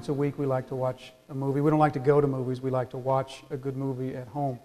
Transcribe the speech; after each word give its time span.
once 0.00 0.08
a 0.08 0.14
week 0.14 0.38
we 0.38 0.46
like 0.46 0.66
to 0.66 0.74
watch 0.74 1.12
a 1.28 1.34
movie. 1.34 1.60
We 1.60 1.68
don't 1.68 1.78
like 1.78 1.92
to 1.92 1.98
go 1.98 2.22
to 2.22 2.26
movies. 2.26 2.62
We 2.62 2.70
like 2.70 2.88
to 2.88 2.96
watch 2.96 3.42
a 3.50 3.56
good 3.58 3.76
movie 3.76 4.16
at 4.16 4.26
home. 4.28 4.58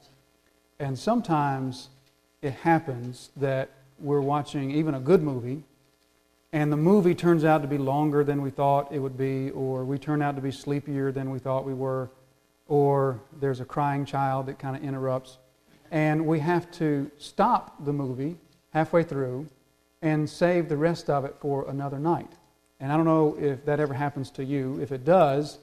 And 0.80 0.98
sometimes 0.98 1.90
it 2.42 2.54
happens 2.54 3.32
that 3.36 3.70
we're 4.00 4.22
watching 4.22 4.72
even 4.72 4.96
a 4.96 5.00
good 5.02 5.22
movie 5.22 5.66
and 6.54 6.72
the 6.72 6.78
movie 6.78 7.14
turns 7.14 7.44
out 7.44 7.64
to 7.64 7.68
be 7.68 7.78
longer 7.78 8.24
than 8.24 8.42
we 8.42 8.50
thought 8.50 8.90
it 8.94 9.00
would 9.00 9.18
be, 9.18 9.50
or 9.50 9.84
we 9.84 9.98
turn 9.98 10.22
out 10.22 10.38
to 10.38 10.42
be 10.42 10.52
sleepier 10.52 11.12
than 11.12 11.30
we 11.32 11.40
thought 11.40 11.66
we 11.66 11.74
were, 11.74 12.10
or 12.70 13.20
there's 13.42 13.60
a 13.60 13.66
crying 13.66 14.06
child 14.06 14.46
that 14.46 14.58
kind 14.58 14.78
of 14.78 14.84
interrupts. 14.86 15.38
And 15.92 16.26
we 16.26 16.40
have 16.40 16.72
to 16.80 17.12
stop 17.18 17.84
the 17.84 17.92
movie 17.92 18.38
halfway 18.72 19.04
through 19.04 19.50
and 20.02 20.30
save 20.30 20.70
the 20.70 20.78
rest 20.78 21.10
of 21.10 21.26
it 21.26 21.36
for 21.42 21.70
another 21.70 22.00
night. 22.00 22.32
And 22.80 22.92
I 22.92 22.98
don't 22.98 23.06
know 23.06 23.38
if 23.40 23.66
that 23.66 23.80
ever 23.80 23.94
happens 23.94 24.30
to 24.32 24.44
you. 24.44 24.80
If 24.82 24.92
it 24.92 25.06
does, 25.06 25.60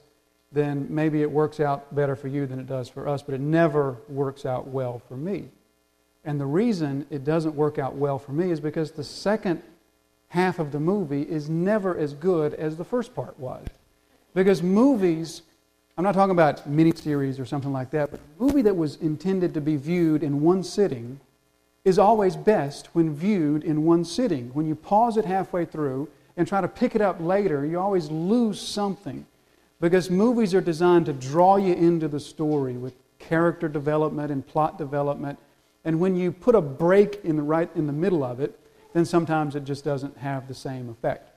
then 0.51 0.87
maybe 0.89 1.21
it 1.21 1.31
works 1.31 1.59
out 1.59 1.93
better 1.95 2.15
for 2.15 2.27
you 2.27 2.45
than 2.45 2.59
it 2.59 2.67
does 2.67 2.87
for 2.87 3.07
us, 3.07 3.21
but 3.23 3.35
it 3.35 3.41
never 3.41 3.97
works 4.07 4.45
out 4.45 4.67
well 4.67 5.01
for 5.07 5.17
me. 5.17 5.49
And 6.25 6.39
the 6.39 6.45
reason 6.45 7.05
it 7.09 7.23
doesn't 7.23 7.55
work 7.55 7.77
out 7.79 7.95
well 7.95 8.17
for 8.17 8.31
me 8.31 8.51
is 8.51 8.59
because 8.59 8.91
the 8.91 9.03
second 9.03 9.61
half 10.29 10.59
of 10.59 10.71
the 10.71 10.79
movie 10.79 11.23
is 11.23 11.49
never 11.49 11.97
as 11.97 12.13
good 12.13 12.53
as 12.53 12.77
the 12.77 12.85
first 12.85 13.13
part 13.13 13.37
was. 13.39 13.67
Because 14.33 14.63
movies, 14.63 15.43
I'm 15.97 16.03
not 16.03 16.13
talking 16.13 16.31
about 16.31 16.67
miniseries 16.67 17.39
or 17.39 17.45
something 17.45 17.73
like 17.73 17.91
that, 17.91 18.09
but 18.09 18.19
a 18.19 18.43
movie 18.43 18.61
that 18.63 18.75
was 18.75 18.95
intended 18.97 19.53
to 19.53 19.61
be 19.61 19.75
viewed 19.75 20.23
in 20.23 20.41
one 20.41 20.63
sitting 20.63 21.19
is 21.83 21.99
always 21.99 22.35
best 22.35 22.87
when 22.95 23.13
viewed 23.13 23.63
in 23.63 23.83
one 23.83 24.05
sitting. 24.05 24.49
When 24.53 24.65
you 24.65 24.75
pause 24.75 25.17
it 25.17 25.25
halfway 25.25 25.65
through 25.65 26.07
and 26.37 26.47
try 26.47 26.61
to 26.61 26.67
pick 26.67 26.95
it 26.95 27.01
up 27.01 27.17
later, 27.19 27.65
you 27.65 27.79
always 27.79 28.09
lose 28.09 28.59
something. 28.59 29.25
Because 29.79 30.09
movies 30.09 30.53
are 30.53 30.61
designed 30.61 31.07
to 31.07 31.13
draw 31.13 31.57
you 31.57 31.73
into 31.73 32.07
the 32.07 32.19
story 32.19 32.77
with 32.77 32.93
character 33.19 33.67
development 33.67 34.31
and 34.31 34.45
plot 34.45 34.77
development. 34.77 35.37
And 35.83 35.99
when 35.99 36.15
you 36.15 36.31
put 36.31 36.55
a 36.55 36.61
break 36.61 37.19
in 37.23 37.35
the 37.35 37.43
right 37.43 37.69
in 37.75 37.87
the 37.87 37.93
middle 37.93 38.23
of 38.23 38.39
it, 38.39 38.59
then 38.93 39.05
sometimes 39.05 39.55
it 39.55 39.65
just 39.65 39.83
doesn't 39.83 40.17
have 40.17 40.47
the 40.47 40.53
same 40.53 40.89
effect. 40.89 41.29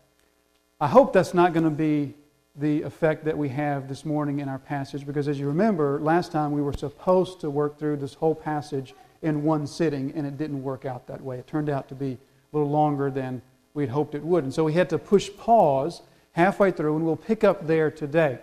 I 0.80 0.88
hope 0.88 1.12
that's 1.12 1.34
not 1.34 1.54
going 1.54 1.64
to 1.64 1.70
be 1.70 2.14
the 2.54 2.82
effect 2.82 3.24
that 3.24 3.36
we 3.36 3.48
have 3.50 3.88
this 3.88 4.04
morning 4.04 4.38
in 4.40 4.48
our 4.48 4.58
passage 4.58 5.06
because, 5.06 5.28
as 5.28 5.38
you 5.38 5.46
remember, 5.46 6.00
last 6.00 6.32
time 6.32 6.52
we 6.52 6.62
were 6.62 6.72
supposed 6.72 7.40
to 7.40 7.50
work 7.50 7.78
through 7.78 7.96
this 7.96 8.14
whole 8.14 8.34
passage 8.34 8.94
in 9.22 9.42
one 9.42 9.66
sitting 9.66 10.12
and 10.14 10.26
it 10.26 10.38
didn't 10.38 10.62
work 10.62 10.84
out 10.84 11.06
that 11.06 11.20
way. 11.20 11.38
It 11.38 11.46
turned 11.46 11.68
out 11.68 11.88
to 11.88 11.94
be 11.94 12.12
a 12.12 12.56
little 12.56 12.70
longer 12.70 13.10
than 13.10 13.42
we'd 13.76 13.90
hoped 13.90 14.14
it 14.14 14.24
would. 14.24 14.42
And 14.42 14.52
so 14.52 14.64
we 14.64 14.72
had 14.72 14.88
to 14.90 14.98
push 14.98 15.30
pause 15.36 16.00
halfway 16.32 16.70
through 16.70 16.96
and 16.96 17.04
we'll 17.04 17.14
pick 17.14 17.44
up 17.44 17.66
there 17.66 17.90
today. 17.90 18.38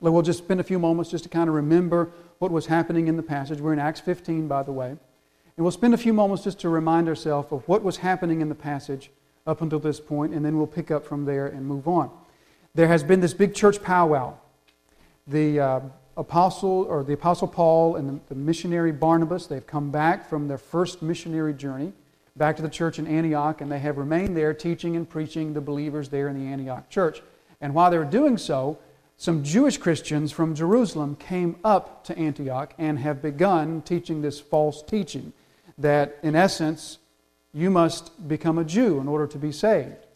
We'll 0.00 0.20
just 0.22 0.40
spend 0.40 0.58
a 0.58 0.64
few 0.64 0.80
moments 0.80 1.12
just 1.12 1.24
to 1.24 1.30
kind 1.30 1.48
of 1.48 1.54
remember 1.54 2.10
what 2.40 2.50
was 2.50 2.66
happening 2.66 3.06
in 3.06 3.16
the 3.16 3.22
passage. 3.22 3.60
We're 3.60 3.72
in 3.72 3.78
Acts 3.78 4.00
15, 4.00 4.48
by 4.48 4.64
the 4.64 4.72
way. 4.72 4.88
And 4.88 5.64
we'll 5.64 5.70
spend 5.70 5.94
a 5.94 5.98
few 5.98 6.12
moments 6.12 6.42
just 6.42 6.58
to 6.60 6.68
remind 6.68 7.08
ourselves 7.08 7.52
of 7.52 7.66
what 7.68 7.84
was 7.84 7.98
happening 7.98 8.40
in 8.40 8.48
the 8.48 8.54
passage 8.54 9.12
up 9.46 9.62
until 9.62 9.78
this 9.78 10.00
point, 10.00 10.32
and 10.34 10.44
then 10.44 10.56
we'll 10.56 10.66
pick 10.66 10.90
up 10.90 11.06
from 11.06 11.24
there 11.24 11.46
and 11.46 11.64
move 11.64 11.86
on. 11.86 12.10
There 12.74 12.88
has 12.88 13.04
been 13.04 13.20
this 13.20 13.34
big 13.34 13.54
church 13.54 13.82
powwow. 13.82 14.34
The 15.28 15.60
uh, 15.60 15.80
apostle, 16.16 16.86
or 16.88 17.04
the 17.04 17.12
apostle 17.12 17.46
Paul 17.46 17.96
and 17.96 18.08
the, 18.08 18.20
the 18.30 18.34
missionary 18.34 18.92
Barnabas, 18.92 19.46
they've 19.46 19.66
come 19.66 19.90
back 19.90 20.28
from 20.28 20.48
their 20.48 20.58
first 20.58 21.00
missionary 21.00 21.54
journey 21.54 21.92
back 22.36 22.56
to 22.56 22.62
the 22.62 22.68
church 22.68 22.98
in 22.98 23.06
Antioch, 23.06 23.60
and 23.60 23.70
they 23.70 23.78
have 23.78 23.98
remained 23.98 24.36
there 24.36 24.54
teaching 24.54 24.96
and 24.96 25.08
preaching 25.08 25.52
the 25.52 25.60
believers 25.60 26.08
there 26.08 26.28
in 26.28 26.36
the 26.36 26.50
Antioch 26.50 26.88
church. 26.88 27.22
And 27.60 27.74
while 27.74 27.90
they 27.90 27.98
were 27.98 28.04
doing 28.04 28.38
so, 28.38 28.78
some 29.16 29.44
Jewish 29.44 29.78
Christians 29.78 30.32
from 30.32 30.54
Jerusalem 30.54 31.14
came 31.16 31.56
up 31.62 32.04
to 32.04 32.18
Antioch 32.18 32.74
and 32.78 32.98
have 32.98 33.22
begun 33.22 33.82
teaching 33.82 34.22
this 34.22 34.40
false 34.40 34.82
teaching 34.82 35.32
that, 35.78 36.18
in 36.22 36.34
essence, 36.34 36.98
you 37.52 37.70
must 37.70 38.26
become 38.26 38.58
a 38.58 38.64
Jew 38.64 38.98
in 38.98 39.06
order 39.06 39.26
to 39.26 39.38
be 39.38 39.52
saved. 39.52 40.06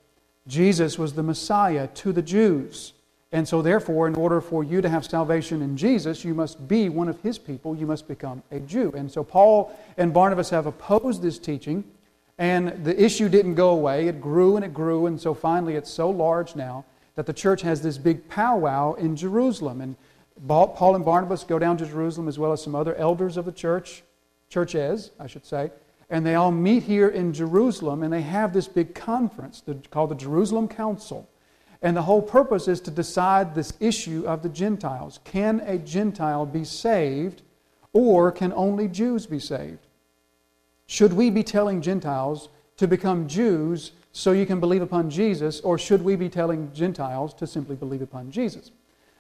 Jesus 0.49 0.99
was 0.99 1.12
the 1.12 1.22
Messiah 1.22 1.87
to 1.88 2.12
the 2.12 2.22
Jews. 2.22 2.94
And 3.32 3.47
so, 3.47 3.60
therefore, 3.60 4.06
in 4.06 4.15
order 4.15 4.41
for 4.41 4.65
you 4.65 4.81
to 4.81 4.88
have 4.88 5.05
salvation 5.05 5.60
in 5.60 5.76
Jesus, 5.76 6.25
you 6.25 6.32
must 6.32 6.66
be 6.66 6.88
one 6.88 7.09
of 7.09 7.21
his 7.21 7.38
people. 7.38 7.76
You 7.76 7.87
must 7.87 8.09
become 8.09 8.43
a 8.50 8.60
Jew. 8.60 8.93
And 8.97 9.10
so, 9.10 9.22
Paul 9.25 9.76
and 9.99 10.15
Barnabas 10.15 10.50
have 10.50 10.66
opposed 10.66 11.22
this 11.22 11.38
teaching, 11.38 11.84
and 12.38 12.84
the 12.84 13.02
issue 13.02 13.28
didn't 13.28 13.54
go 13.54 13.70
away. 13.70 14.08
It 14.08 14.20
grew 14.20 14.56
and 14.56 14.64
it 14.64 14.74
grew, 14.74 15.06
and 15.06 15.20
so 15.20 15.34
finally, 15.34 15.74
it's 15.76 15.91
so 15.91 16.10
large 16.10 16.54
now 16.54 16.84
that 17.14 17.26
the 17.26 17.32
church 17.32 17.62
has 17.62 17.80
this 17.80 17.98
big 17.98 18.28
powwow 18.28 18.94
in 18.94 19.16
Jerusalem. 19.16 19.80
And 19.80 19.97
Paul 20.46 20.94
and 20.94 21.04
Barnabas 21.04 21.44
go 21.44 21.58
down 21.58 21.76
to 21.78 21.86
Jerusalem, 21.86 22.28
as 22.28 22.38
well 22.38 22.52
as 22.52 22.62
some 22.62 22.75
other 22.75 22.94
elders 22.96 23.36
of 23.36 23.46
the 23.46 23.52
church, 23.52 24.02
churches, 24.50 25.10
I 25.19 25.26
should 25.26 25.46
say, 25.46 25.70
and 26.08 26.25
they 26.25 26.34
all 26.34 26.52
meet 26.52 26.84
here 26.84 27.08
in 27.08 27.32
Jerusalem 27.32 28.02
and 28.02 28.12
they 28.12 28.22
have 28.22 28.52
this 28.52 28.69
big 28.69 28.94
conference 28.94 29.62
called 29.91 30.10
the 30.10 30.14
Jerusalem 30.14 30.69
Council. 30.69 31.28
And 31.82 31.96
the 31.96 32.02
whole 32.02 32.22
purpose 32.22 32.69
is 32.69 32.80
to 32.82 32.91
decide 32.91 33.54
this 33.54 33.72
issue 33.80 34.25
of 34.26 34.42
the 34.42 34.48
Gentiles. 34.48 35.20
Can 35.25 35.60
a 35.60 35.78
Gentile 35.78 36.46
be 36.46 36.64
saved 36.64 37.42
or 37.92 38.32
can 38.32 38.52
only 38.52 38.88
Jews 38.88 39.26
be 39.26 39.38
saved? 39.38 39.86
Should 40.86 41.12
we 41.12 41.30
be 41.30 41.42
telling 41.42 41.82
Gentiles 41.82 42.48
to 42.76 42.86
become 42.86 43.26
Jews 43.28 43.92
so 44.12 44.32
you 44.32 44.47
can 44.47 44.60
believe 44.60 44.82
upon 44.82 45.10
Jesus, 45.10 45.60
or 45.60 45.78
should 45.78 46.02
we 46.02 46.16
be 46.16 46.28
telling 46.28 46.72
Gentiles 46.72 47.34
to 47.34 47.47
simply 47.47 47.76
believe 47.76 48.02
upon 48.02 48.30
Jesus? 48.30 48.70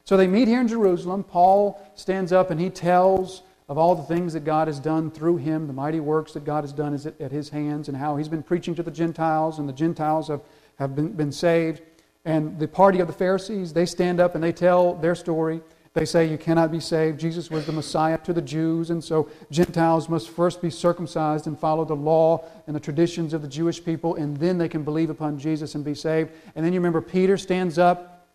So 0.04 0.16
they 0.16 0.26
meet 0.26 0.48
here 0.48 0.60
in 0.60 0.68
Jerusalem. 0.68 1.24
Paul 1.24 1.80
stands 1.96 2.32
up 2.32 2.50
and 2.50 2.60
he 2.60 2.70
tells 2.70 3.42
of 3.68 3.78
all 3.78 3.96
the 3.96 4.04
things 4.04 4.32
that 4.32 4.44
God 4.44 4.68
has 4.68 4.78
done 4.78 5.10
through 5.10 5.38
him, 5.38 5.66
the 5.66 5.72
mighty 5.72 5.98
works 5.98 6.32
that 6.32 6.44
God 6.44 6.62
has 6.62 6.72
done 6.72 6.94
at 7.18 7.32
his 7.32 7.48
hands, 7.48 7.88
and 7.88 7.96
how 7.96 8.16
he's 8.16 8.28
been 8.28 8.42
preaching 8.42 8.74
to 8.76 8.82
the 8.82 8.90
Gentiles, 8.90 9.58
and 9.58 9.68
the 9.68 9.72
Gentiles 9.72 10.28
have, 10.28 10.40
have 10.78 10.94
been, 10.94 11.12
been 11.12 11.32
saved. 11.32 11.82
And 12.24 12.58
the 12.58 12.68
party 12.68 13.00
of 13.00 13.08
the 13.08 13.12
Pharisees, 13.12 13.72
they 13.72 13.86
stand 13.86 14.20
up 14.20 14.34
and 14.34 14.42
they 14.42 14.52
tell 14.52 14.94
their 14.94 15.14
story. 15.14 15.60
They 15.96 16.04
say, 16.04 16.26
You 16.26 16.36
cannot 16.36 16.70
be 16.70 16.78
saved. 16.78 17.18
Jesus 17.18 17.50
was 17.50 17.64
the 17.64 17.72
Messiah 17.72 18.18
to 18.18 18.34
the 18.34 18.42
Jews, 18.42 18.90
and 18.90 19.02
so 19.02 19.30
Gentiles 19.50 20.10
must 20.10 20.28
first 20.28 20.60
be 20.60 20.68
circumcised 20.68 21.46
and 21.46 21.58
follow 21.58 21.86
the 21.86 21.96
law 21.96 22.44
and 22.66 22.76
the 22.76 22.80
traditions 22.80 23.32
of 23.32 23.40
the 23.40 23.48
Jewish 23.48 23.82
people, 23.82 24.14
and 24.16 24.36
then 24.36 24.58
they 24.58 24.68
can 24.68 24.84
believe 24.84 25.08
upon 25.08 25.38
Jesus 25.38 25.74
and 25.74 25.82
be 25.82 25.94
saved. 25.94 26.32
And 26.54 26.62
then 26.62 26.74
you 26.74 26.80
remember 26.80 27.00
Peter 27.00 27.38
stands 27.38 27.78
up. 27.78 28.28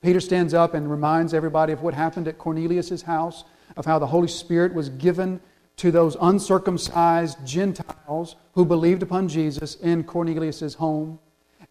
Peter 0.00 0.20
stands 0.20 0.54
up 0.54 0.72
and 0.72 0.90
reminds 0.90 1.34
everybody 1.34 1.74
of 1.74 1.82
what 1.82 1.92
happened 1.92 2.26
at 2.26 2.38
Cornelius' 2.38 3.02
house 3.02 3.44
of 3.76 3.84
how 3.84 3.98
the 3.98 4.06
Holy 4.06 4.28
Spirit 4.28 4.72
was 4.72 4.88
given 4.88 5.38
to 5.76 5.90
those 5.90 6.16
uncircumcised 6.18 7.36
Gentiles 7.44 8.36
who 8.54 8.64
believed 8.64 9.02
upon 9.02 9.28
Jesus 9.28 9.74
in 9.74 10.02
Cornelius' 10.02 10.72
home. 10.72 11.18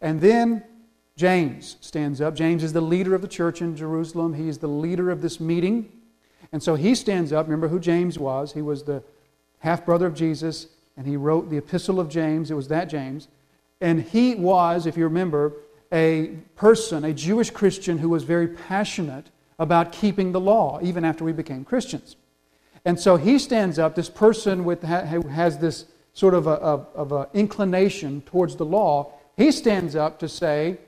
And 0.00 0.20
then 0.20 0.62
James 1.16 1.76
stands 1.80 2.20
up. 2.20 2.34
James 2.34 2.62
is 2.62 2.72
the 2.72 2.80
leader 2.80 3.14
of 3.14 3.22
the 3.22 3.28
church 3.28 3.60
in 3.60 3.76
Jerusalem. 3.76 4.34
He 4.34 4.48
is 4.48 4.58
the 4.58 4.68
leader 4.68 5.10
of 5.10 5.20
this 5.20 5.38
meeting. 5.38 5.92
And 6.52 6.62
so 6.62 6.74
he 6.74 6.94
stands 6.94 7.32
up. 7.32 7.46
Remember 7.46 7.68
who 7.68 7.78
James 7.78 8.18
was. 8.18 8.52
He 8.52 8.62
was 8.62 8.84
the 8.84 9.02
half 9.60 9.84
brother 9.84 10.06
of 10.06 10.14
Jesus, 10.14 10.68
and 10.96 11.06
he 11.06 11.16
wrote 11.16 11.50
the 11.50 11.58
Epistle 11.58 12.00
of 12.00 12.08
James. 12.08 12.50
It 12.50 12.54
was 12.54 12.68
that 12.68 12.86
James. 12.86 13.28
And 13.80 14.02
he 14.02 14.34
was, 14.34 14.86
if 14.86 14.96
you 14.96 15.04
remember, 15.04 15.52
a 15.92 16.36
person, 16.56 17.04
a 17.04 17.12
Jewish 17.12 17.50
Christian 17.50 17.98
who 17.98 18.08
was 18.08 18.24
very 18.24 18.48
passionate 18.48 19.26
about 19.58 19.92
keeping 19.92 20.32
the 20.32 20.40
law, 20.40 20.78
even 20.82 21.04
after 21.04 21.24
we 21.24 21.32
became 21.32 21.64
Christians. 21.64 22.16
And 22.84 22.98
so 22.98 23.16
he 23.16 23.38
stands 23.38 23.78
up, 23.78 23.94
this 23.94 24.08
person 24.08 24.64
with, 24.64 24.82
who 24.82 25.28
has 25.28 25.58
this 25.58 25.84
sort 26.14 26.34
of, 26.34 26.46
a, 26.46 26.52
of, 26.52 26.86
of 26.94 27.12
a 27.12 27.28
inclination 27.34 28.22
towards 28.22 28.56
the 28.56 28.64
law, 28.64 29.12
he 29.36 29.52
stands 29.52 29.94
up 29.94 30.18
to 30.20 30.28
say, 30.28 30.78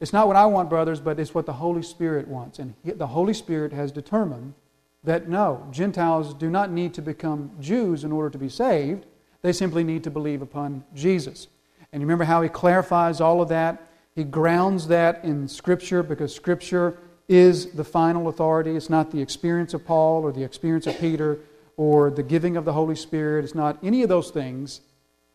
It's 0.00 0.12
not 0.12 0.26
what 0.26 0.36
I 0.36 0.46
want, 0.46 0.70
brothers, 0.70 0.98
but 0.98 1.20
it's 1.20 1.34
what 1.34 1.46
the 1.46 1.52
Holy 1.52 1.82
Spirit 1.82 2.26
wants. 2.26 2.58
And 2.58 2.74
the 2.84 3.06
Holy 3.06 3.34
Spirit 3.34 3.72
has 3.72 3.92
determined 3.92 4.54
that 5.04 5.28
no, 5.28 5.66
Gentiles 5.70 6.34
do 6.34 6.50
not 6.50 6.70
need 6.70 6.94
to 6.94 7.02
become 7.02 7.50
Jews 7.60 8.02
in 8.02 8.12
order 8.12 8.30
to 8.30 8.38
be 8.38 8.48
saved. 8.48 9.06
They 9.42 9.52
simply 9.52 9.84
need 9.84 10.04
to 10.04 10.10
believe 10.10 10.42
upon 10.42 10.84
Jesus. 10.94 11.48
And 11.92 12.00
you 12.00 12.06
remember 12.06 12.24
how 12.24 12.42
he 12.42 12.48
clarifies 12.48 13.20
all 13.20 13.42
of 13.42 13.48
that? 13.48 13.82
He 14.14 14.24
grounds 14.24 14.88
that 14.88 15.24
in 15.24 15.48
Scripture 15.48 16.02
because 16.02 16.34
Scripture 16.34 16.98
is 17.28 17.72
the 17.72 17.84
final 17.84 18.28
authority. 18.28 18.76
It's 18.76 18.90
not 18.90 19.10
the 19.10 19.20
experience 19.20 19.72
of 19.72 19.84
Paul 19.84 20.22
or 20.22 20.32
the 20.32 20.42
experience 20.42 20.86
of 20.86 20.98
Peter 20.98 21.38
or 21.76 22.10
the 22.10 22.22
giving 22.22 22.56
of 22.56 22.64
the 22.64 22.72
Holy 22.72 22.96
Spirit. 22.96 23.44
It's 23.44 23.54
not 23.54 23.78
any 23.82 24.02
of 24.02 24.08
those 24.08 24.30
things. 24.30 24.80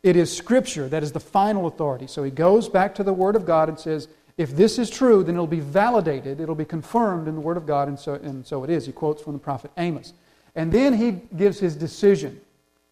It 0.02 0.14
is 0.16 0.34
Scripture 0.34 0.88
that 0.88 1.02
is 1.02 1.12
the 1.12 1.20
final 1.20 1.66
authority. 1.66 2.06
So 2.06 2.22
he 2.22 2.30
goes 2.30 2.68
back 2.68 2.94
to 2.96 3.02
the 3.02 3.12
Word 3.12 3.34
of 3.34 3.46
God 3.46 3.68
and 3.68 3.78
says, 3.78 4.08
if 4.36 4.54
this 4.54 4.78
is 4.78 4.90
true, 4.90 5.22
then 5.22 5.34
it'll 5.34 5.46
be 5.46 5.60
validated, 5.60 6.40
it'll 6.40 6.54
be 6.54 6.64
confirmed 6.64 7.26
in 7.26 7.34
the 7.34 7.40
Word 7.40 7.56
of 7.56 7.66
God, 7.66 7.88
and 7.88 7.98
so, 7.98 8.14
and 8.14 8.46
so 8.46 8.64
it 8.64 8.70
is. 8.70 8.84
He 8.84 8.92
quotes 8.92 9.22
from 9.22 9.32
the 9.32 9.38
prophet 9.38 9.70
Amos. 9.78 10.12
And 10.54 10.70
then 10.70 10.92
he 10.92 11.12
gives 11.36 11.58
his 11.58 11.74
decision, 11.74 12.40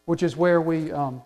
which 0.07 0.23
is 0.23 0.37
where 0.37 0.61
we, 0.61 0.91
um, 0.93 1.23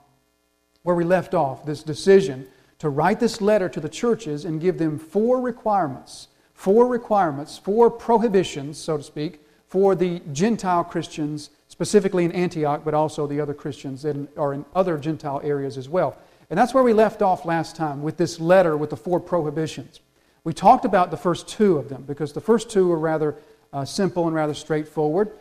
where 0.83 0.97
we 0.97 1.05
left 1.05 1.35
off 1.35 1.65
this 1.65 1.83
decision 1.83 2.47
to 2.79 2.89
write 2.89 3.21
this 3.21 3.41
letter 3.41 3.69
to 3.69 3.81
the 3.81 3.89
churches 3.89 4.45
and 4.45 4.61
give 4.61 4.79
them 4.79 4.99
four 4.99 5.41
requirements, 5.41 6.29
four 6.55 6.87
requirements, 6.87 7.59
four 7.59 7.91
prohibitions, 7.91 8.79
so 8.79 8.97
to 8.97 9.03
speak, 9.03 9.41
for 9.67 9.95
the 9.95 10.21
Gentile 10.33 10.85
Christians, 10.85 11.51
specifically 11.69 12.25
in 12.25 12.33
Antioch, 12.33 12.83
but 12.85 12.95
also 12.95 13.27
the 13.27 13.41
other 13.41 13.55
Christians 13.55 14.03
that 14.03 14.17
are 14.37 14.55
in 14.55 14.65
other 14.75 14.97
Gentile 14.97 15.41
areas 15.45 15.77
as 15.77 15.89
well. 15.89 16.17
And 16.51 16.59
that's 16.59 16.73
where 16.73 16.83
we 16.83 16.93
left 16.93 17.21
off 17.21 17.45
last 17.45 17.77
time 17.77 18.03
with 18.03 18.17
this 18.17 18.41
letter 18.41 18.77
with 18.77 18.91
the 18.91 18.97
four 18.97 19.21
prohibitions. 19.21 20.01
We 20.45 20.53
talked 20.53 20.85
about 20.85 21.11
the 21.11 21.17
first 21.17 21.49
two 21.49 21.79
of 21.79 21.89
them 21.89 22.03
because 22.03 22.33
the 22.33 22.41
first 22.41 22.71
two 22.71 22.89
were 22.89 22.99
rather 22.99 23.37
uh, 23.73 23.85
simple 23.85 24.27
and 24.27 24.35
rather 24.35 24.55
straightforward. 24.55 25.33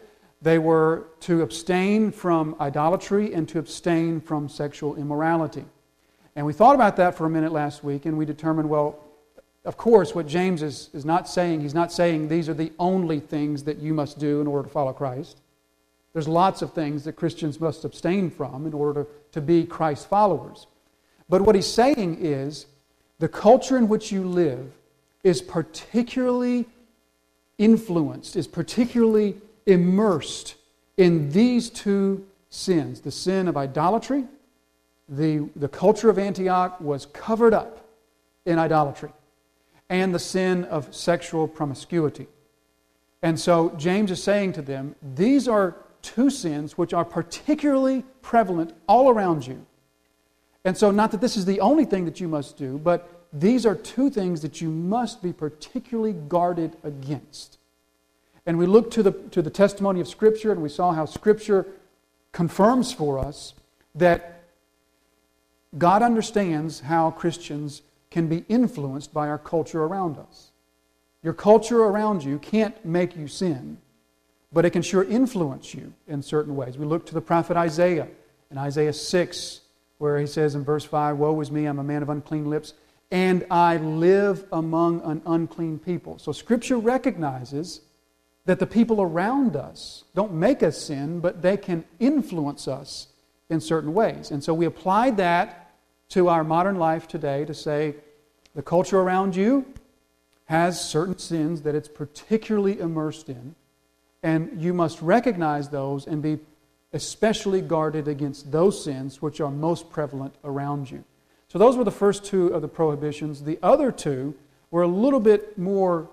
They 0.42 0.60
were 0.60 1.08
to 1.22 1.42
abstain 1.42 2.12
from 2.12 2.56
idolatry 2.60 3.34
and 3.34 3.48
to 3.50 3.60
abstain 3.60 4.22
from 4.22 4.50
sexual 4.50 4.96
immorality. 4.96 5.66
And 6.36 6.46
we 6.46 6.54
thought 6.54 6.76
about 6.76 6.98
that 6.98 7.16
for 7.16 7.26
a 7.26 7.30
minute 7.30 7.52
last 7.52 7.84
week, 7.84 8.06
and 8.06 8.18
we 8.18 8.26
determined, 8.26 8.70
well, 8.70 9.00
of 9.66 9.76
course, 9.76 10.14
what 10.14 10.28
James 10.28 10.62
is, 10.62 10.90
is 10.94 11.04
not 11.04 11.28
saying, 11.28 11.62
he's 11.62 11.74
not 11.74 11.92
saying 11.92 12.28
these 12.28 12.48
are 12.48 12.54
the 12.54 12.72
only 12.78 13.20
things 13.20 13.64
that 13.64 13.80
you 13.80 13.94
must 13.94 14.20
do 14.20 14.40
in 14.40 14.48
order 14.48 14.68
to 14.68 14.72
follow 14.72 14.94
Christ. 14.94 15.42
There's 16.14 16.28
lots 16.28 16.62
of 16.62 16.74
things 16.74 17.04
that 17.04 17.14
Christians 17.14 17.60
must 17.60 17.84
abstain 17.84 18.30
from 18.30 18.66
in 18.66 18.74
order 18.74 19.04
to, 19.04 19.10
to 19.34 19.42
be 19.42 19.66
Christ 19.66 20.08
followers. 20.08 20.68
But 21.28 21.42
what 21.42 21.56
he's 21.56 21.72
saying 21.72 22.20
is 22.22 22.68
the 23.20 23.28
culture 23.28 23.78
in 23.78 23.88
which 23.88 24.12
you 24.12 24.24
live 24.24 24.72
is 25.24 25.42
particularly 25.42 26.66
influenced, 27.58 28.36
is 28.36 28.48
particularly 28.48 29.38
immersed 29.66 30.56
in 30.96 31.30
these 31.32 31.70
two 31.70 32.26
sins 32.50 33.02
the 33.02 33.12
sin 33.12 33.48
of 33.48 33.58
idolatry. 33.58 34.26
The, 35.10 35.50
the 35.56 35.70
culture 35.70 36.10
of 36.10 36.20
Antioch 36.20 36.80
was 36.82 37.06
covered 37.08 37.54
up 37.54 37.86
in 38.46 38.60
idolatry, 38.60 39.12
and 39.90 40.14
the 40.14 40.20
sin 40.20 40.64
of 40.66 40.94
sexual 40.94 41.48
promiscuity. 41.48 42.28
And 43.22 43.40
so 43.40 43.70
James 43.78 44.12
is 44.12 44.22
saying 44.22 44.54
to 44.54 44.62
them, 44.62 44.96
these 45.16 45.48
are 45.48 45.76
two 46.02 46.30
sins 46.30 46.78
which 46.78 46.94
are 46.94 47.06
particularly 47.06 48.04
prevalent 48.22 48.74
all 48.88 49.10
around 49.10 49.46
you. 49.46 49.66
And 50.64 50.78
so, 50.78 50.92
not 50.92 51.12
that 51.12 51.22
this 51.22 51.38
is 51.38 51.46
the 51.46 51.62
only 51.62 51.86
thing 51.86 52.06
that 52.06 52.20
you 52.20 52.28
must 52.28 52.58
do, 52.58 52.78
but 52.78 53.17
these 53.34 53.66
are 53.66 53.76
two 53.76 54.10
things 54.10 54.42
that 54.42 54.62
you 54.62 54.70
must 54.70 55.22
be 55.22 55.34
particularly 55.34 56.14
guarded 56.14 56.76
against. 56.84 57.58
And 58.46 58.58
we 58.58 58.66
looked 58.66 58.94
to 58.94 59.04
the, 59.04 59.12
to 59.12 59.42
the 59.42 59.50
testimony 59.50 60.00
of 60.00 60.08
Scripture 60.08 60.52
and 60.52 60.62
we 60.62 60.70
saw 60.70 60.94
how 60.94 61.06
Scripture 61.06 61.66
confirms 62.32 62.94
for 62.94 63.20
us 63.20 63.54
that 63.96 64.44
God 65.78 66.02
understands 66.02 66.80
how 66.80 67.12
Christians 67.12 67.82
can 68.10 68.28
be 68.28 68.46
influenced 68.48 69.14
by 69.14 69.28
our 69.28 69.38
culture 69.38 69.84
around 69.84 70.18
us. 70.18 70.52
Your 71.24 71.34
culture 71.34 71.84
around 71.84 72.24
you 72.24 72.40
can't 72.40 72.86
make 72.86 73.18
you 73.18 73.28
sin, 73.28 73.78
but 74.54 74.64
it 74.66 74.70
can 74.70 74.82
sure 74.82 75.04
influence 75.04 75.74
you 75.74 75.94
in 76.08 76.22
certain 76.22 76.56
ways. 76.56 76.78
We 76.78 76.86
look 76.86 77.06
to 77.08 77.14
the 77.14 77.22
prophet 77.22 77.58
Isaiah 77.58 78.08
in 78.50 78.58
Isaiah 78.58 78.94
6, 78.94 79.62
where 79.98 80.20
he 80.20 80.28
says 80.28 80.56
in 80.56 80.64
verse 80.64 80.86
5 80.86 81.18
Woe 81.18 81.40
is 81.42 81.52
me, 81.52 81.66
I'm 81.66 81.80
a 81.80 81.84
man 81.84 82.02
of 82.02 82.10
unclean 82.10 82.50
lips, 82.50 82.74
and 83.12 83.46
I 83.50 83.78
live 83.78 84.46
among 84.52 85.02
an 85.02 85.22
unclean 85.26 85.80
people. 85.80 86.20
So 86.20 86.32
Scripture 86.32 86.78
recognizes 86.78 87.82
that 88.46 88.60
the 88.60 88.68
people 88.68 89.02
around 89.02 89.56
us 89.56 90.04
don't 90.16 90.34
make 90.34 90.64
us 90.64 90.78
sin, 90.82 91.20
but 91.20 91.42
they 91.42 91.58
can 91.58 91.86
influence 92.00 92.68
us 92.68 93.08
in 93.50 93.62
certain 93.62 93.94
ways. 93.94 94.32
And 94.32 94.44
so 94.44 94.54
we 94.54 94.66
apply 94.66 95.12
that 95.12 95.76
to 96.10 96.30
our 96.30 96.44
modern 96.44 96.78
life 96.78 97.08
today 97.08 97.46
to 97.46 97.54
say 97.54 97.96
the 98.56 98.62
culture 98.62 99.00
around 99.00 99.36
you 99.36 99.66
has 100.46 100.80
certain 100.80 101.18
sins 101.18 101.62
that 101.62 101.76
it's 101.76 101.90
particularly 101.90 102.80
immersed 102.80 103.28
in, 103.30 103.54
and 104.24 104.62
you 104.62 104.74
must 104.74 105.02
recognize 105.02 105.70
those 105.70 106.08
and 106.08 106.22
be 106.22 106.40
especially 106.94 107.62
guarded 107.62 108.08
against 108.08 108.52
those 108.52 108.82
sins 108.82 109.22
which 109.22 109.42
are 109.42 109.52
most 109.52 109.90
prevalent 109.90 110.34
around 110.46 110.90
you. 110.90 111.04
So 111.58 111.64
those 111.64 111.76
were 111.76 111.84
the 111.84 111.90
first 111.90 112.24
two 112.24 112.50
of 112.50 112.62
the 112.62 112.68
prohibitions. 112.68 113.44
The 113.44 113.58
other 113.64 113.92
two 113.92 114.36
were 114.70 114.84
a 114.84 114.88
little 114.88 115.20
bit 115.20 115.58
more 115.58 116.08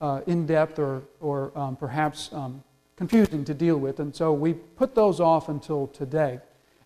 uh, 0.00 0.20
in 0.28 0.46
depth 0.46 0.78
or, 0.78 1.02
or 1.20 1.50
um, 1.58 1.74
perhaps 1.74 2.32
um, 2.32 2.62
confusing 2.94 3.44
to 3.46 3.52
deal 3.52 3.78
with. 3.78 3.98
And 3.98 4.14
so 4.14 4.32
we 4.32 4.54
put 4.54 4.94
those 4.94 5.18
off 5.18 5.48
until 5.48 5.88
today. 5.88 6.38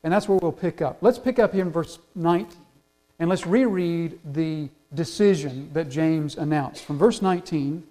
And 0.02 0.10
that's 0.10 0.30
where 0.30 0.38
we'll 0.38 0.50
pick 0.50 0.80
up. 0.80 0.96
Let's 1.02 1.18
pick 1.18 1.38
up 1.38 1.52
here 1.52 1.60
in 1.60 1.70
verse 1.70 1.98
19 2.14 2.56
and 3.18 3.28
let's 3.28 3.46
reread 3.46 4.18
the 4.24 4.70
decision 4.94 5.68
that 5.74 5.90
James 5.90 6.38
announced. 6.38 6.86
From 6.86 6.96
verse 6.96 7.20
19 7.20 7.82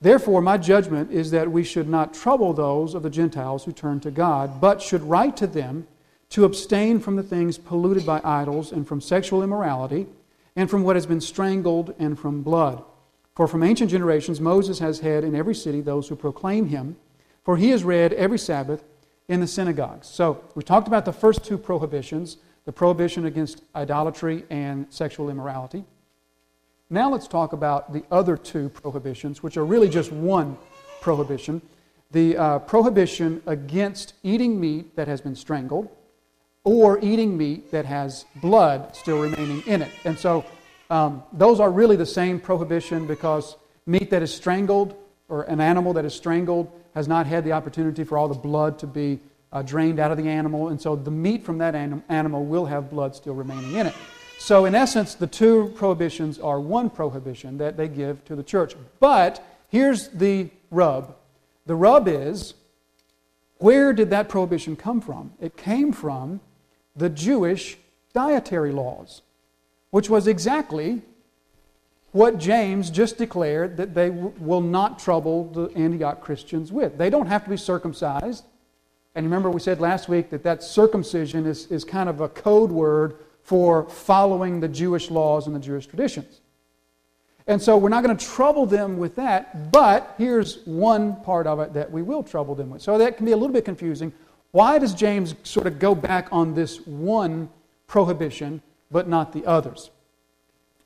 Therefore, 0.00 0.40
my 0.40 0.56
judgment 0.56 1.12
is 1.12 1.30
that 1.32 1.52
we 1.52 1.62
should 1.62 1.90
not 1.90 2.14
trouble 2.14 2.54
those 2.54 2.94
of 2.94 3.02
the 3.02 3.10
Gentiles 3.10 3.64
who 3.64 3.72
turn 3.72 4.00
to 4.00 4.10
God, 4.10 4.62
but 4.62 4.80
should 4.80 5.02
write 5.02 5.36
to 5.36 5.46
them 5.46 5.86
to 6.32 6.46
abstain 6.46 6.98
from 6.98 7.16
the 7.16 7.22
things 7.22 7.58
polluted 7.58 8.06
by 8.06 8.20
idols 8.24 8.72
and 8.72 8.88
from 8.88 9.00
sexual 9.00 9.42
immorality 9.42 10.06
and 10.56 10.70
from 10.70 10.82
what 10.82 10.96
has 10.96 11.06
been 11.06 11.20
strangled 11.20 11.94
and 11.98 12.18
from 12.18 12.42
blood. 12.42 12.82
For 13.34 13.46
from 13.46 13.62
ancient 13.62 13.90
generations 13.90 14.40
Moses 14.40 14.78
has 14.78 15.00
had 15.00 15.24
in 15.24 15.34
every 15.34 15.54
city 15.54 15.80
those 15.80 16.08
who 16.08 16.16
proclaim 16.16 16.68
him, 16.68 16.96
for 17.44 17.56
he 17.56 17.70
is 17.70 17.84
read 17.84 18.14
every 18.14 18.38
Sabbath 18.38 18.82
in 19.28 19.40
the 19.40 19.46
synagogues. 19.46 20.06
So 20.06 20.42
we 20.54 20.62
talked 20.62 20.88
about 20.88 21.04
the 21.04 21.12
first 21.12 21.44
two 21.44 21.58
prohibitions 21.58 22.38
the 22.64 22.72
prohibition 22.72 23.26
against 23.26 23.64
idolatry 23.74 24.44
and 24.48 24.86
sexual 24.88 25.28
immorality. 25.28 25.84
Now 26.90 27.10
let's 27.10 27.26
talk 27.26 27.52
about 27.52 27.92
the 27.92 28.04
other 28.08 28.36
two 28.36 28.68
prohibitions, 28.68 29.42
which 29.42 29.56
are 29.56 29.64
really 29.64 29.88
just 29.88 30.12
one 30.12 30.56
prohibition 31.00 31.60
the 32.12 32.36
uh, 32.36 32.58
prohibition 32.60 33.42
against 33.46 34.12
eating 34.22 34.60
meat 34.60 34.94
that 34.96 35.08
has 35.08 35.20
been 35.20 35.34
strangled 35.34 35.88
or 36.64 36.98
eating 37.00 37.36
meat 37.36 37.70
that 37.70 37.84
has 37.84 38.24
blood 38.36 38.94
still 38.94 39.20
remaining 39.20 39.62
in 39.66 39.82
it. 39.82 39.90
And 40.04 40.18
so 40.18 40.44
um, 40.90 41.22
those 41.32 41.58
are 41.60 41.70
really 41.70 41.96
the 41.96 42.06
same 42.06 42.38
prohibition 42.38 43.06
because 43.06 43.56
meat 43.86 44.10
that 44.10 44.22
is 44.22 44.32
strangled 44.32 44.94
or 45.28 45.42
an 45.44 45.60
animal 45.60 45.92
that 45.94 46.04
is 46.04 46.14
strangled 46.14 46.70
has 46.94 47.08
not 47.08 47.26
had 47.26 47.44
the 47.44 47.52
opportunity 47.52 48.04
for 48.04 48.18
all 48.18 48.28
the 48.28 48.34
blood 48.34 48.78
to 48.78 48.86
be 48.86 49.18
uh, 49.52 49.62
drained 49.62 49.98
out 49.98 50.10
of 50.10 50.18
the 50.18 50.28
animal. 50.28 50.68
And 50.68 50.80
so 50.80 50.94
the 50.94 51.10
meat 51.10 51.44
from 51.44 51.58
that 51.58 51.74
anim- 51.74 52.04
animal 52.08 52.44
will 52.44 52.66
have 52.66 52.90
blood 52.90 53.16
still 53.16 53.34
remaining 53.34 53.74
in 53.74 53.86
it. 53.86 53.94
So, 54.38 54.64
in 54.64 54.74
essence, 54.74 55.14
the 55.14 55.28
two 55.28 55.72
prohibitions 55.76 56.40
are 56.40 56.58
one 56.58 56.90
prohibition 56.90 57.58
that 57.58 57.76
they 57.76 57.86
give 57.86 58.24
to 58.24 58.34
the 58.34 58.42
church. 58.42 58.74
But 58.98 59.40
here's 59.68 60.08
the 60.08 60.50
rub 60.70 61.14
the 61.64 61.76
rub 61.76 62.08
is 62.08 62.54
where 63.58 63.92
did 63.92 64.10
that 64.10 64.28
prohibition 64.28 64.74
come 64.74 65.00
from? 65.00 65.32
It 65.40 65.56
came 65.56 65.92
from 65.92 66.40
the 66.96 67.08
Jewish 67.08 67.78
dietary 68.12 68.72
laws, 68.72 69.22
which 69.90 70.10
was 70.10 70.26
exactly 70.26 71.02
what 72.12 72.38
James 72.38 72.90
just 72.90 73.16
declared 73.16 73.76
that 73.78 73.94
they 73.94 74.10
w- 74.10 74.32
will 74.38 74.60
not 74.60 74.98
trouble 74.98 75.44
the 75.44 75.68
Antioch 75.74 76.20
Christians 76.20 76.70
with. 76.70 76.98
They 76.98 77.08
don't 77.08 77.26
have 77.26 77.44
to 77.44 77.50
be 77.50 77.56
circumcised. 77.56 78.44
And 79.14 79.26
remember, 79.26 79.50
we 79.50 79.60
said 79.60 79.80
last 79.80 80.08
week 80.08 80.30
that 80.30 80.42
that 80.42 80.62
circumcision 80.62 81.46
is, 81.46 81.66
is 81.66 81.84
kind 81.84 82.08
of 82.08 82.20
a 82.20 82.28
code 82.28 82.70
word 82.70 83.16
for 83.42 83.88
following 83.88 84.60
the 84.60 84.68
Jewish 84.68 85.10
laws 85.10 85.46
and 85.46 85.56
the 85.56 85.60
Jewish 85.60 85.86
traditions. 85.86 86.40
And 87.46 87.60
so 87.60 87.76
we're 87.76 87.88
not 87.88 88.04
going 88.04 88.16
to 88.16 88.24
trouble 88.24 88.66
them 88.66 88.98
with 88.98 89.16
that, 89.16 89.72
but 89.72 90.14
here's 90.16 90.64
one 90.64 91.16
part 91.22 91.46
of 91.46 91.58
it 91.60 91.72
that 91.72 91.90
we 91.90 92.02
will 92.02 92.22
trouble 92.22 92.54
them 92.54 92.70
with. 92.70 92.82
So 92.82 92.98
that 92.98 93.16
can 93.16 93.26
be 93.26 93.32
a 93.32 93.36
little 93.36 93.52
bit 93.52 93.64
confusing. 93.64 94.12
Why 94.52 94.78
does 94.78 94.94
James 94.94 95.34
sort 95.42 95.66
of 95.66 95.78
go 95.78 95.94
back 95.94 96.28
on 96.30 96.54
this 96.54 96.86
one 96.86 97.48
prohibition 97.86 98.62
but 98.90 99.08
not 99.08 99.32
the 99.32 99.44
others? 99.46 99.90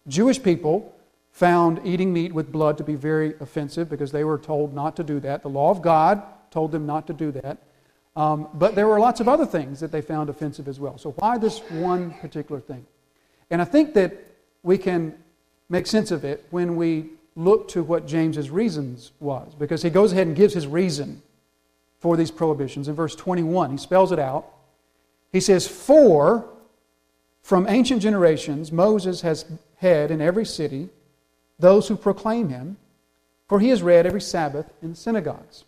Jewish 0.06 0.40
people 0.40 0.94
found 1.32 1.80
eating 1.84 2.12
meat 2.12 2.32
with 2.32 2.50
blood 2.50 2.78
to 2.78 2.84
be 2.84 2.94
very 2.94 3.34
offensive 3.40 3.90
because 3.90 4.12
they 4.12 4.24
were 4.24 4.38
told 4.38 4.72
not 4.72 4.96
to 4.96 5.04
do 5.04 5.20
that. 5.20 5.42
The 5.42 5.48
law 5.48 5.70
of 5.70 5.82
God 5.82 6.22
told 6.50 6.72
them 6.72 6.86
not 6.86 7.08
to 7.08 7.12
do 7.12 7.32
that. 7.32 7.58
Um, 8.14 8.48
but 8.54 8.74
there 8.74 8.86
were 8.86 8.98
lots 8.98 9.20
of 9.20 9.28
other 9.28 9.44
things 9.44 9.80
that 9.80 9.92
they 9.92 10.00
found 10.00 10.30
offensive 10.30 10.68
as 10.68 10.80
well. 10.80 10.96
So, 10.96 11.10
why 11.12 11.36
this 11.36 11.58
one 11.70 12.12
particular 12.12 12.60
thing? 12.60 12.86
And 13.50 13.60
I 13.60 13.66
think 13.66 13.92
that 13.94 14.16
we 14.62 14.78
can 14.78 15.14
make 15.68 15.86
sense 15.86 16.10
of 16.10 16.24
it 16.24 16.46
when 16.50 16.76
we 16.76 17.10
look 17.34 17.68
to 17.68 17.82
what 17.82 18.06
James's 18.06 18.48
reasons 18.48 19.12
was, 19.20 19.54
because 19.54 19.82
he 19.82 19.90
goes 19.90 20.12
ahead 20.12 20.28
and 20.28 20.34
gives 20.34 20.54
his 20.54 20.66
reason 20.66 21.20
for 21.98 22.16
these 22.16 22.30
prohibitions. 22.30 22.88
In 22.88 22.94
verse 22.94 23.14
21, 23.14 23.70
he 23.70 23.76
spells 23.76 24.12
it 24.12 24.18
out. 24.18 24.46
He 25.32 25.40
says, 25.40 25.66
For 25.66 26.48
from 27.42 27.68
ancient 27.68 28.02
generations 28.02 28.72
Moses 28.72 29.20
has 29.20 29.44
had 29.76 30.10
in 30.10 30.20
every 30.20 30.44
city 30.44 30.88
those 31.58 31.88
who 31.88 31.96
proclaim 31.96 32.48
him, 32.48 32.76
for 33.48 33.60
he 33.60 33.70
is 33.70 33.82
read 33.82 34.06
every 34.06 34.20
Sabbath 34.20 34.70
in 34.82 34.90
the 34.90 34.96
synagogues. 34.96 35.64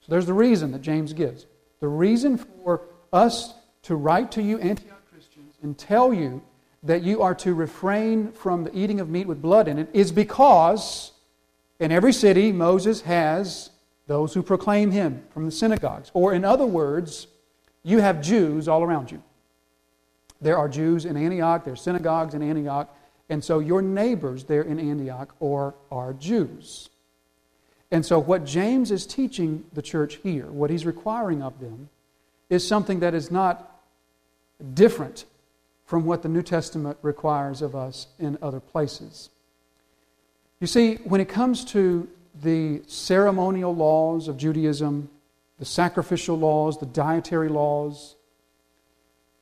So 0.00 0.06
there's 0.08 0.26
the 0.26 0.32
reason 0.34 0.72
that 0.72 0.82
James 0.82 1.12
gives. 1.12 1.46
The 1.80 1.88
reason 1.88 2.38
for 2.38 2.82
us 3.12 3.54
to 3.82 3.94
write 3.94 4.32
to 4.32 4.42
you, 4.42 4.58
Antioch 4.58 5.02
Christians, 5.10 5.54
and 5.62 5.76
tell 5.78 6.12
you 6.12 6.42
that 6.82 7.02
you 7.02 7.22
are 7.22 7.34
to 7.36 7.54
refrain 7.54 8.32
from 8.32 8.64
the 8.64 8.76
eating 8.76 9.00
of 9.00 9.08
meat 9.08 9.26
with 9.26 9.42
blood 9.42 9.68
in 9.68 9.78
it 9.78 9.88
is 9.92 10.12
because 10.12 11.12
in 11.80 11.92
every 11.92 12.12
city 12.12 12.52
Moses 12.52 13.02
has 13.02 13.70
those 14.08 14.34
who 14.34 14.42
proclaim 14.42 14.90
him 14.90 15.22
from 15.30 15.44
the 15.44 15.52
synagogues. 15.52 16.10
Or, 16.14 16.32
in 16.32 16.44
other 16.44 16.66
words, 16.66 17.28
you 17.84 18.00
have 18.00 18.20
Jews 18.20 18.66
all 18.66 18.82
around 18.82 19.12
you. 19.12 19.22
There 20.40 20.56
are 20.56 20.68
Jews 20.68 21.04
in 21.04 21.16
Antioch, 21.16 21.64
there 21.64 21.74
are 21.74 21.76
synagogues 21.76 22.34
in 22.34 22.42
Antioch, 22.42 22.94
and 23.28 23.44
so 23.44 23.58
your 23.58 23.82
neighbors 23.82 24.44
there 24.44 24.62
in 24.62 24.80
Antioch 24.80 25.34
are, 25.40 26.14
Jews. 26.18 26.88
And 27.90 28.04
so, 28.04 28.18
what 28.18 28.44
James 28.44 28.90
is 28.90 29.06
teaching 29.06 29.64
the 29.72 29.82
church 29.82 30.16
here, 30.22 30.46
what 30.46 30.70
he's 30.70 30.86
requiring 30.86 31.42
of 31.42 31.60
them, 31.60 31.88
is 32.48 32.66
something 32.66 33.00
that 33.00 33.14
is 33.14 33.30
not 33.30 33.80
different 34.74 35.24
from 35.84 36.04
what 36.04 36.22
the 36.22 36.28
New 36.28 36.42
Testament 36.42 36.98
requires 37.02 37.62
of 37.62 37.74
us 37.74 38.06
in 38.18 38.38
other 38.40 38.60
places. 38.60 39.30
You 40.60 40.66
see, 40.66 40.96
when 40.96 41.20
it 41.20 41.28
comes 41.28 41.64
to 41.66 42.08
the 42.42 42.82
ceremonial 42.86 43.74
laws 43.74 44.28
of 44.28 44.36
Judaism, 44.36 45.10
the 45.58 45.64
sacrificial 45.64 46.38
laws, 46.38 46.78
the 46.78 46.86
dietary 46.86 47.48
laws, 47.48 48.16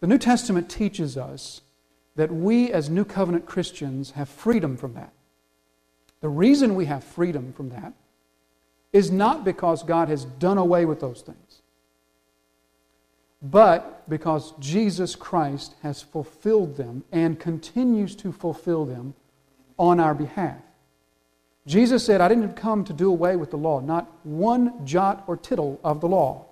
the 0.00 0.06
New 0.06 0.18
Testament 0.18 0.68
teaches 0.68 1.16
us 1.16 1.62
that 2.16 2.32
we 2.32 2.72
as 2.72 2.88
New 2.88 3.04
Covenant 3.04 3.46
Christians 3.46 4.12
have 4.12 4.28
freedom 4.28 4.76
from 4.76 4.94
that. 4.94 5.12
The 6.20 6.28
reason 6.28 6.74
we 6.74 6.86
have 6.86 7.04
freedom 7.04 7.52
from 7.52 7.70
that 7.70 7.92
is 8.92 9.10
not 9.10 9.44
because 9.44 9.82
God 9.82 10.08
has 10.08 10.24
done 10.24 10.58
away 10.58 10.84
with 10.86 11.00
those 11.00 11.20
things, 11.20 11.62
but 13.42 14.08
because 14.08 14.54
Jesus 14.58 15.14
Christ 15.14 15.74
has 15.82 16.00
fulfilled 16.00 16.76
them 16.76 17.04
and 17.12 17.38
continues 17.38 18.16
to 18.16 18.32
fulfill 18.32 18.86
them 18.86 19.14
on 19.78 20.00
our 20.00 20.14
behalf. 20.14 20.56
Jesus 21.66 22.04
said, 22.04 22.20
I 22.20 22.28
didn't 22.28 22.54
come 22.54 22.84
to 22.84 22.92
do 22.92 23.10
away 23.10 23.34
with 23.36 23.50
the 23.50 23.56
law, 23.56 23.80
not 23.80 24.10
one 24.24 24.86
jot 24.86 25.24
or 25.26 25.36
tittle 25.36 25.80
of 25.82 26.00
the 26.00 26.08
law, 26.08 26.46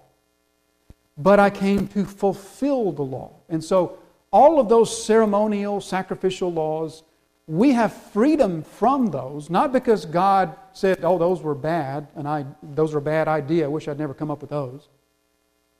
but 1.16 1.38
I 1.38 1.50
came 1.50 1.86
to 1.88 2.04
fulfill 2.04 2.90
the 2.90 3.02
law. 3.02 3.32
And 3.48 3.62
so, 3.62 3.98
all 4.32 4.58
of 4.58 4.68
those 4.68 5.04
ceremonial, 5.04 5.80
sacrificial 5.80 6.52
laws, 6.52 7.04
we 7.46 7.70
have 7.72 7.92
freedom 7.92 8.62
from 8.62 9.12
those, 9.12 9.48
not 9.48 9.72
because 9.72 10.04
God 10.06 10.56
said, 10.72 11.04
oh, 11.04 11.18
those 11.18 11.40
were 11.40 11.54
bad, 11.54 12.08
and 12.16 12.26
I, 12.26 12.44
those 12.60 12.92
were 12.92 12.98
a 12.98 13.02
bad 13.02 13.28
idea, 13.28 13.66
I 13.66 13.68
wish 13.68 13.86
I'd 13.86 13.98
never 13.98 14.14
come 14.14 14.32
up 14.32 14.40
with 14.40 14.50
those, 14.50 14.88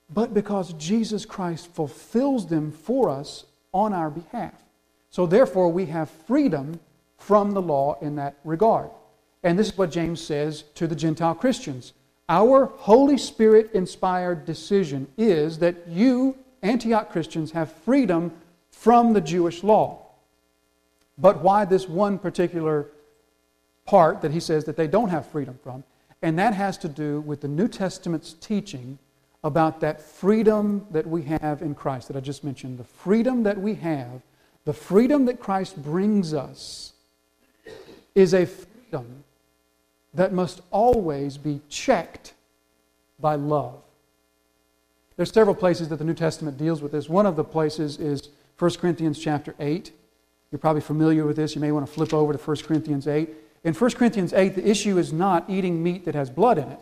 but 0.09 0.33
because 0.33 0.75
Jesus 0.75 1.27
Christ 1.27 1.67
fulfills 1.75 2.47
them 2.47 2.71
for 2.71 3.09
us 3.11 3.47
on 3.73 3.93
our 3.93 4.11
behalf. 4.11 4.55
So, 5.11 5.27
therefore, 5.27 5.73
we 5.73 5.87
have 5.87 6.09
freedom 6.09 6.79
from 7.19 7.51
the 7.53 7.63
law 7.63 7.99
in 8.01 8.15
that 8.17 8.37
regard. 8.45 8.91
And 9.45 9.59
this 9.59 9.69
is 9.69 9.79
what 9.79 9.91
James 9.91 10.23
says 10.23 10.63
to 10.75 10.87
the 10.87 10.97
Gentile 10.97 11.35
Christians. 11.35 11.93
Our 12.31 12.73
Holy 12.79 13.19
Spirit 13.19 13.71
inspired 13.75 14.47
decision 14.47 15.07
is 15.19 15.59
that 15.59 15.87
you, 15.87 16.37
Antioch 16.63 17.13
Christians, 17.13 17.53
have 17.53 17.71
freedom 17.71 18.33
from 18.71 19.13
the 19.13 19.21
Jewish 19.21 19.63
law. 19.63 20.01
But 21.19 21.43
why 21.43 21.67
this 21.67 21.87
one 21.87 22.19
particular 22.19 22.89
part 23.85 24.23
that 24.23 24.33
he 24.33 24.41
says 24.41 24.65
that 24.65 24.79
they 24.79 24.87
don't 24.87 25.11
have 25.11 25.27
freedom 25.27 25.59
from? 25.63 25.85
And 26.23 26.39
that 26.39 26.55
has 26.55 26.79
to 26.79 26.89
do 26.89 27.21
with 27.21 27.43
the 27.43 27.49
New 27.49 27.69
Testament's 27.69 28.33
teaching 28.33 28.99
about 29.45 29.81
that 29.81 30.01
freedom 30.01 30.87
that 30.91 31.07
we 31.07 31.23
have 31.25 31.61
in 31.61 31.75
Christ 31.75 32.09
that 32.09 32.17
I 32.17 32.21
just 32.21 32.45
mentioned. 32.45 32.79
The 32.79 32.85
freedom 32.85 33.43
that 33.43 33.61
we 33.61 33.75
have, 33.75 34.23
the 34.65 34.73
freedom 34.73 35.27
that 35.27 35.39
Christ 35.39 35.83
brings 35.83 36.33
us, 36.33 36.95
is 38.15 38.33
a 38.33 38.47
freedom 38.47 39.24
that 40.15 40.33
must 40.33 40.61
always 40.71 41.37
be 41.37 41.61
checked 41.69 42.35
by 43.19 43.35
love. 43.35 43.81
There's 45.17 45.33
several 45.33 45.55
places 45.55 45.89
that 45.89 45.97
the 45.97 46.05
New 46.05 46.15
Testament 46.15 46.59
deals 46.59 46.83
with 46.83 46.93
this. 46.93 47.09
One 47.09 47.27
of 47.27 47.37
the 47.37 47.45
places 47.45 47.99
is 47.99 48.31
1 48.59 48.73
Corinthians 48.73 49.19
chapter 49.19 49.55
8. 49.59 49.93
You're 50.51 50.59
probably 50.59 50.83
familiar 50.83 51.25
with 51.25 51.37
this. 51.37 51.55
You 51.55 51.61
may 51.61 51.73
want 51.73 51.87
to 51.87 51.93
flip 51.93 52.13
over 52.13 52.33
to 52.33 52.39
1 52.39 52.57
Corinthians 52.59 53.07
8. 53.07 53.29
In 53.65 53.75
1 53.75 53.91
Corinthians 53.93 54.33
8, 54.33 54.55
the 54.55 54.69
issue 54.69 54.99
is 54.99 55.13
not 55.13 55.49
eating 55.49 55.83
meat 55.83 56.05
that 56.05 56.15
has 56.15 56.31
blood 56.31 56.59
in 56.59 56.69
it. 56.69 56.81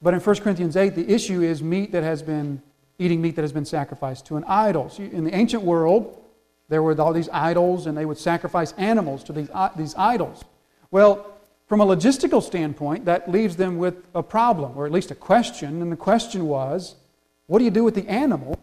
But 0.00 0.14
in 0.14 0.20
1 0.20 0.36
Corinthians 0.36 0.76
8, 0.76 0.94
the 0.94 1.08
issue 1.08 1.42
is 1.42 1.62
meat 1.62 1.92
that 1.92 2.02
has 2.02 2.22
been 2.22 2.60
eating 2.98 3.22
meat 3.22 3.36
that 3.36 3.42
has 3.42 3.52
been 3.52 3.64
sacrificed 3.64 4.26
to 4.26 4.36
an 4.36 4.44
idol. 4.44 4.90
So 4.90 5.02
in 5.02 5.24
the 5.24 5.34
ancient 5.34 5.62
world, 5.62 6.22
there 6.68 6.82
were 6.82 6.98
all 7.00 7.12
these 7.12 7.28
idols, 7.30 7.86
and 7.86 7.96
they 7.96 8.04
would 8.04 8.18
sacrifice 8.18 8.72
animals 8.72 9.22
to 9.24 9.32
these, 9.32 9.48
uh, 9.52 9.70
these 9.76 9.94
idols. 9.94 10.44
Well, 10.90 11.31
from 11.72 11.80
a 11.80 11.86
logistical 11.86 12.42
standpoint, 12.42 13.06
that 13.06 13.30
leaves 13.30 13.56
them 13.56 13.78
with 13.78 14.04
a 14.14 14.22
problem, 14.22 14.76
or 14.76 14.84
at 14.84 14.92
least 14.92 15.10
a 15.10 15.14
question. 15.14 15.80
And 15.80 15.90
the 15.90 15.96
question 15.96 16.46
was 16.46 16.96
what 17.46 17.60
do 17.60 17.64
you 17.64 17.70
do 17.70 17.82
with 17.82 17.94
the 17.94 18.06
animal 18.10 18.58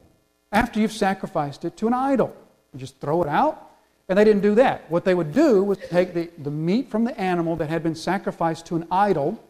after 0.52 0.80
you've 0.80 0.92
sacrificed 0.92 1.66
it 1.66 1.76
to 1.78 1.88
an 1.88 1.94
idol? 1.96 2.36
You 2.72 2.80
just 2.80 3.00
throw 3.00 3.24
it 3.24 3.28
out? 3.28 3.72
And 4.08 4.20
they 4.20 4.24
didn't 4.24 4.44
do 4.44 4.54
that. 4.54 4.88
What 4.92 5.06
they 5.06 5.16
would 5.16 5.34
do 5.34 5.64
was 5.64 5.80
take 5.90 6.14
the, 6.14 6.30
the 6.38 6.52
meat 6.52 6.92
from 6.92 7.04
the 7.04 7.20
animal 7.20 7.56
that 7.56 7.68
had 7.68 7.82
been 7.82 7.96
sacrificed 7.96 8.68
to 8.68 8.76
an 8.76 8.86
idol, 8.92 9.44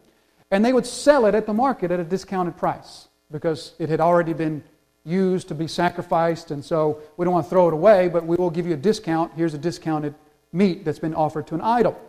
and 0.50 0.64
they 0.64 0.72
would 0.72 0.86
sell 0.86 1.26
it 1.26 1.34
at 1.34 1.44
the 1.44 1.52
market 1.52 1.90
at 1.90 2.00
a 2.00 2.04
discounted 2.04 2.56
price 2.56 3.08
because 3.30 3.74
it 3.78 3.90
had 3.90 4.00
already 4.00 4.32
been 4.32 4.64
used 5.04 5.48
to 5.48 5.54
be 5.54 5.68
sacrificed, 5.68 6.50
and 6.50 6.64
so 6.64 7.02
we 7.18 7.26
don't 7.26 7.34
want 7.34 7.44
to 7.44 7.50
throw 7.50 7.68
it 7.68 7.74
away, 7.74 8.08
but 8.08 8.24
we 8.24 8.36
will 8.36 8.48
give 8.48 8.66
you 8.66 8.72
a 8.72 8.78
discount. 8.78 9.32
Here's 9.36 9.52
a 9.52 9.58
discounted 9.58 10.14
meat 10.50 10.82
that's 10.82 10.98
been 10.98 11.14
offered 11.14 11.46
to 11.48 11.54
an 11.54 11.60
idol. 11.60 12.00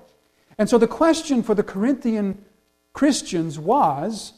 And 0.61 0.69
so 0.69 0.77
the 0.77 0.85
question 0.85 1.41
for 1.41 1.55
the 1.55 1.63
Corinthian 1.63 2.37
Christians 2.93 3.57
was 3.57 4.33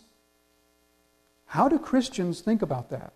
how 1.48 1.68
do 1.68 1.78
Christians 1.78 2.40
think 2.40 2.62
about 2.62 2.92
that? 2.92 3.12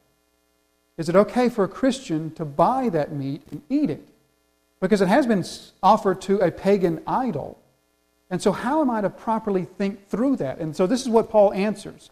Is 0.98 1.08
it 1.08 1.16
okay 1.16 1.48
for 1.48 1.64
a 1.64 1.70
Christian 1.70 2.32
to 2.32 2.44
buy 2.44 2.90
that 2.90 3.14
meat 3.14 3.44
and 3.50 3.62
eat 3.70 3.90
it? 3.90 4.06
Because 4.82 5.00
it 5.00 5.08
has 5.08 5.26
been 5.26 5.46
offered 5.82 6.20
to 6.24 6.40
a 6.40 6.52
pagan 6.52 7.02
idol. 7.08 7.58
And 8.30 8.42
so, 8.42 8.52
how 8.52 8.82
am 8.82 8.90
I 8.90 9.00
to 9.00 9.10
properly 9.10 9.64
think 9.64 10.10
through 10.10 10.36
that? 10.36 10.58
And 10.60 10.76
so, 10.76 10.86
this 10.86 11.00
is 11.00 11.08
what 11.08 11.30
Paul 11.30 11.54
answers. 11.54 12.10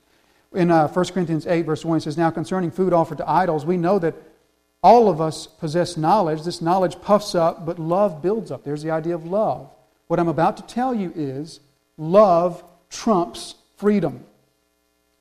In 0.54 0.72
uh, 0.72 0.88
1 0.88 1.06
Corinthians 1.08 1.46
8, 1.46 1.64
verse 1.64 1.84
1, 1.84 2.00
he 2.00 2.04
says, 2.06 2.18
Now 2.18 2.32
concerning 2.32 2.72
food 2.72 2.94
offered 2.94 3.18
to 3.18 3.30
idols, 3.30 3.66
we 3.66 3.76
know 3.76 4.00
that 4.00 4.16
all 4.82 5.10
of 5.10 5.20
us 5.20 5.46
possess 5.46 5.98
knowledge. 5.98 6.44
This 6.44 6.62
knowledge 6.62 7.02
puffs 7.02 7.36
up, 7.36 7.66
but 7.66 7.80
love 7.80 8.22
builds 8.22 8.50
up. 8.50 8.64
There's 8.64 8.82
the 8.82 8.92
idea 8.92 9.14
of 9.14 9.26
love. 9.26 9.75
What 10.08 10.20
I'm 10.20 10.28
about 10.28 10.58
to 10.58 10.64
tell 10.64 10.94
you 10.94 11.12
is 11.16 11.60
love 11.98 12.64
trumps 12.90 13.56
freedom. 13.78 14.24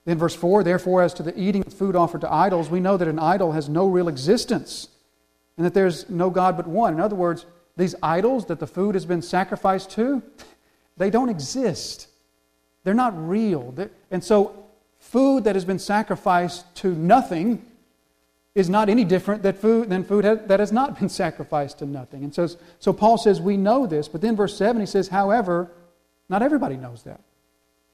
Then, 0.05 0.19
verse 0.19 0.35
4 0.35 0.63
Therefore, 0.63 1.03
as 1.03 1.15
to 1.15 1.23
the 1.23 1.39
eating 1.39 1.65
of 1.67 1.73
food 1.73 1.97
offered 1.97 2.21
to 2.23 2.33
idols, 2.33 2.69
we 2.69 2.81
know 2.81 2.97
that 2.97 3.09
an 3.09 3.19
idol 3.19 3.53
has 3.53 3.69
no 3.69 3.87
real 3.87 4.09
existence 4.09 4.89
and 5.57 5.65
that 5.65 5.75
there's 5.75 6.09
no 6.11 6.31
God 6.31 6.57
but 6.57 6.67
one. 6.67 6.95
In 6.95 7.01
other 7.01 7.17
words, 7.17 7.47
these 7.77 7.95
idols 8.03 8.47
that 8.47 8.61
the 8.61 8.67
food 8.67 8.95
has 8.95 9.07
been 9.07 9.23
sacrificed 9.23 9.91
to, 9.93 10.23
they 10.97 11.11
don't 11.11 11.29
exist. 11.29 12.09
They're 12.83 12.95
not 12.95 13.15
real. 13.29 13.75
And 14.11 14.23
so, 14.23 14.65
food 14.99 15.45
that 15.45 15.57
has 15.57 15.65
been 15.65 15.79
sacrificed 15.79 16.73
to 16.77 16.95
nothing 16.95 17.65
is 18.55 18.69
not 18.69 18.89
any 18.89 19.05
different 19.05 19.43
than 19.43 19.55
food, 19.55 19.89
than 19.89 20.05
food 20.05 20.25
that 20.25 20.61
has 20.61 20.73
not 20.73 20.99
been 20.99 21.09
sacrificed 21.23 21.79
to 21.79 21.87
nothing. 21.87 22.25
And 22.25 22.35
so, 22.35 22.49
so 22.79 22.93
Paul 22.93 23.19
says, 23.19 23.41
We 23.41 23.57
know 23.57 23.87
this, 23.87 24.09
but 24.09 24.21
then 24.21 24.37
verse 24.37 24.57
7 24.57 24.81
he 24.81 24.87
says, 24.87 25.09
However, 25.09 25.71
not 26.29 26.43
everybody 26.43 26.77
knows 26.77 27.03
that. 27.03 27.21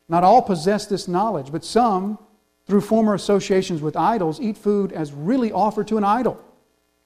Not 0.08 0.24
all 0.24 0.42
possess 0.42 0.86
this 0.86 1.08
knowledge, 1.08 1.52
but 1.52 1.64
some, 1.64 2.18
through 2.66 2.82
former 2.82 3.14
associations 3.14 3.80
with 3.80 3.96
idols, 3.96 4.40
eat 4.40 4.56
food 4.56 4.92
as 4.92 5.12
really 5.12 5.52
offered 5.52 5.88
to 5.88 5.96
an 5.96 6.04
idol. 6.04 6.42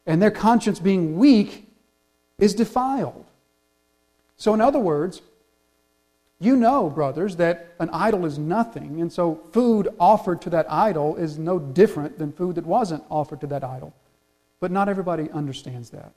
And 0.06 0.20
their 0.20 0.30
conscience 0.30 0.80
being 0.80 1.16
weak 1.16 1.68
is 2.38 2.54
defiled. 2.54 3.24
So, 4.36 4.52
in 4.52 4.60
other 4.60 4.78
words, 4.78 5.22
you 6.40 6.56
know, 6.56 6.90
brothers, 6.90 7.36
that 7.36 7.74
an 7.78 7.90
idol 7.90 8.26
is 8.26 8.38
nothing, 8.38 9.00
and 9.00 9.12
so 9.12 9.40
food 9.52 9.88
offered 9.98 10.42
to 10.42 10.50
that 10.50 10.70
idol 10.70 11.16
is 11.16 11.38
no 11.38 11.58
different 11.58 12.18
than 12.18 12.32
food 12.32 12.56
that 12.56 12.66
wasn't 12.66 13.04
offered 13.10 13.40
to 13.40 13.46
that 13.46 13.64
idol. 13.64 13.94
But 14.60 14.70
not 14.70 14.88
everybody 14.88 15.30
understands 15.30 15.90
that. 15.90 16.12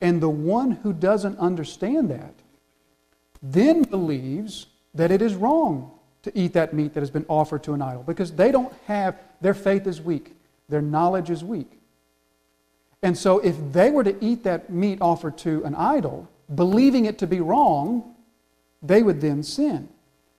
And 0.00 0.20
the 0.20 0.28
one 0.28 0.72
who 0.72 0.92
doesn't 0.92 1.38
understand 1.38 2.10
that 2.10 2.34
then 3.42 3.82
believes 3.82 4.66
that 4.94 5.10
it 5.10 5.22
is 5.22 5.34
wrong 5.34 5.90
to 6.22 6.36
eat 6.36 6.54
that 6.54 6.74
meat 6.74 6.94
that 6.94 7.00
has 7.00 7.10
been 7.10 7.26
offered 7.28 7.62
to 7.62 7.72
an 7.72 7.82
idol 7.82 8.02
because 8.02 8.32
they 8.32 8.50
don't 8.50 8.72
have, 8.86 9.16
their 9.40 9.54
faith 9.54 9.86
is 9.86 10.00
weak, 10.00 10.34
their 10.68 10.82
knowledge 10.82 11.30
is 11.30 11.44
weak. 11.44 11.70
And 13.02 13.16
so 13.16 13.38
if 13.38 13.56
they 13.72 13.90
were 13.90 14.02
to 14.02 14.16
eat 14.24 14.42
that 14.44 14.70
meat 14.70 14.98
offered 15.00 15.38
to 15.38 15.64
an 15.64 15.74
idol, 15.74 16.28
believing 16.52 17.04
it 17.04 17.18
to 17.18 17.26
be 17.26 17.40
wrong, 17.40 18.15
they 18.86 19.02
would 19.02 19.20
then 19.20 19.42
sin. 19.42 19.88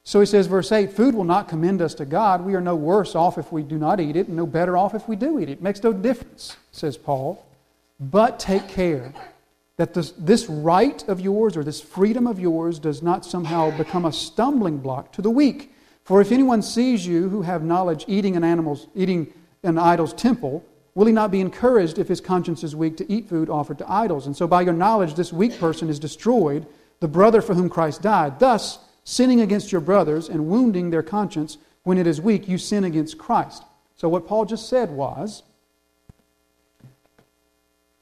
So 0.03 0.21
he 0.21 0.25
says, 0.25 0.47
verse 0.47 0.71
8, 0.71 0.93
food 0.93 1.15
will 1.15 1.25
not 1.25 1.49
commend 1.49 1.81
us 1.81 1.93
to 1.95 2.05
God. 2.05 2.45
We 2.45 2.55
are 2.55 2.61
no 2.61 2.75
worse 2.75 3.13
off 3.13 3.37
if 3.37 3.51
we 3.51 3.61
do 3.61 3.77
not 3.77 3.99
eat 3.99 4.15
it, 4.15 4.27
and 4.27 4.37
no 4.37 4.47
better 4.47 4.77
off 4.77 4.95
if 4.95 5.07
we 5.07 5.17
do 5.17 5.37
eat 5.37 5.49
it. 5.49 5.53
It 5.53 5.61
makes 5.61 5.83
no 5.83 5.91
difference, 5.91 6.55
says 6.71 6.97
Paul. 6.97 7.45
But 7.99 8.39
take 8.39 8.69
care 8.69 9.13
that 9.77 9.93
this, 9.93 10.11
this 10.17 10.47
right 10.47 11.07
of 11.07 11.19
yours 11.19 11.57
or 11.57 11.63
this 11.63 11.81
freedom 11.81 12.25
of 12.25 12.39
yours 12.39 12.79
does 12.79 13.03
not 13.03 13.25
somehow 13.25 13.75
become 13.77 14.05
a 14.05 14.13
stumbling 14.13 14.77
block 14.77 15.11
to 15.13 15.21
the 15.21 15.29
weak. 15.29 15.73
For 16.03 16.21
if 16.21 16.31
anyone 16.31 16.61
sees 16.61 17.05
you 17.05 17.29
who 17.29 17.41
have 17.41 17.63
knowledge 17.63 18.05
eating 18.07 18.35
an 18.35 18.43
animal's 18.43 18.87
eating 18.95 19.33
an 19.63 19.77
idol's 19.77 20.13
temple, 20.13 20.65
will 20.95 21.05
he 21.05 21.11
not 21.11 21.31
be 21.31 21.41
encouraged 21.41 21.99
if 21.99 22.07
his 22.07 22.21
conscience 22.21 22.63
is 22.63 22.75
weak 22.75 22.97
to 22.97 23.11
eat 23.11 23.27
food 23.27 23.49
offered 23.49 23.77
to 23.79 23.91
idols? 23.91 24.25
And 24.25 24.35
so 24.35 24.47
by 24.47 24.61
your 24.61 24.73
knowledge 24.73 25.15
this 25.15 25.33
weak 25.33 25.59
person 25.59 25.89
is 25.89 25.99
destroyed, 25.99 26.65
the 26.99 27.07
brother 27.07 27.41
for 27.41 27.53
whom 27.53 27.69
Christ 27.69 28.01
died. 28.01 28.39
Thus, 28.39 28.79
sinning 29.03 29.41
against 29.41 29.71
your 29.71 29.81
brothers 29.81 30.29
and 30.29 30.47
wounding 30.47 30.89
their 30.89 31.03
conscience 31.03 31.57
when 31.83 31.97
it 31.97 32.07
is 32.07 32.19
weak, 32.19 32.47
you 32.47 32.57
sin 32.57 32.83
against 32.83 33.17
Christ. 33.17 33.63
So 33.95 34.09
what 34.09 34.27
Paul 34.27 34.45
just 34.45 34.69
said 34.69 34.89
was 34.91 35.43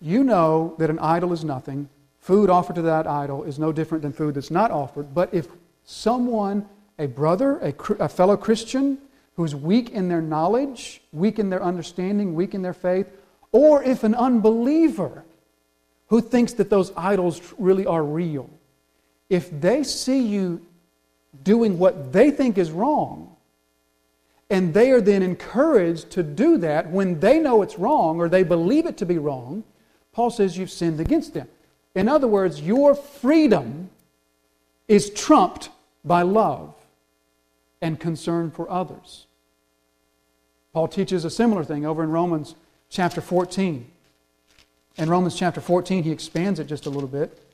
you 0.01 0.23
know 0.23 0.75
that 0.77 0.89
an 0.89 0.99
idol 0.99 1.33
is 1.33 1.43
nothing. 1.43 1.89
Food 2.19 2.49
offered 2.49 2.75
to 2.75 2.83
that 2.83 3.07
idol 3.07 3.43
is 3.43 3.57
no 3.57 3.71
different 3.71 4.01
than 4.01 4.13
food 4.13 4.35
that's 4.35 4.51
not 4.51 4.71
offered. 4.71 5.13
But 5.13 5.33
if 5.33 5.47
someone, 5.83 6.67
a 6.99 7.07
brother, 7.07 7.57
a, 7.57 7.73
a 7.99 8.09
fellow 8.09 8.37
Christian, 8.37 8.97
who's 9.35 9.55
weak 9.55 9.89
in 9.89 10.07
their 10.07 10.21
knowledge, 10.21 11.01
weak 11.11 11.39
in 11.39 11.49
their 11.49 11.63
understanding, 11.63 12.35
weak 12.35 12.53
in 12.53 12.61
their 12.61 12.73
faith, 12.73 13.07
or 13.51 13.83
if 13.83 14.03
an 14.03 14.15
unbeliever 14.15 15.23
who 16.07 16.21
thinks 16.21 16.53
that 16.53 16.69
those 16.69 16.91
idols 16.95 17.41
really 17.57 17.85
are 17.85 18.03
real, 18.03 18.49
if 19.29 19.50
they 19.60 19.84
see 19.84 20.22
you 20.22 20.62
doing 21.44 21.77
what 21.77 22.13
they 22.13 22.32
think 22.32 22.58
is 22.58 22.72
wrong, 22.72 23.36
and 24.50 24.74
they 24.74 24.91
are 24.91 25.01
then 25.01 25.24
encouraged 25.24 26.12
to 26.12 26.24
do 26.24 26.58
that 26.60 26.89
when 26.89 27.20
they 27.20 27.39
know 27.39 27.62
it's 27.62 27.79
wrong 27.79 28.20
or 28.20 28.29
they 28.29 28.44
believe 28.44 28.86
it 28.86 28.98
to 28.98 29.05
be 29.05 29.17
wrong, 29.17 29.63
Paul 30.12 30.29
says 30.29 30.58
you've 30.58 30.72
sinned 30.72 31.00
against 31.00 31.34
them. 31.34 31.48
In 31.96 32.08
other 32.08 32.27
words, 32.27 32.62
your 32.62 32.94
freedom 32.94 33.89
is 34.88 35.10
trumped 35.10 35.70
by 36.03 36.22
love 36.22 36.75
and 37.82 38.00
concern 38.00 38.51
for 38.51 38.70
others. 38.70 39.25
Paul 40.74 40.88
teaches 40.88 41.25
a 41.25 41.29
similar 41.29 41.64
thing 41.64 41.85
over 41.85 42.03
in 42.03 42.11
Romans 42.11 42.55
chapter 42.90 43.22
14. 43.22 43.90
In 44.98 45.09
Romans 45.09 45.35
chapter 45.35 45.61
14, 45.61 46.03
he 46.03 46.11
expands 46.11 46.59
it 46.59 46.68
just 46.68 46.85
a 46.85 46.90
little 46.90 47.09
bit. 47.09 47.45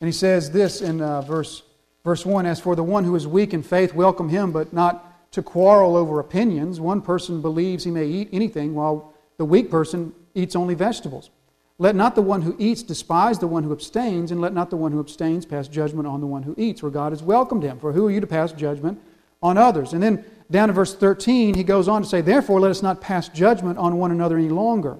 And 0.00 0.08
he 0.08 0.12
says 0.12 0.50
this 0.50 0.82
in 0.82 1.00
uh, 1.00 1.22
verse, 1.22 1.62
verse 2.04 2.26
1 2.26 2.46
As 2.46 2.60
for 2.60 2.76
the 2.76 2.82
one 2.82 3.04
who 3.04 3.14
is 3.14 3.26
weak 3.26 3.54
in 3.54 3.62
faith, 3.62 3.94
welcome 3.94 4.28
him, 4.28 4.52
but 4.52 4.72
not 4.72 5.32
to 5.32 5.42
quarrel 5.42 5.96
over 5.96 6.20
opinions. 6.20 6.80
One 6.80 7.00
person 7.00 7.40
believes 7.40 7.84
he 7.84 7.90
may 7.90 8.06
eat 8.06 8.28
anything, 8.32 8.74
while 8.74 9.12
the 9.36 9.44
weak 9.44 9.70
person 9.70 10.14
eats 10.34 10.56
only 10.56 10.74
vegetables. 10.74 11.30
Let 11.78 11.94
not 11.94 12.14
the 12.14 12.22
one 12.22 12.40
who 12.40 12.56
eats 12.58 12.82
despise 12.82 13.38
the 13.38 13.46
one 13.46 13.62
who 13.62 13.72
abstains, 13.72 14.30
and 14.30 14.40
let 14.40 14.54
not 14.54 14.70
the 14.70 14.76
one 14.76 14.92
who 14.92 15.00
abstains 15.00 15.44
pass 15.44 15.68
judgment 15.68 16.06
on 16.06 16.20
the 16.20 16.26
one 16.26 16.42
who 16.42 16.54
eats, 16.56 16.80
for 16.80 16.90
God 16.90 17.12
has 17.12 17.22
welcomed 17.22 17.62
him. 17.62 17.78
For 17.78 17.92
who 17.92 18.06
are 18.06 18.10
you 18.10 18.20
to 18.20 18.26
pass 18.26 18.52
judgment 18.52 18.98
on 19.42 19.58
others? 19.58 19.92
And 19.92 20.02
then 20.02 20.24
down 20.50 20.68
to 20.68 20.74
verse 20.74 20.94
13, 20.94 21.54
he 21.54 21.64
goes 21.64 21.86
on 21.86 22.02
to 22.02 22.08
say, 22.08 22.22
Therefore, 22.22 22.60
let 22.60 22.70
us 22.70 22.82
not 22.82 23.00
pass 23.00 23.28
judgment 23.28 23.78
on 23.78 23.98
one 23.98 24.10
another 24.10 24.38
any 24.38 24.48
longer, 24.48 24.96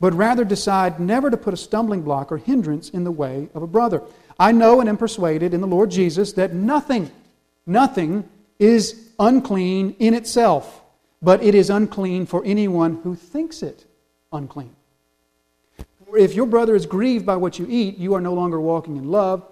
but 0.00 0.14
rather 0.14 0.44
decide 0.44 1.00
never 1.00 1.30
to 1.30 1.36
put 1.36 1.54
a 1.54 1.56
stumbling 1.56 2.02
block 2.02 2.30
or 2.30 2.38
hindrance 2.38 2.90
in 2.90 3.04
the 3.04 3.10
way 3.10 3.48
of 3.54 3.62
a 3.62 3.66
brother. 3.66 4.02
I 4.38 4.52
know 4.52 4.80
and 4.80 4.88
am 4.88 4.96
persuaded 4.96 5.54
in 5.54 5.60
the 5.60 5.66
Lord 5.66 5.90
Jesus 5.90 6.32
that 6.34 6.54
nothing, 6.54 7.10
nothing 7.66 8.28
is 8.58 9.10
unclean 9.18 9.96
in 9.98 10.14
itself, 10.14 10.82
but 11.20 11.42
it 11.42 11.54
is 11.54 11.70
unclean 11.70 12.26
for 12.26 12.44
anyone 12.44 13.00
who 13.02 13.14
thinks 13.14 13.62
it 13.62 13.84
unclean 14.32 14.74
if 16.16 16.34
your 16.34 16.46
brother 16.46 16.74
is 16.74 16.86
grieved 16.86 17.26
by 17.26 17.36
what 17.36 17.58
you 17.58 17.66
eat, 17.68 17.98
you 17.98 18.14
are 18.14 18.20
no 18.20 18.34
longer 18.34 18.60
walking 18.60 18.96
in 18.96 19.10
love. 19.10 19.44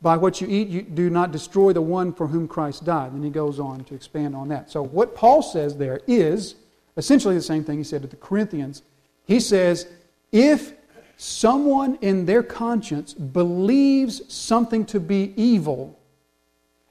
By 0.00 0.16
what 0.16 0.40
you 0.40 0.48
eat, 0.48 0.68
you 0.68 0.82
do 0.82 1.10
not 1.10 1.30
destroy 1.30 1.72
the 1.72 1.82
one 1.82 2.12
for 2.12 2.26
whom 2.26 2.48
Christ 2.48 2.84
died. 2.84 3.12
And 3.12 3.24
he 3.24 3.30
goes 3.30 3.60
on 3.60 3.84
to 3.84 3.94
expand 3.94 4.34
on 4.34 4.48
that. 4.48 4.70
So, 4.70 4.82
what 4.82 5.14
Paul 5.14 5.42
says 5.42 5.76
there 5.76 6.00
is 6.08 6.56
essentially 6.96 7.36
the 7.36 7.42
same 7.42 7.62
thing 7.62 7.78
he 7.78 7.84
said 7.84 8.02
to 8.02 8.08
the 8.08 8.16
Corinthians. 8.16 8.82
He 9.26 9.40
says, 9.40 9.86
if 10.30 10.72
someone 11.16 11.98
in 12.00 12.26
their 12.26 12.42
conscience 12.42 13.14
believes 13.14 14.22
something 14.32 14.84
to 14.86 15.00
be 15.00 15.32
evil, 15.36 15.98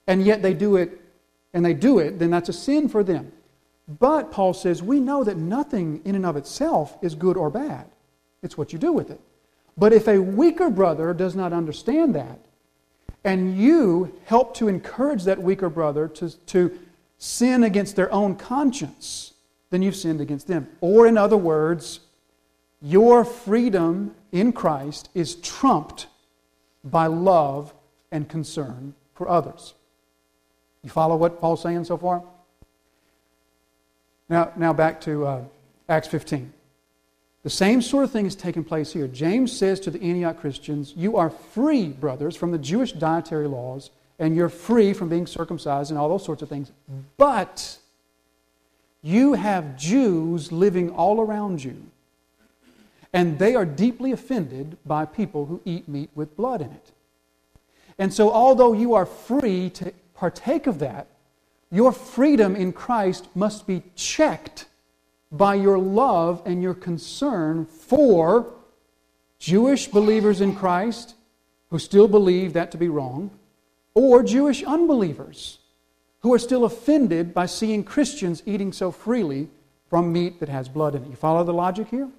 and 0.07 0.23
yet 0.23 0.41
they 0.41 0.53
do 0.53 0.75
it, 0.77 1.01
and 1.53 1.65
they 1.65 1.73
do 1.73 1.99
it, 1.99 2.19
then 2.19 2.31
that's 2.31 2.49
a 2.49 2.53
sin 2.53 2.87
for 2.87 3.03
them. 3.03 3.31
But, 3.99 4.31
Paul 4.31 4.53
says, 4.53 4.81
we 4.81 4.99
know 4.99 5.23
that 5.23 5.37
nothing 5.37 6.01
in 6.05 6.15
and 6.15 6.25
of 6.25 6.37
itself 6.37 6.97
is 7.01 7.13
good 7.13 7.35
or 7.35 7.49
bad. 7.49 7.87
It's 8.41 8.57
what 8.57 8.71
you 8.71 8.79
do 8.79 8.93
with 8.93 9.09
it. 9.09 9.19
But 9.77 9.91
if 9.91 10.07
a 10.07 10.17
weaker 10.19 10.69
brother 10.69 11.13
does 11.13 11.35
not 11.35 11.51
understand 11.51 12.15
that, 12.15 12.39
and 13.23 13.57
you 13.57 14.17
help 14.25 14.55
to 14.55 14.67
encourage 14.67 15.25
that 15.25 15.41
weaker 15.41 15.69
brother 15.69 16.07
to, 16.07 16.29
to 16.47 16.79
sin 17.17 17.63
against 17.63 17.95
their 17.95 18.11
own 18.11 18.35
conscience, 18.35 19.33
then 19.69 19.81
you've 19.81 19.95
sinned 19.95 20.21
against 20.21 20.47
them. 20.47 20.67
Or, 20.79 21.05
in 21.05 21.17
other 21.17 21.37
words, 21.37 21.99
your 22.81 23.23
freedom 23.23 24.15
in 24.31 24.53
Christ 24.53 25.09
is 25.13 25.35
trumped 25.35 26.07
by 26.83 27.07
love 27.07 27.73
and 28.11 28.27
concern 28.27 28.95
for 29.13 29.29
others. 29.29 29.73
You 30.83 30.89
follow 30.89 31.15
what 31.15 31.39
Paul's 31.39 31.61
saying 31.61 31.83
so 31.85 31.97
far? 31.97 32.23
Now, 34.29 34.51
now 34.55 34.73
back 34.73 35.01
to 35.01 35.25
uh, 35.25 35.43
Acts 35.89 36.07
15. 36.07 36.51
The 37.43 37.49
same 37.49 37.81
sort 37.81 38.03
of 38.03 38.11
thing 38.11 38.25
is 38.25 38.35
taking 38.35 38.63
place 38.63 38.93
here. 38.93 39.07
James 39.07 39.51
says 39.51 39.79
to 39.81 39.91
the 39.91 40.01
Antioch 40.01 40.39
Christians, 40.39 40.93
You 40.95 41.17
are 41.17 41.29
free, 41.29 41.87
brothers, 41.87 42.35
from 42.35 42.51
the 42.51 42.57
Jewish 42.57 42.93
dietary 42.93 43.47
laws, 43.47 43.89
and 44.19 44.35
you're 44.35 44.49
free 44.49 44.93
from 44.93 45.09
being 45.09 45.25
circumcised 45.25 45.89
and 45.89 45.99
all 45.99 46.09
those 46.09 46.23
sorts 46.23 46.43
of 46.43 46.49
things. 46.49 46.71
But 47.17 47.77
you 49.01 49.33
have 49.33 49.75
Jews 49.75 50.51
living 50.51 50.91
all 50.91 51.19
around 51.19 51.63
you, 51.63 51.75
and 53.13 53.39
they 53.39 53.55
are 53.55 53.65
deeply 53.65 54.11
offended 54.11 54.77
by 54.85 55.05
people 55.05 55.45
who 55.45 55.61
eat 55.65 55.87
meat 55.87 56.09
with 56.15 56.35
blood 56.37 56.61
in 56.61 56.71
it. 56.71 56.91
And 57.97 58.13
so, 58.13 58.31
although 58.31 58.73
you 58.73 58.93
are 58.93 59.05
free 59.05 59.69
to 59.71 59.93
partake 60.15 60.67
of 60.67 60.79
that, 60.79 61.07
your 61.71 61.91
freedom 61.91 62.55
in 62.55 62.73
Christ 62.73 63.27
must 63.35 63.67
be 63.67 63.83
checked 63.95 64.65
by 65.31 65.55
your 65.55 65.77
love 65.77 66.41
and 66.45 66.61
your 66.61 66.73
concern 66.73 67.65
for 67.65 68.53
Jewish 69.39 69.87
believers 69.87 70.41
in 70.41 70.55
Christ 70.55 71.15
who 71.69 71.79
still 71.79 72.07
believe 72.07 72.53
that 72.53 72.71
to 72.71 72.77
be 72.77 72.89
wrong, 72.89 73.31
or 73.93 74.23
Jewish 74.23 74.61
unbelievers 74.63 75.59
who 76.19 76.33
are 76.33 76.39
still 76.39 76.65
offended 76.65 77.33
by 77.33 77.45
seeing 77.45 77.83
Christians 77.83 78.43
eating 78.45 78.73
so 78.73 78.91
freely 78.91 79.49
from 79.89 80.13
meat 80.13 80.39
that 80.39 80.49
has 80.49 80.69
blood 80.69 80.95
in 80.95 81.03
it. 81.03 81.09
You 81.09 81.15
follow 81.15 81.43
the 81.43 81.53
logic 81.53 81.87
here? 81.89 82.09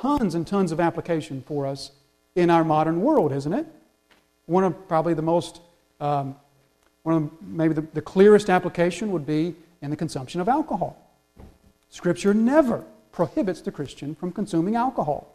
Tons 0.00 0.34
and 0.34 0.46
tons 0.46 0.72
of 0.72 0.80
application 0.80 1.42
for 1.46 1.66
us 1.66 1.90
in 2.34 2.48
our 2.48 2.64
modern 2.64 3.02
world, 3.02 3.30
isn't 3.30 3.52
it? 3.52 3.66
One 4.46 4.64
of 4.64 4.88
probably 4.88 5.12
the 5.12 5.22
most, 5.22 5.60
um, 6.00 6.34
one 7.02 7.14
of 7.14 7.22
the, 7.22 7.30
maybe 7.42 7.74
the, 7.74 7.82
the 7.92 8.00
clearest 8.00 8.48
application 8.48 9.12
would 9.12 9.26
be 9.26 9.54
in 9.82 9.90
the 9.90 9.96
consumption 9.96 10.40
of 10.40 10.48
alcohol. 10.48 10.96
Scripture 11.90 12.32
never 12.32 12.84
prohibits 13.12 13.60
the 13.60 13.70
Christian 13.70 14.14
from 14.14 14.32
consuming 14.32 14.76
alcohol. 14.76 15.28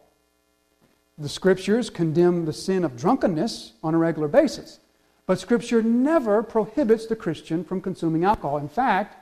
The 1.18 1.28
Scriptures 1.28 1.88
condemn 1.88 2.44
the 2.44 2.52
sin 2.52 2.84
of 2.84 2.96
drunkenness 2.96 3.74
on 3.82 3.94
a 3.94 3.98
regular 3.98 4.26
basis, 4.26 4.80
but 5.26 5.38
Scripture 5.38 5.82
never 5.82 6.42
prohibits 6.42 7.06
the 7.06 7.16
Christian 7.16 7.62
from 7.62 7.80
consuming 7.80 8.24
alcohol. 8.24 8.58
In 8.58 8.68
fact, 8.68 9.16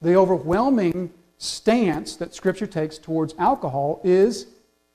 the 0.00 0.16
overwhelming 0.16 1.12
stance 1.36 2.16
that 2.16 2.34
Scripture 2.34 2.66
takes 2.66 2.96
towards 2.96 3.34
alcohol 3.38 4.00
is 4.02 4.46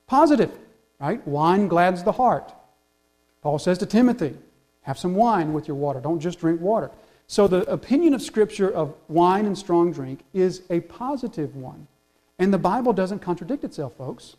positive, 0.06 0.52
right? 1.00 1.26
Wine 1.26 1.68
glads 1.68 2.02
the 2.02 2.12
heart. 2.12 2.52
Paul 3.42 3.58
says 3.58 3.78
to 3.78 3.86
Timothy, 3.86 4.34
have 4.82 4.98
some 4.98 5.14
wine 5.14 5.52
with 5.52 5.66
your 5.66 5.76
water. 5.76 6.00
Don't 6.00 6.20
just 6.20 6.40
drink 6.40 6.60
water. 6.60 6.90
So 7.26 7.48
the 7.48 7.70
opinion 7.70 8.14
of 8.14 8.22
Scripture 8.22 8.70
of 8.70 8.94
wine 9.08 9.46
and 9.46 9.56
strong 9.56 9.92
drink 9.92 10.20
is 10.34 10.62
a 10.70 10.80
positive 10.80 11.56
one. 11.56 11.86
And 12.38 12.52
the 12.52 12.58
Bible 12.58 12.92
doesn't 12.92 13.20
contradict 13.20 13.64
itself, 13.64 13.96
folks. 13.96 14.36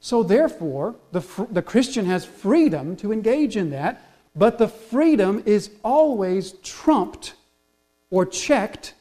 So 0.00 0.22
therefore, 0.22 0.96
the, 1.12 1.20
the 1.50 1.62
Christian 1.62 2.06
has 2.06 2.24
freedom 2.24 2.96
to 2.96 3.12
engage 3.12 3.56
in 3.56 3.70
that, 3.70 4.02
but 4.34 4.58
the 4.58 4.68
freedom 4.68 5.42
is 5.46 5.70
always 5.84 6.52
trumped 6.62 7.34
or 8.10 8.24
checked 8.24 8.94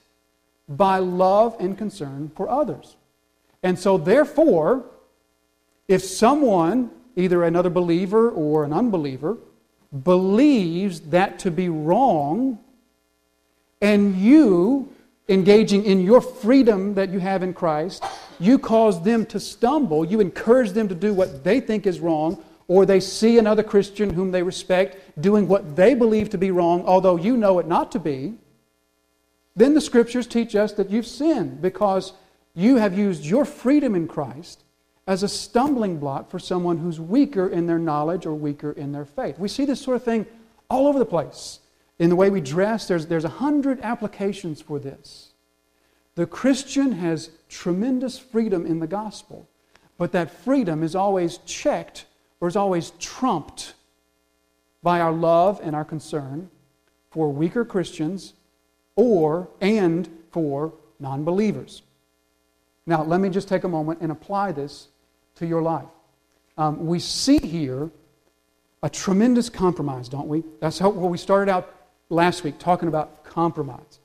by 0.67 0.99
love 0.99 1.55
and 1.59 1.77
concern 1.77 2.31
for 2.35 2.49
others. 2.49 2.95
And 3.63 3.79
so 3.79 3.97
therefore, 3.97 4.85
if 5.89 6.03
someone, 6.03 6.91
either 7.15 7.43
another 7.43 7.71
believer 7.71 8.29
or 8.29 8.63
an 8.63 8.71
unbeliever, 8.71 9.37
believes 10.03 11.01
that 11.01 11.39
to 11.39 11.51
be 11.51 11.67
wrong 11.67 12.59
and 13.81 14.15
you, 14.15 14.93
engaging 15.29 15.83
in 15.85 16.01
your 16.01 16.21
freedom 16.21 16.93
that 16.93 17.09
you 17.09 17.19
have 17.19 17.41
in 17.41 17.53
Christ, 17.53 18.03
you 18.39 18.59
cause 18.59 19.03
them 19.03 19.25
to 19.27 19.39
stumble, 19.39 20.05
you 20.05 20.19
encourage 20.19 20.71
them 20.71 20.87
to 20.87 20.95
do 20.95 21.13
what 21.13 21.43
they 21.43 21.59
think 21.59 21.87
is 21.87 21.99
wrong, 21.99 22.43
or 22.67 22.85
they 22.85 22.99
see 22.99 23.39
another 23.39 23.63
Christian 23.63 24.13
whom 24.13 24.31
they 24.31 24.43
respect 24.43 25.19
doing 25.19 25.47
what 25.47 25.75
they 25.75 25.95
believe 25.95 26.29
to 26.29 26.37
be 26.37 26.51
wrong, 26.51 26.83
although 26.85 27.15
you 27.15 27.35
know 27.35 27.57
it 27.57 27.67
not 27.67 27.91
to 27.93 27.99
be, 27.99 28.35
then 29.55 29.73
the 29.73 29.81
scriptures 29.81 30.27
teach 30.27 30.55
us 30.55 30.73
that 30.73 30.91
you've 30.91 31.07
sinned 31.07 31.61
because 31.61 32.13
you 32.53 32.75
have 32.75 32.95
used 32.95 33.25
your 33.25 33.43
freedom 33.43 33.95
in 33.95 34.07
Christ 34.07 34.63
as 35.09 35.23
a 35.23 35.27
stumbling 35.27 35.97
block 35.97 36.29
for 36.29 36.37
someone 36.37 36.77
who's 36.77 36.99
weaker 36.99 37.49
in 37.49 37.65
their 37.65 37.79
knowledge 37.79 38.27
or 38.27 38.35
weaker 38.35 38.71
in 38.73 38.91
their 38.91 39.05
faith. 39.05 39.39
We 39.39 39.47
see 39.47 39.65
this 39.65 39.81
sort 39.81 39.95
of 39.95 40.03
thing 40.03 40.27
all 40.69 40.85
over 40.85 40.99
the 40.99 41.05
place. 41.05 41.61
In 41.97 42.11
the 42.11 42.15
way 42.15 42.29
we 42.29 42.41
dress, 42.41 42.87
there's, 42.87 43.07
there's 43.07 43.25
a 43.25 43.29
hundred 43.29 43.79
applications 43.81 44.61
for 44.61 44.77
this. 44.77 45.29
The 46.13 46.27
Christian 46.27 46.91
has 46.91 47.31
tremendous 47.49 48.19
freedom 48.19 48.67
in 48.67 48.81
the 48.81 48.85
gospel, 48.85 49.49
but 49.97 50.11
that 50.11 50.29
freedom 50.29 50.83
is 50.83 50.93
always 50.93 51.39
checked 51.39 52.05
or 52.39 52.47
is 52.47 52.55
always 52.55 52.91
trumped 52.99 53.73
by 54.83 55.01
our 55.01 55.11
love 55.11 55.59
and 55.63 55.75
our 55.75 55.85
concern 55.85 56.51
for 57.09 57.33
weaker 57.33 57.65
Christians 57.65 58.33
or 58.95 59.49
and 59.59 60.07
for 60.29 60.71
non 60.99 61.23
believers. 61.23 61.81
Now, 62.85 63.03
let 63.03 63.19
me 63.19 63.29
just 63.29 63.47
take 63.47 63.63
a 63.63 63.67
moment 63.67 64.01
and 64.01 64.11
apply 64.11 64.51
this 64.51 64.89
to 65.39 65.47
your 65.47 65.61
life. 65.61 65.87
Um, 66.57 66.85
we 66.85 66.99
see 66.99 67.39
here 67.39 67.89
a 68.83 68.89
tremendous 68.89 69.49
compromise, 69.49 70.07
don't 70.07 70.27
we? 70.27 70.43
That's 70.59 70.77
how 70.79 70.89
well, 70.89 71.09
we 71.09 71.17
started 71.17 71.51
out 71.51 71.73
last 72.09 72.43
week 72.43 72.59
talking 72.59 72.87
about 72.87 73.23
compromise. 73.23 73.99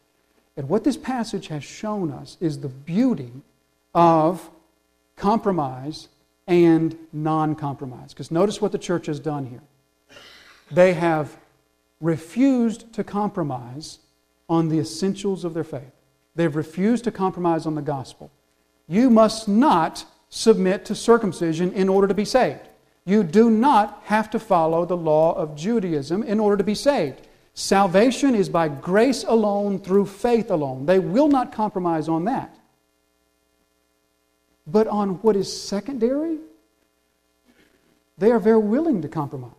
And 0.56 0.68
what 0.68 0.84
this 0.84 0.96
passage 0.96 1.48
has 1.48 1.64
shown 1.64 2.12
us 2.12 2.36
is 2.40 2.60
the 2.60 2.68
beauty 2.68 3.32
of 3.94 4.48
compromise 5.16 6.08
and 6.46 6.96
non 7.12 7.56
compromise. 7.56 8.12
Because 8.12 8.30
notice 8.30 8.60
what 8.60 8.72
the 8.72 8.78
church 8.78 9.06
has 9.06 9.18
done 9.18 9.46
here. 9.46 9.62
They 10.70 10.94
have 10.94 11.36
refused 12.00 12.92
to 12.94 13.02
compromise 13.02 13.98
on 14.48 14.68
the 14.68 14.78
essentials 14.78 15.44
of 15.44 15.54
their 15.54 15.64
faith, 15.64 15.90
they've 16.36 16.54
refused 16.54 17.02
to 17.04 17.10
compromise 17.10 17.66
on 17.66 17.74
the 17.74 17.82
gospel. 17.82 18.30
You 18.86 19.10
must 19.10 19.48
not 19.48 20.04
submit 20.34 20.84
to 20.84 20.96
circumcision 20.96 21.72
in 21.74 21.88
order 21.88 22.08
to 22.08 22.14
be 22.14 22.24
saved. 22.24 22.68
You 23.04 23.22
do 23.22 23.50
not 23.50 24.02
have 24.06 24.28
to 24.30 24.40
follow 24.40 24.84
the 24.84 24.96
law 24.96 25.32
of 25.34 25.54
Judaism 25.54 26.24
in 26.24 26.40
order 26.40 26.56
to 26.56 26.64
be 26.64 26.74
saved. 26.74 27.28
Salvation 27.54 28.34
is 28.34 28.48
by 28.48 28.66
grace 28.66 29.22
alone, 29.22 29.78
through 29.78 30.06
faith 30.06 30.50
alone. 30.50 30.86
They 30.86 30.98
will 30.98 31.28
not 31.28 31.52
compromise 31.52 32.08
on 32.08 32.24
that. 32.24 32.52
But 34.66 34.88
on 34.88 35.20
what 35.22 35.36
is 35.36 35.62
secondary, 35.62 36.38
they 38.18 38.32
are 38.32 38.40
very 38.40 38.58
willing 38.58 39.02
to 39.02 39.08
compromise. 39.08 39.52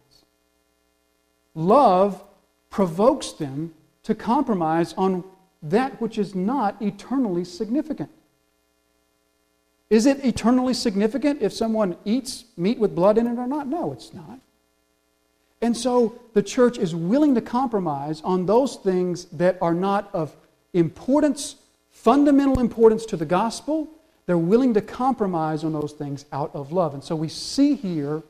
Love 1.53 2.21
provokes 2.69 3.31
them 3.31 3.73
to 4.03 4.13
compromise 4.13 4.93
on 4.97 5.23
that 5.63 6.01
which 6.01 6.17
is 6.17 6.35
not 6.35 6.81
eternally 6.81 7.45
significant. 7.45 8.09
Is 9.89 10.05
it 10.05 10.25
eternally 10.25 10.73
significant 10.73 11.41
if 11.41 11.53
someone 11.53 11.95
eats 12.05 12.45
meat 12.57 12.79
with 12.79 12.95
blood 12.95 13.17
in 13.17 13.27
it 13.27 13.37
or 13.37 13.47
not? 13.47 13.67
No, 13.67 13.93
it's 13.93 14.13
not. 14.13 14.39
And 15.61 15.75
so 15.75 16.19
the 16.33 16.43
church 16.43 16.77
is 16.77 16.95
willing 16.95 17.35
to 17.35 17.41
compromise 17.41 18.21
on 18.23 18.45
those 18.45 18.75
things 18.77 19.25
that 19.25 19.57
are 19.61 19.73
not 19.73 20.09
of 20.13 20.35
importance, 20.73 21.55
fundamental 21.91 22.59
importance 22.59 23.05
to 23.07 23.17
the 23.17 23.25
gospel, 23.25 23.87
they're 24.25 24.37
willing 24.37 24.73
to 24.73 24.81
compromise 24.81 25.63
on 25.63 25.73
those 25.73 25.93
things 25.93 26.25
out 26.31 26.51
of 26.53 26.71
love. 26.71 26.93
And 26.93 27.03
so 27.03 27.15
we 27.15 27.29
see 27.29 27.75
here 27.75 28.23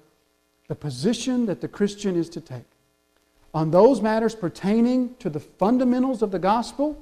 the 0.67 0.75
position 0.75 1.45
that 1.45 1.61
the 1.61 1.67
Christian 1.67 2.15
is 2.15 2.29
to 2.29 2.41
take. 2.41 2.65
On 3.53 3.71
those 3.71 4.01
matters 4.01 4.35
pertaining 4.35 5.15
to 5.15 5.29
the 5.29 5.39
fundamentals 5.39 6.21
of 6.21 6.31
the 6.31 6.39
gospel, 6.39 7.01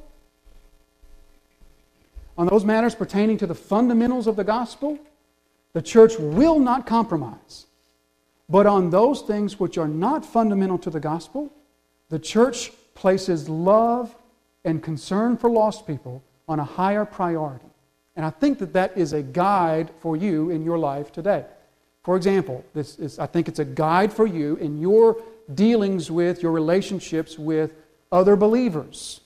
on 2.37 2.47
those 2.47 2.65
matters 2.65 2.95
pertaining 2.95 3.37
to 3.37 3.47
the 3.47 3.55
fundamentals 3.55 4.27
of 4.27 4.35
the 4.35 4.43
gospel, 4.43 4.97
the 5.73 5.81
church 5.81 6.17
will 6.17 6.59
not 6.59 6.85
compromise. 6.85 7.65
But 8.49 8.65
on 8.65 8.89
those 8.89 9.21
things 9.21 9.59
which 9.59 9.77
are 9.77 9.87
not 9.87 10.25
fundamental 10.25 10.77
to 10.79 10.89
the 10.89 10.99
gospel, 10.99 11.51
the 12.09 12.19
church 12.19 12.71
places 12.95 13.49
love 13.49 14.15
and 14.65 14.81
concern 14.81 15.37
for 15.37 15.49
lost 15.49 15.87
people 15.87 16.23
on 16.47 16.59
a 16.59 16.63
higher 16.63 17.05
priority. 17.05 17.65
And 18.15 18.25
I 18.25 18.29
think 18.29 18.59
that 18.59 18.73
that 18.73 18.97
is 18.97 19.13
a 19.13 19.21
guide 19.21 19.89
for 19.99 20.15
you 20.15 20.49
in 20.49 20.63
your 20.63 20.77
life 20.77 21.11
today. 21.11 21.45
For 22.03 22.15
example, 22.15 22.63
this 22.73 22.99
is, 22.99 23.17
I 23.17 23.25
think 23.25 23.47
it's 23.47 23.59
a 23.59 23.65
guide 23.65 24.11
for 24.11 24.27
you 24.27 24.55
in 24.57 24.79
your 24.79 25.17
dealings 25.53 26.11
with, 26.11 26.43
your 26.43 26.51
relationships 26.51 27.39
with 27.39 27.73
other 28.11 28.35
believers 28.35 29.21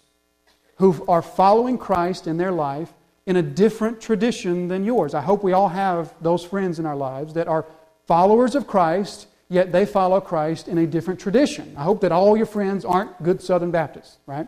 who 0.78 1.04
are 1.08 1.22
following 1.22 1.78
Christ 1.78 2.28
in 2.28 2.38
their 2.38 2.52
life 2.52 2.94
in 3.26 3.36
a 3.36 3.42
different 3.42 4.00
tradition 4.00 4.68
than 4.68 4.84
yours. 4.86 5.14
I 5.14 5.22
hope 5.22 5.44
we 5.44 5.54
all 5.54 5.70
have 5.70 6.14
those 6.22 6.44
friends 6.46 6.80
in 6.80 6.86
our 6.86 6.96
lives 6.96 7.34
that 7.34 7.48
are 7.48 7.66
followers 8.06 8.56
of 8.56 8.68
Christ, 8.68 9.28
yet 9.50 9.72
they 9.72 9.86
follow 9.86 10.22
Christ 10.22 10.68
in 10.68 10.78
a 10.78 10.88
different 10.88 11.20
tradition. 11.20 11.76
I 11.78 11.84
hope 11.84 12.02
that 12.02 12.12
all 12.12 12.38
your 12.38 12.46
friends 12.46 12.86
aren't 12.86 13.22
good 13.22 13.42
Southern 13.42 13.72
Baptists, 13.72 14.18
right? 14.26 14.48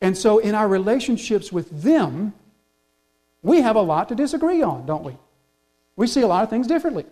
And 0.00 0.16
so 0.16 0.38
in 0.38 0.54
our 0.54 0.68
relationships 0.68 1.50
with 1.52 1.82
them, 1.82 2.34
we 3.42 3.60
have 3.60 3.76
a 3.76 3.82
lot 3.82 4.08
to 4.10 4.14
disagree 4.14 4.62
on, 4.62 4.86
don't 4.86 5.02
we? 5.04 5.16
We 5.96 6.06
see 6.06 6.20
a 6.20 6.26
lot 6.26 6.44
of 6.44 6.50
things 6.50 6.66
differently. 6.66 7.06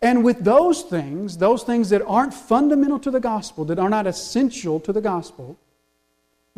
And 0.00 0.22
with 0.22 0.44
those 0.44 0.82
things, 0.82 1.38
those 1.38 1.62
things 1.62 1.90
that 1.90 2.02
aren't 2.06 2.32
fundamental 2.32 2.98
to 3.00 3.10
the 3.10 3.20
gospel, 3.20 3.64
that 3.66 3.78
are 3.78 3.88
not 3.88 4.06
essential 4.06 4.78
to 4.80 4.92
the 4.92 5.00
gospel, 5.00 5.58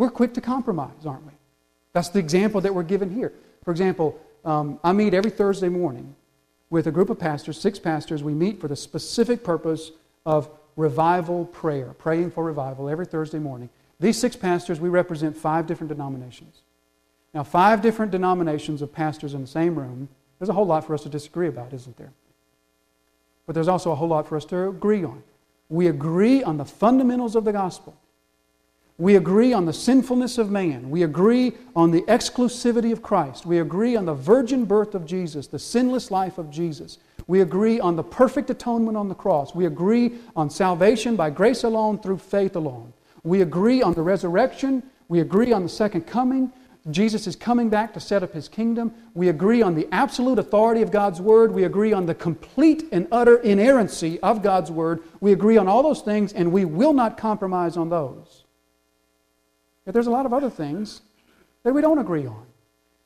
we're 0.00 0.08
quick 0.08 0.32
to 0.32 0.40
compromise, 0.40 1.04
aren't 1.04 1.26
we? 1.26 1.32
That's 1.92 2.08
the 2.08 2.20
example 2.20 2.62
that 2.62 2.74
we're 2.74 2.84
given 2.84 3.14
here. 3.14 3.34
For 3.62 3.70
example, 3.70 4.18
um, 4.46 4.80
I 4.82 4.92
meet 4.94 5.12
every 5.12 5.30
Thursday 5.30 5.68
morning 5.68 6.16
with 6.70 6.86
a 6.86 6.90
group 6.90 7.10
of 7.10 7.18
pastors, 7.18 7.60
six 7.60 7.78
pastors. 7.78 8.22
We 8.22 8.32
meet 8.32 8.62
for 8.62 8.66
the 8.66 8.76
specific 8.76 9.44
purpose 9.44 9.90
of 10.24 10.48
revival 10.74 11.44
prayer, 11.44 11.92
praying 11.98 12.30
for 12.30 12.44
revival 12.44 12.88
every 12.88 13.04
Thursday 13.04 13.38
morning. 13.38 13.68
These 13.98 14.18
six 14.18 14.36
pastors, 14.36 14.80
we 14.80 14.88
represent 14.88 15.36
five 15.36 15.66
different 15.66 15.90
denominations. 15.90 16.62
Now, 17.34 17.42
five 17.42 17.82
different 17.82 18.10
denominations 18.10 18.80
of 18.80 18.94
pastors 18.94 19.34
in 19.34 19.42
the 19.42 19.46
same 19.46 19.78
room, 19.78 20.08
there's 20.38 20.48
a 20.48 20.54
whole 20.54 20.66
lot 20.66 20.86
for 20.86 20.94
us 20.94 21.02
to 21.02 21.10
disagree 21.10 21.48
about, 21.48 21.74
isn't 21.74 21.98
there? 21.98 22.12
But 23.44 23.52
there's 23.52 23.68
also 23.68 23.92
a 23.92 23.94
whole 23.94 24.08
lot 24.08 24.26
for 24.26 24.38
us 24.38 24.46
to 24.46 24.70
agree 24.70 25.04
on. 25.04 25.22
We 25.68 25.88
agree 25.88 26.42
on 26.42 26.56
the 26.56 26.64
fundamentals 26.64 27.36
of 27.36 27.44
the 27.44 27.52
gospel. 27.52 27.94
We 29.00 29.16
agree 29.16 29.54
on 29.54 29.64
the 29.64 29.72
sinfulness 29.72 30.36
of 30.36 30.50
man. 30.50 30.90
We 30.90 31.04
agree 31.04 31.54
on 31.74 31.90
the 31.90 32.02
exclusivity 32.02 32.92
of 32.92 33.00
Christ. 33.00 33.46
We 33.46 33.58
agree 33.58 33.96
on 33.96 34.04
the 34.04 34.12
virgin 34.12 34.66
birth 34.66 34.94
of 34.94 35.06
Jesus, 35.06 35.46
the 35.46 35.58
sinless 35.58 36.10
life 36.10 36.36
of 36.36 36.50
Jesus. 36.50 36.98
We 37.26 37.40
agree 37.40 37.80
on 37.80 37.96
the 37.96 38.02
perfect 38.02 38.50
atonement 38.50 38.98
on 38.98 39.08
the 39.08 39.14
cross. 39.14 39.54
We 39.54 39.64
agree 39.64 40.18
on 40.36 40.50
salvation 40.50 41.16
by 41.16 41.30
grace 41.30 41.64
alone 41.64 41.98
through 41.98 42.18
faith 42.18 42.56
alone. 42.56 42.92
We 43.22 43.40
agree 43.40 43.80
on 43.80 43.94
the 43.94 44.02
resurrection. 44.02 44.82
We 45.08 45.20
agree 45.20 45.50
on 45.50 45.62
the 45.62 45.70
second 45.70 46.02
coming. 46.02 46.52
Jesus 46.90 47.26
is 47.26 47.36
coming 47.36 47.70
back 47.70 47.94
to 47.94 48.00
set 48.00 48.22
up 48.22 48.34
his 48.34 48.48
kingdom. 48.48 48.92
We 49.14 49.30
agree 49.30 49.62
on 49.62 49.76
the 49.76 49.88
absolute 49.92 50.38
authority 50.38 50.82
of 50.82 50.90
God's 50.90 51.22
word. 51.22 51.52
We 51.52 51.64
agree 51.64 51.94
on 51.94 52.04
the 52.04 52.14
complete 52.14 52.84
and 52.92 53.08
utter 53.10 53.38
inerrancy 53.38 54.20
of 54.20 54.42
God's 54.42 54.70
word. 54.70 55.02
We 55.20 55.32
agree 55.32 55.56
on 55.56 55.68
all 55.68 55.82
those 55.82 56.02
things, 56.02 56.34
and 56.34 56.52
we 56.52 56.66
will 56.66 56.92
not 56.92 57.16
compromise 57.16 57.78
on 57.78 57.88
those. 57.88 58.44
Yet 59.86 59.92
there's 59.92 60.06
a 60.06 60.10
lot 60.10 60.26
of 60.26 60.32
other 60.32 60.50
things 60.50 61.02
that 61.62 61.72
we 61.72 61.80
don't 61.80 61.98
agree 61.98 62.26
on. 62.26 62.46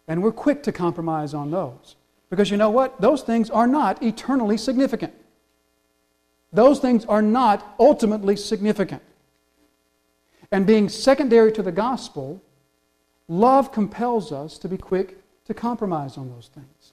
And 0.07 0.23
we're 0.23 0.33
quick 0.33 0.63
to 0.65 0.73
compromise 0.73 1.35
on 1.35 1.51
those. 1.51 1.97
Because 2.31 2.51
you 2.51 2.57
know 2.57 2.71
what? 2.71 3.01
Those 3.01 3.23
things 3.23 3.51
are 3.51 3.67
not 3.67 4.03
eternally 4.03 4.57
significant. 4.57 5.15
Those 6.53 6.79
things 6.79 7.05
are 7.07 7.23
not 7.23 7.75
ultimately 7.79 8.37
significant. 8.37 9.03
And 10.51 10.67
being 10.67 10.89
secondary 10.89 11.53
to 11.53 11.63
the 11.63 11.73
gospel, 11.73 12.43
Love 13.29 13.73
compels 13.73 14.33
us 14.33 14.59
to 14.59 14.69
be 14.69 14.77
quick 14.77 15.19
to 15.47 15.55
compromise 15.55 16.19
on 16.19 16.29
those 16.31 16.51
things. 16.55 16.93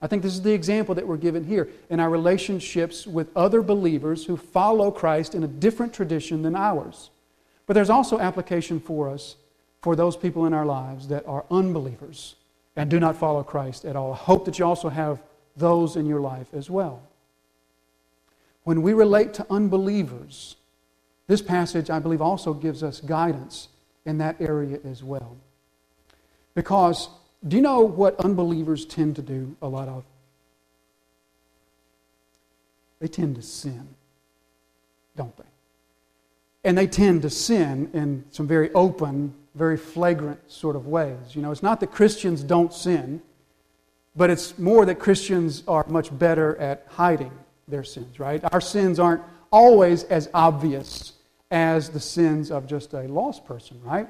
I 0.00 0.06
think 0.06 0.22
this 0.22 0.34
is 0.34 0.42
the 0.42 0.52
example 0.52 0.94
that 0.94 1.06
we're 1.06 1.16
given 1.16 1.44
here 1.44 1.68
in 1.90 2.00
our 2.00 2.10
relationships 2.10 3.06
with 3.06 3.28
other 3.36 3.62
believers 3.62 4.24
who 4.24 4.36
follow 4.36 4.90
Christ 4.90 5.34
in 5.34 5.44
a 5.44 5.48
different 5.48 5.92
tradition 5.92 6.42
than 6.42 6.56
ours. 6.56 7.10
But 7.72 7.76
there's 7.76 7.88
also 7.88 8.18
application 8.18 8.80
for 8.80 9.08
us 9.08 9.36
for 9.80 9.96
those 9.96 10.14
people 10.14 10.44
in 10.44 10.52
our 10.52 10.66
lives 10.66 11.08
that 11.08 11.26
are 11.26 11.46
unbelievers 11.50 12.34
and 12.76 12.90
do 12.90 13.00
not 13.00 13.16
follow 13.16 13.42
Christ 13.42 13.86
at 13.86 13.96
all. 13.96 14.12
I 14.12 14.16
hope 14.16 14.44
that 14.44 14.58
you 14.58 14.66
also 14.66 14.90
have 14.90 15.22
those 15.56 15.96
in 15.96 16.04
your 16.04 16.20
life 16.20 16.48
as 16.52 16.68
well. 16.68 17.00
When 18.64 18.82
we 18.82 18.92
relate 18.92 19.32
to 19.32 19.46
unbelievers, 19.48 20.56
this 21.28 21.40
passage, 21.40 21.88
I 21.88 21.98
believe, 21.98 22.20
also 22.20 22.52
gives 22.52 22.82
us 22.82 23.00
guidance 23.00 23.68
in 24.04 24.18
that 24.18 24.38
area 24.38 24.78
as 24.84 25.02
well. 25.02 25.38
Because 26.54 27.08
do 27.48 27.56
you 27.56 27.62
know 27.62 27.80
what 27.80 28.22
unbelievers 28.22 28.84
tend 28.84 29.16
to 29.16 29.22
do 29.22 29.56
a 29.62 29.66
lot 29.66 29.88
of? 29.88 30.04
they 33.00 33.08
tend 33.08 33.36
to 33.36 33.42
sin, 33.42 33.94
don't 35.16 35.34
they? 35.38 35.51
And 36.64 36.78
they 36.78 36.86
tend 36.86 37.22
to 37.22 37.30
sin 37.30 37.90
in 37.92 38.24
some 38.30 38.46
very 38.46 38.72
open, 38.72 39.34
very 39.54 39.76
flagrant 39.76 40.38
sort 40.50 40.76
of 40.76 40.86
ways. 40.86 41.34
You 41.34 41.42
know, 41.42 41.50
it's 41.50 41.62
not 41.62 41.80
that 41.80 41.90
Christians 41.90 42.42
don't 42.42 42.72
sin, 42.72 43.20
but 44.14 44.30
it's 44.30 44.58
more 44.58 44.84
that 44.86 44.98
Christians 44.98 45.64
are 45.66 45.84
much 45.88 46.16
better 46.16 46.56
at 46.56 46.86
hiding 46.88 47.32
their 47.66 47.84
sins, 47.84 48.20
right? 48.20 48.42
Our 48.52 48.60
sins 48.60 48.98
aren't 48.98 49.22
always 49.50 50.04
as 50.04 50.28
obvious 50.32 51.14
as 51.50 51.90
the 51.90 52.00
sins 52.00 52.50
of 52.50 52.66
just 52.66 52.94
a 52.94 53.02
lost 53.02 53.44
person, 53.44 53.80
right? 53.82 54.08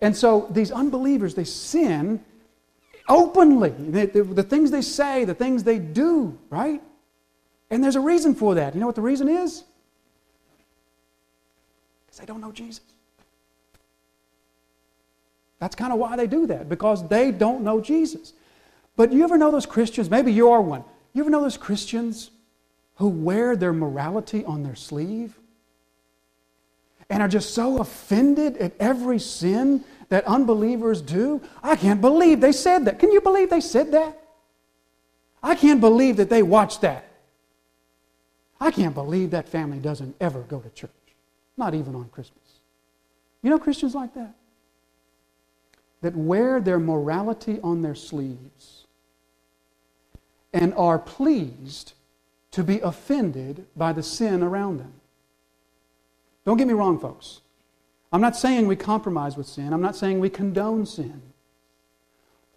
And 0.00 0.16
so 0.16 0.48
these 0.50 0.72
unbelievers, 0.72 1.34
they 1.34 1.44
sin 1.44 2.24
openly. 3.08 3.70
The, 3.70 4.06
the, 4.06 4.42
things 4.42 4.70
they 4.70 4.82
say, 4.82 5.24
the 5.24 5.34
things 5.34 5.62
they 5.62 5.78
do, 5.78 6.38
right? 6.50 6.82
And 7.70 7.82
there's 7.82 7.96
a 7.96 8.00
reason 8.00 8.34
for 8.34 8.56
that. 8.56 8.74
You 8.74 8.80
know 8.80 8.86
what 8.86 8.96
the 8.96 9.02
reason 9.02 9.28
is? 9.28 9.64
Because 12.12 12.20
they 12.20 12.26
don't 12.26 12.42
know 12.42 12.52
Jesus. 12.52 12.82
That's 15.60 15.74
kind 15.74 15.94
of 15.94 15.98
why 15.98 16.14
they 16.14 16.26
do 16.26 16.46
that, 16.48 16.68
because 16.68 17.08
they 17.08 17.30
don't 17.30 17.64
know 17.64 17.80
Jesus. 17.80 18.34
But 18.96 19.14
you 19.14 19.24
ever 19.24 19.38
know 19.38 19.50
those 19.50 19.64
Christians? 19.64 20.10
Maybe 20.10 20.30
you 20.30 20.50
are 20.50 20.60
one. 20.60 20.84
You 21.14 21.22
ever 21.22 21.30
know 21.30 21.40
those 21.40 21.56
Christians 21.56 22.30
who 22.96 23.08
wear 23.08 23.56
their 23.56 23.72
morality 23.72 24.44
on 24.44 24.62
their 24.62 24.74
sleeve 24.74 25.38
and 27.08 27.22
are 27.22 27.28
just 27.28 27.54
so 27.54 27.78
offended 27.78 28.58
at 28.58 28.74
every 28.78 29.18
sin 29.18 29.82
that 30.10 30.26
unbelievers 30.26 31.00
do? 31.00 31.40
I 31.62 31.76
can't 31.76 32.02
believe 32.02 32.42
they 32.42 32.52
said 32.52 32.84
that. 32.84 32.98
Can 32.98 33.10
you 33.10 33.22
believe 33.22 33.48
they 33.48 33.62
said 33.62 33.92
that? 33.92 34.18
I 35.42 35.54
can't 35.54 35.80
believe 35.80 36.18
that 36.18 36.28
they 36.28 36.42
watched 36.42 36.82
that. 36.82 37.08
I 38.60 38.70
can't 38.70 38.94
believe 38.94 39.30
that 39.30 39.48
family 39.48 39.78
doesn't 39.78 40.14
ever 40.20 40.40
go 40.42 40.60
to 40.60 40.68
church, 40.70 40.90
not 41.62 41.74
even 41.74 41.94
on 41.94 42.08
Christmas. 42.08 42.58
You 43.40 43.50
know 43.50 43.58
Christians 43.58 43.94
like 43.94 44.14
that? 44.14 44.34
That 46.00 46.16
wear 46.16 46.60
their 46.60 46.80
morality 46.80 47.60
on 47.62 47.82
their 47.82 47.94
sleeves 47.94 48.86
and 50.52 50.74
are 50.74 50.98
pleased 50.98 51.92
to 52.50 52.64
be 52.64 52.80
offended 52.80 53.66
by 53.76 53.92
the 53.92 54.02
sin 54.02 54.42
around 54.42 54.78
them. 54.78 54.92
Don't 56.44 56.56
get 56.56 56.66
me 56.66 56.74
wrong, 56.74 56.98
folks. 56.98 57.42
I'm 58.12 58.20
not 58.20 58.36
saying 58.36 58.66
we 58.66 58.74
compromise 58.74 59.36
with 59.36 59.46
sin. 59.46 59.72
I'm 59.72 59.80
not 59.80 59.94
saying 59.94 60.18
we 60.18 60.30
condone 60.30 60.84
sin. 60.84 61.22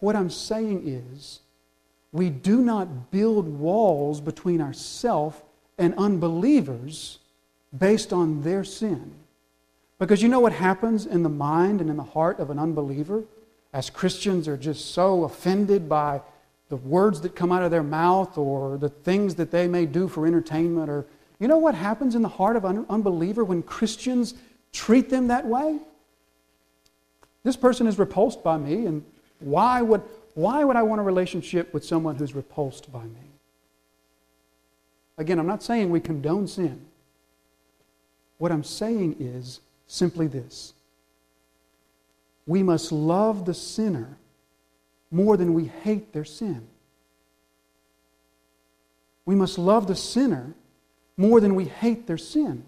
What 0.00 0.16
I'm 0.16 0.30
saying 0.30 0.82
is 0.84 1.42
we 2.10 2.28
do 2.28 2.60
not 2.60 3.12
build 3.12 3.46
walls 3.46 4.20
between 4.20 4.60
ourselves 4.60 5.36
and 5.78 5.94
unbelievers 5.96 7.20
based 7.78 8.12
on 8.12 8.42
their 8.42 8.64
sin. 8.64 9.12
Because 9.98 10.22
you 10.22 10.28
know 10.28 10.40
what 10.40 10.52
happens 10.52 11.06
in 11.06 11.22
the 11.22 11.28
mind 11.28 11.80
and 11.80 11.88
in 11.88 11.96
the 11.96 12.02
heart 12.02 12.38
of 12.38 12.50
an 12.50 12.58
unbeliever? 12.58 13.24
As 13.72 13.90
Christians 13.90 14.48
are 14.48 14.56
just 14.56 14.92
so 14.92 15.24
offended 15.24 15.88
by 15.88 16.20
the 16.68 16.76
words 16.76 17.20
that 17.22 17.36
come 17.36 17.52
out 17.52 17.62
of 17.62 17.70
their 17.70 17.82
mouth 17.82 18.36
or 18.36 18.76
the 18.76 18.88
things 18.88 19.34
that 19.36 19.50
they 19.50 19.68
may 19.68 19.86
do 19.86 20.08
for 20.08 20.26
entertainment 20.26 20.90
or 20.90 21.06
you 21.38 21.48
know 21.48 21.58
what 21.58 21.74
happens 21.74 22.14
in 22.14 22.22
the 22.22 22.28
heart 22.28 22.56
of 22.56 22.64
an 22.64 22.86
unbeliever 22.88 23.44
when 23.44 23.62
Christians 23.62 24.34
treat 24.72 25.10
them 25.10 25.28
that 25.28 25.46
way? 25.46 25.78
This 27.42 27.56
person 27.56 27.86
is 27.86 27.98
repulsed 27.98 28.42
by 28.42 28.56
me, 28.56 28.86
and 28.86 29.04
why 29.38 29.82
would, 29.82 30.02
why 30.34 30.64
would 30.64 30.76
I 30.76 30.82
want 30.82 31.00
a 31.00 31.04
relationship 31.04 31.72
with 31.72 31.84
someone 31.84 32.16
who's 32.16 32.34
repulsed 32.34 32.90
by 32.90 33.04
me? 33.04 33.30
Again, 35.18 35.38
I'm 35.38 35.46
not 35.46 35.62
saying 35.62 35.90
we 35.90 36.00
condone 36.00 36.46
sin. 36.48 36.86
What 38.38 38.52
I'm 38.52 38.64
saying 38.64 39.16
is 39.18 39.60
simply 39.86 40.26
this 40.26 40.72
we 42.46 42.62
must 42.62 42.92
love 42.92 43.44
the 43.44 43.54
sinner 43.54 44.18
more 45.10 45.36
than 45.36 45.54
we 45.54 45.64
hate 45.64 46.12
their 46.12 46.24
sin. 46.24 46.66
We 49.24 49.34
must 49.34 49.58
love 49.58 49.88
the 49.88 49.96
sinner 49.96 50.54
more 51.16 51.40
than 51.40 51.54
we 51.54 51.64
hate 51.64 52.06
their 52.06 52.18
sin. 52.18 52.64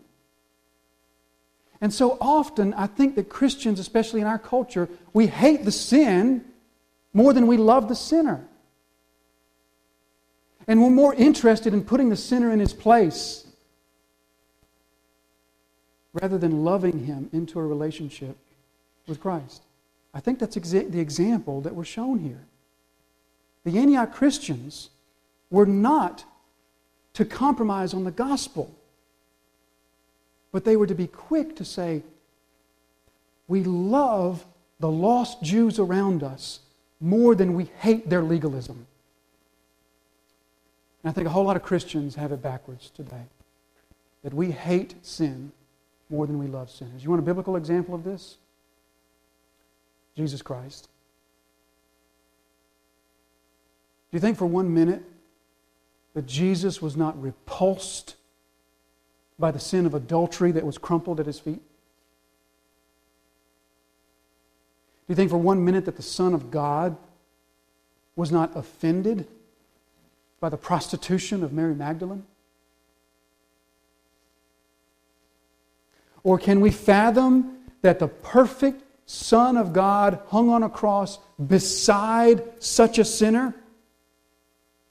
And 1.81 1.95
so 1.95 2.19
often, 2.21 2.75
I 2.75 2.89
think 2.89 3.15
that 3.15 3.29
Christians, 3.29 3.79
especially 3.79 4.21
in 4.21 4.27
our 4.27 4.39
culture, 4.39 4.89
we 5.13 5.29
hate 5.29 5.65
the 5.65 5.71
sin 5.71 6.45
more 7.13 7.33
than 7.33 7.47
we 7.47 7.57
love 7.57 7.89
the 7.89 7.95
sinner. 7.95 8.45
And 10.67 10.83
we're 10.83 10.91
more 10.91 11.15
interested 11.15 11.73
in 11.73 11.85
putting 11.85 12.09
the 12.09 12.17
sinner 12.17 12.53
in 12.53 12.59
his 12.59 12.73
place 12.73 13.48
rather 16.13 16.39
than 16.39 16.65
loving 16.65 17.05
him 17.05 17.29
into 17.33 17.59
a 17.59 17.67
relationship 17.67 18.37
with 19.07 19.21
Christ. 19.21 19.63
I 20.15 20.21
think 20.21 20.39
that's 20.39 20.57
exa- 20.57 20.91
the 20.91 21.01
example 21.01 21.61
that 21.61 21.75
we're 21.75 21.85
shown 21.85 22.19
here. 22.19 22.41
The 23.65 23.79
Antioch 23.79 24.13
Christians 24.13 24.91
were 25.51 25.67
not 25.67 26.25
to 27.15 27.25
compromise 27.25 27.95
on 27.95 28.05
the 28.05 28.11
gospel, 28.11 28.75
but 30.53 30.65
they 30.65 30.77
were 30.77 30.87
to 30.87 30.95
be 30.95 31.07
quick 31.07 31.57
to 31.57 31.65
say, 31.65 32.03
We 33.47 33.65
love 33.65 34.45
the 34.81 34.91
lost 34.91 35.43
Jews 35.43 35.79
around 35.79 36.23
us 36.23 36.61
more 37.01 37.35
than 37.35 37.55
we 37.55 37.71
hate 37.79 38.09
their 38.09 38.23
legalism. 38.23 38.87
And 41.03 41.11
I 41.11 41.13
think 41.13 41.27
a 41.27 41.31
whole 41.31 41.45
lot 41.45 41.57
of 41.57 41.63
Christians 41.63 42.15
have 42.15 42.33
it 42.33 42.43
backwards 42.43 42.91
today 42.91 43.25
that 44.23 44.35
we 44.35 44.51
hate 44.51 44.95
sin 45.03 45.53
more 46.11 46.27
than 46.27 46.39
we 46.39 46.47
love 46.47 46.71
sinners. 46.71 47.03
You 47.03 47.11
want 47.11 47.21
a 47.21 47.25
biblical 47.25 47.57
example 47.57 47.95
of 47.95 48.05
this? 48.05 48.37
Jesus 50.17 50.43
Christ. 50.43 50.89
Do 54.11 54.17
you 54.17 54.21
think 54.21 54.39
for 54.39 54.47
one 54.47 54.73
minute 54.73 55.03
that 56.15 56.27
Jesus 56.27 56.81
was 56.81 56.97
not 56.97 57.21
repulsed 57.21 58.17
by 59.39 59.51
the 59.51 59.61
sin 59.61 59.87
of 59.87 59.95
adultery 59.95 60.51
that 60.53 60.65
was 60.65 60.79
crumpled 60.79 61.21
at 61.21 61.27
his 61.27 61.39
feet? 61.39 61.63
Do 65.07 65.13
you 65.13 65.15
think 65.15 65.31
for 65.31 65.39
one 65.39 65.65
minute 65.65 65.85
that 65.85 65.97
the 65.97 66.03
Son 66.03 66.35
of 66.35 66.51
God 66.51 66.97
was 68.17 68.33
not 68.33 68.57
offended 68.57 69.27
by 70.41 70.49
the 70.49 70.57
prostitution 70.57 71.45
of 71.45 71.53
Mary 71.53 71.75
Magdalene? 71.75 72.25
Or 76.23 76.39
can 76.39 76.61
we 76.61 76.71
fathom 76.71 77.59
that 77.83 77.99
the 77.99 78.09
perfect 78.09 78.83
Son 79.07 79.57
of 79.57 79.73
God 79.73 80.21
hung 80.27 80.51
on 80.51 80.63
a 80.63 80.69
cross 80.69 81.19
beside 81.47 82.43
such 82.63 82.99
a 82.99 83.05
sinner 83.05 83.55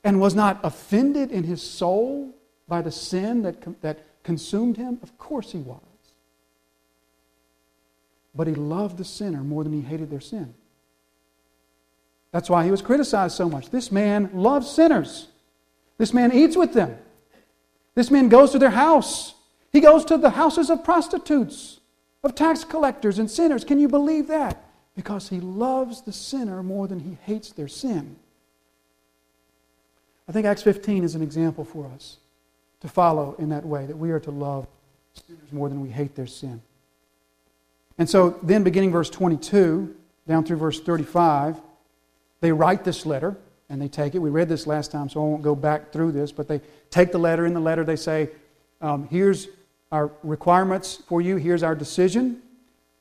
and 0.03 0.19
was 0.19 0.33
not 0.33 0.59
offended 0.63 1.31
in 1.31 1.43
his 1.43 1.61
soul 1.61 2.33
by 2.67 2.81
the 2.81 2.91
sin 2.91 3.43
that, 3.43 3.81
that 3.81 4.23
consumed 4.23 4.77
him? 4.77 4.99
Of 5.03 5.17
course 5.17 5.51
he 5.51 5.59
was. 5.59 5.81
But 8.33 8.47
he 8.47 8.55
loved 8.55 8.97
the 8.97 9.05
sinner 9.05 9.43
more 9.43 9.63
than 9.63 9.73
he 9.73 9.81
hated 9.81 10.09
their 10.09 10.21
sin. 10.21 10.53
That's 12.31 12.49
why 12.49 12.63
he 12.65 12.71
was 12.71 12.81
criticized 12.81 13.35
so 13.35 13.49
much. 13.49 13.69
This 13.69 13.91
man 13.91 14.29
loves 14.33 14.69
sinners. 14.69 15.27
This 15.97 16.13
man 16.13 16.31
eats 16.31 16.55
with 16.55 16.73
them. 16.73 16.97
This 17.95 18.11
man 18.11 18.29
goes 18.29 18.51
to 18.51 18.59
their 18.59 18.69
house. 18.69 19.33
He 19.77 19.81
goes 19.81 20.05
to 20.05 20.17
the 20.17 20.31
houses 20.31 20.71
of 20.71 20.83
prostitutes, 20.83 21.81
of 22.23 22.33
tax 22.33 22.63
collectors 22.63 23.19
and 23.19 23.29
sinners. 23.29 23.63
Can 23.63 23.77
you 23.79 23.87
believe 23.87 24.25
that? 24.25 24.65
Because 24.95 25.29
he 25.29 25.39
loves 25.39 26.01
the 26.01 26.11
sinner 26.11 26.63
more 26.63 26.87
than 26.87 26.99
he 26.99 27.15
hates 27.25 27.51
their 27.51 27.67
sin. 27.67 28.15
I 30.27 30.31
think 30.31 30.47
Acts 30.47 30.63
15 30.63 31.03
is 31.03 31.13
an 31.13 31.21
example 31.21 31.63
for 31.63 31.85
us 31.93 32.17
to 32.79 32.87
follow 32.87 33.35
in 33.37 33.49
that 33.49 33.67
way, 33.67 33.85
that 33.85 33.95
we 33.95 34.09
are 34.09 34.19
to 34.21 34.31
love 34.31 34.65
sinners 35.13 35.51
more 35.51 35.69
than 35.69 35.79
we 35.79 35.89
hate 35.89 36.15
their 36.15 36.25
sin. 36.25 36.59
And 37.99 38.09
so, 38.09 38.39
then 38.41 38.63
beginning 38.63 38.91
verse 38.91 39.11
22 39.11 39.95
down 40.27 40.43
through 40.43 40.57
verse 40.57 40.79
35, 40.79 41.61
they 42.41 42.51
write 42.51 42.83
this 42.83 43.05
letter 43.05 43.37
and 43.69 43.79
they 43.79 43.89
take 43.89 44.15
it. 44.15 44.17
We 44.17 44.31
read 44.31 44.49
this 44.49 44.65
last 44.65 44.91
time, 44.91 45.07
so 45.07 45.21
I 45.23 45.27
won't 45.27 45.43
go 45.43 45.53
back 45.53 45.91
through 45.91 46.13
this, 46.13 46.31
but 46.31 46.47
they 46.47 46.61
take 46.89 47.11
the 47.11 47.19
letter. 47.19 47.45
In 47.45 47.53
the 47.53 47.59
letter, 47.59 47.83
they 47.83 47.95
say, 47.95 48.31
um, 48.81 49.07
Here's 49.11 49.49
our 49.91 50.11
requirements 50.23 51.01
for 51.07 51.21
you, 51.21 51.37
here's 51.37 51.63
our 51.63 51.75
decision. 51.75 52.41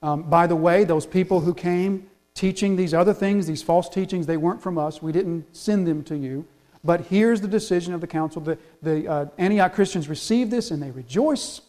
Um, 0.03 0.25
by 0.25 0.47
the 0.47 0.57
way, 0.57 0.85
those 0.85 1.07
people 1.07 1.41
who 1.41 1.55
came 1.55 2.09
teaching 2.35 2.77
these 2.77 2.95
other 2.95 3.15
things, 3.15 3.47
these 3.47 3.63
false 3.63 3.89
teachings, 3.89 4.27
they 4.27 4.37
weren't 4.37 4.63
from 4.63 4.79
us. 4.79 5.03
We 5.03 5.11
didn't 5.11 5.57
send 5.57 5.87
them 5.87 6.05
to 6.05 6.17
you. 6.17 6.47
But 6.85 7.01
here's 7.07 7.41
the 7.41 7.49
decision 7.49 7.95
of 7.95 8.01
the 8.01 8.07
council. 8.07 8.41
The, 8.41 8.59
the 8.83 9.09
uh, 9.09 9.27
Antioch 9.39 9.75
Christians 9.75 10.09
receive 10.09 10.51
this 10.51 10.71
and 10.71 10.81
they 10.81 10.93
rejoice. 10.93 11.61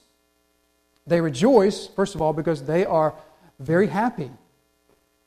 They 1.07 1.21
rejoice, 1.21 1.87
first 1.87 2.13
of 2.13 2.21
all, 2.21 2.33
because 2.33 2.63
they 2.63 2.85
are 2.85 3.15
very 3.59 3.87
happy 3.87 4.29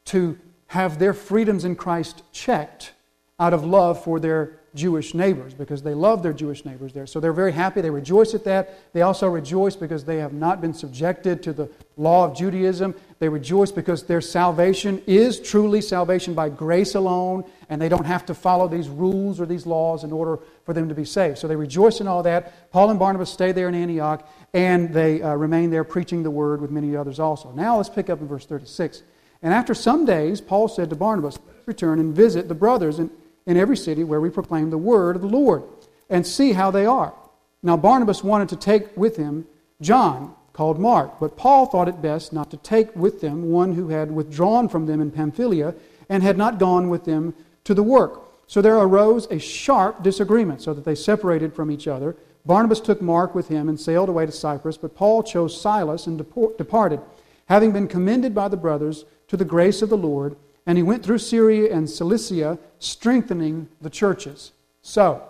to 0.06 0.38
have 0.68 0.98
their 0.98 1.14
freedoms 1.14 1.64
in 1.64 1.74
Christ 1.74 2.22
checked 2.30 2.92
out 3.40 3.52
of 3.52 3.64
love 3.64 4.04
for 4.04 4.20
their 4.20 4.59
Jewish 4.74 5.14
neighbors 5.14 5.52
because 5.52 5.82
they 5.82 5.94
love 5.94 6.22
their 6.22 6.32
Jewish 6.32 6.64
neighbors 6.64 6.92
there. 6.92 7.06
So 7.06 7.18
they're 7.18 7.32
very 7.32 7.52
happy. 7.52 7.80
They 7.80 7.90
rejoice 7.90 8.34
at 8.34 8.44
that. 8.44 8.92
They 8.92 9.02
also 9.02 9.28
rejoice 9.28 9.74
because 9.74 10.04
they 10.04 10.18
have 10.18 10.32
not 10.32 10.60
been 10.60 10.74
subjected 10.74 11.42
to 11.42 11.52
the 11.52 11.68
law 11.96 12.24
of 12.24 12.36
Judaism. 12.36 12.94
They 13.18 13.28
rejoice 13.28 13.72
because 13.72 14.04
their 14.04 14.20
salvation 14.20 15.02
is 15.06 15.40
truly 15.40 15.80
salvation 15.80 16.34
by 16.34 16.50
grace 16.50 16.94
alone, 16.94 17.44
and 17.68 17.82
they 17.82 17.88
don't 17.88 18.06
have 18.06 18.24
to 18.26 18.34
follow 18.34 18.68
these 18.68 18.88
rules 18.88 19.40
or 19.40 19.46
these 19.46 19.66
laws 19.66 20.04
in 20.04 20.12
order 20.12 20.38
for 20.64 20.72
them 20.72 20.88
to 20.88 20.94
be 20.94 21.04
saved. 21.04 21.38
So 21.38 21.48
they 21.48 21.56
rejoice 21.56 22.00
in 22.00 22.06
all 22.06 22.22
that. 22.22 22.70
Paul 22.70 22.90
and 22.90 22.98
Barnabas 22.98 23.30
stay 23.30 23.52
there 23.52 23.68
in 23.68 23.74
Antioch, 23.74 24.26
and 24.54 24.92
they 24.92 25.20
uh, 25.20 25.34
remain 25.34 25.70
there 25.70 25.84
preaching 25.84 26.22
the 26.22 26.30
word 26.30 26.60
with 26.60 26.70
many 26.70 26.94
others 26.94 27.18
also. 27.18 27.50
Now 27.52 27.76
let's 27.76 27.90
pick 27.90 28.08
up 28.08 28.20
in 28.20 28.28
verse 28.28 28.46
36. 28.46 29.02
And 29.42 29.52
after 29.52 29.74
some 29.74 30.04
days, 30.04 30.40
Paul 30.40 30.68
said 30.68 30.90
to 30.90 30.96
Barnabas, 30.96 31.38
return 31.66 31.98
and 31.98 32.14
visit 32.14 32.48
the 32.48 32.54
brothers 32.54 32.98
in, 32.98 33.10
in 33.46 33.56
every 33.56 33.76
city 33.76 34.04
where 34.04 34.20
we 34.20 34.30
proclaim 34.30 34.70
the 34.70 34.78
word 34.78 35.16
of 35.16 35.22
the 35.22 35.28
Lord 35.28 35.62
and 36.08 36.26
see 36.26 36.52
how 36.52 36.70
they 36.70 36.86
are. 36.86 37.14
Now, 37.62 37.76
Barnabas 37.76 38.24
wanted 38.24 38.48
to 38.50 38.56
take 38.56 38.96
with 38.96 39.16
him 39.16 39.46
John, 39.80 40.34
called 40.52 40.78
Mark, 40.78 41.18
but 41.20 41.36
Paul 41.36 41.66
thought 41.66 41.88
it 41.88 42.02
best 42.02 42.32
not 42.32 42.50
to 42.50 42.56
take 42.58 42.94
with 42.94 43.20
them 43.20 43.50
one 43.50 43.72
who 43.74 43.88
had 43.88 44.10
withdrawn 44.10 44.68
from 44.68 44.86
them 44.86 45.00
in 45.00 45.10
Pamphylia 45.10 45.74
and 46.08 46.22
had 46.22 46.36
not 46.36 46.58
gone 46.58 46.90
with 46.90 47.04
them 47.04 47.34
to 47.64 47.72
the 47.72 47.82
work. 47.82 48.22
So 48.46 48.60
there 48.60 48.76
arose 48.76 49.26
a 49.30 49.38
sharp 49.38 50.02
disagreement, 50.02 50.60
so 50.60 50.74
that 50.74 50.84
they 50.84 50.96
separated 50.96 51.54
from 51.54 51.70
each 51.70 51.86
other. 51.86 52.16
Barnabas 52.44 52.80
took 52.80 53.00
Mark 53.00 53.34
with 53.34 53.48
him 53.48 53.68
and 53.68 53.78
sailed 53.78 54.08
away 54.08 54.26
to 54.26 54.32
Cyprus, 54.32 54.76
but 54.76 54.96
Paul 54.96 55.22
chose 55.22 55.58
Silas 55.58 56.06
and 56.06 56.18
departed, 56.18 57.00
having 57.46 57.70
been 57.70 57.86
commended 57.86 58.34
by 58.34 58.48
the 58.48 58.56
brothers 58.56 59.04
to 59.28 59.36
the 59.36 59.44
grace 59.44 59.82
of 59.82 59.88
the 59.88 59.96
Lord 59.96 60.36
and 60.66 60.76
he 60.78 60.82
went 60.82 61.04
through 61.04 61.18
Syria 61.18 61.74
and 61.74 61.88
Cilicia, 61.88 62.58
strengthening 62.78 63.68
the 63.80 63.90
churches. 63.90 64.52
So, 64.82 65.22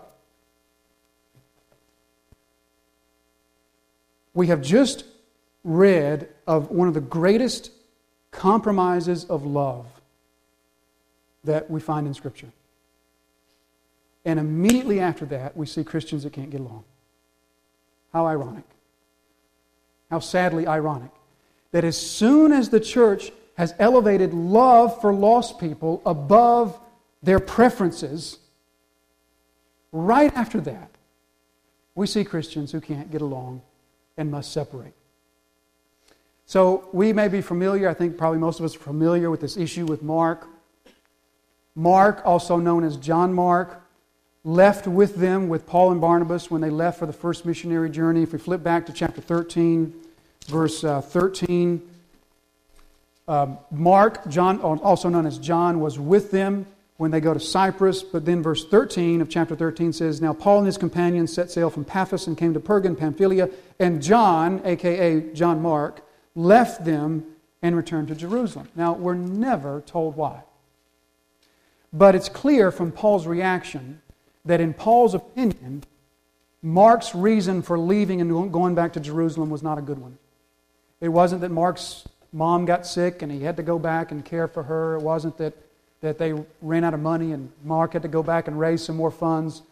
we 4.35 4.49
have 4.49 4.63
just 4.63 5.05
read 5.65 6.29
of 6.47 6.71
one 6.71 6.89
of 6.89 6.95
the 6.95 7.01
greatest 7.01 7.71
compromises 8.31 9.25
of 9.25 9.45
love 9.45 9.87
that 11.45 11.71
we 11.71 11.81
find 11.81 12.07
in 12.07 12.15
Scripture. 12.15 12.51
And 14.25 14.39
immediately 14.39 15.01
after 15.01 15.25
that, 15.27 15.57
we 15.57 15.67
see 15.67 15.83
Christians 15.83 16.23
that 16.25 16.33
can't 16.33 16.51
get 16.51 16.61
along. 16.61 16.85
How 18.13 18.27
ironic. 18.27 18.65
How 20.11 20.19
sadly 20.19 20.67
ironic. 20.67 21.11
That 21.73 21.85
as 21.85 21.97
soon 21.97 22.53
as 22.53 22.69
the 22.69 22.81
church 22.81 23.33
has 23.61 23.75
elevated 23.79 24.33
love 24.33 24.99
for 25.03 25.13
lost 25.13 25.59
people 25.59 26.01
above 26.07 26.81
their 27.23 27.39
preferences, 27.39 28.39
right 29.93 30.35
after 30.35 30.63
that, 30.63 30.91
we 31.95 32.07
see 32.07 32.25
Christians 32.25 32.73
who 32.73 32.81
can't 32.81 33.13
get 33.13 33.21
along 33.21 33.61
and 34.17 34.31
must 34.31 34.51
separate. 34.51 34.95
So 36.47 36.89
we 36.95 37.13
may 37.13 37.29
be 37.29 37.43
familiar, 37.43 37.87
I 37.87 37.93
think 37.93 38.17
probably 38.17 38.39
most 38.39 38.61
of 38.61 38.65
us 38.65 38.75
are 38.77 38.79
familiar 38.79 39.31
with 39.31 39.43
this 39.43 39.59
issue 39.59 39.85
with 39.85 40.03
Mark. 40.03 40.49
Mark, 41.75 42.23
also 42.25 42.57
known 42.57 42.83
as 42.83 42.97
John 42.97 43.35
Mark, 43.35 43.83
left 44.43 44.87
with 44.87 45.17
them 45.17 45.51
with 45.51 45.67
Paul 45.67 45.93
and 45.93 46.01
Barnabas 46.01 46.51
when 46.51 46.63
they 46.63 46.71
left 46.71 46.99
for 46.99 47.05
the 47.05 47.13
first 47.13 47.45
missionary 47.45 47.91
journey. 47.91 48.23
If 48.23 48.33
we 48.33 48.39
flip 48.39 48.63
back 48.63 48.87
to 48.87 48.93
chapter 48.95 49.21
13, 49.21 49.93
verse 50.49 50.83
uh, 50.83 51.03
13, 51.03 51.90
um, 53.31 53.59
Mark, 53.71 54.29
John, 54.29 54.61
also 54.61 55.09
known 55.09 55.25
as 55.25 55.39
John, 55.39 55.79
was 55.79 56.01
with 56.01 56.33
them 56.33 56.67
when 56.97 57.13
they 57.13 57.21
go 57.21 57.33
to 57.33 57.39
Cyprus. 57.39 58.03
But 58.03 58.25
then 58.25 58.43
verse 58.43 58.67
13 58.67 59.21
of 59.21 59.29
chapter 59.31 59.55
13 59.55 59.93
says, 59.93 60.21
Now 60.21 60.33
Paul 60.33 60.59
and 60.59 60.67
his 60.67 60.77
companions 60.77 61.33
set 61.33 61.49
sail 61.49 61.71
from 61.71 61.85
Paphos 61.85 62.27
and 62.27 62.37
came 62.37 62.55
to 62.55 62.61
Perga 62.61 62.87
in 62.87 62.97
Pamphylia, 62.97 63.49
and 63.79 64.03
John, 64.03 64.61
aka 64.65 65.33
John 65.33 65.63
Mark, 65.63 66.05
left 66.35 66.85
them 66.85 67.25
and 67.63 67.77
returned 67.77 68.09
to 68.09 68.17
Jerusalem. 68.17 68.69
Now, 68.75 68.95
we're 68.95 69.15
never 69.15 69.81
told 69.83 70.17
why. 70.17 70.43
But 71.93 72.17
it's 72.17 72.29
clear 72.29 72.73
from 72.73 72.91
Paul's 72.91 73.29
reaction 73.29 74.03
that, 74.45 74.61
in 74.61 74.75
Paul's 74.75 75.15
opinion, 75.15 75.85
Mark's 76.63 77.15
reason 77.15 77.63
for 77.63 77.79
leaving 77.79 78.21
and 78.21 78.53
going 78.53 78.75
back 78.75 78.95
to 78.95 79.01
Jerusalem 79.01 79.51
was 79.51 79.63
not 79.63 79.79
a 79.79 79.83
good 79.83 79.99
one. 79.99 80.19
It 81.01 81.11
wasn't 81.11 81.43
that 81.43 81.51
Mark's 81.51 82.09
mom 82.33 82.65
got 82.65 82.87
sick 82.87 83.23
and 83.23 83.31
he 83.31 83.43
had 83.43 83.57
to 83.57 83.63
go 83.63 83.79
back 83.79 84.13
and 84.13 84.25
care 84.25 84.49
for 84.49 84.63
her. 84.63 84.97
It 84.97 85.03
wasn't 85.03 85.37
that, 85.39 85.55
that 86.01 86.19
they 86.19 86.35
ran 86.63 86.85
out 86.85 86.95
of 86.95 87.01
money 87.01 87.33
and 87.33 87.51
Mark 87.65 87.93
had 87.93 88.03
to 88.03 88.09
go 88.09 88.23
back 88.23 88.49
and 88.49 88.59
raise 88.59 88.83
some 88.83 88.97
more 88.97 89.11
funds. 89.11 89.63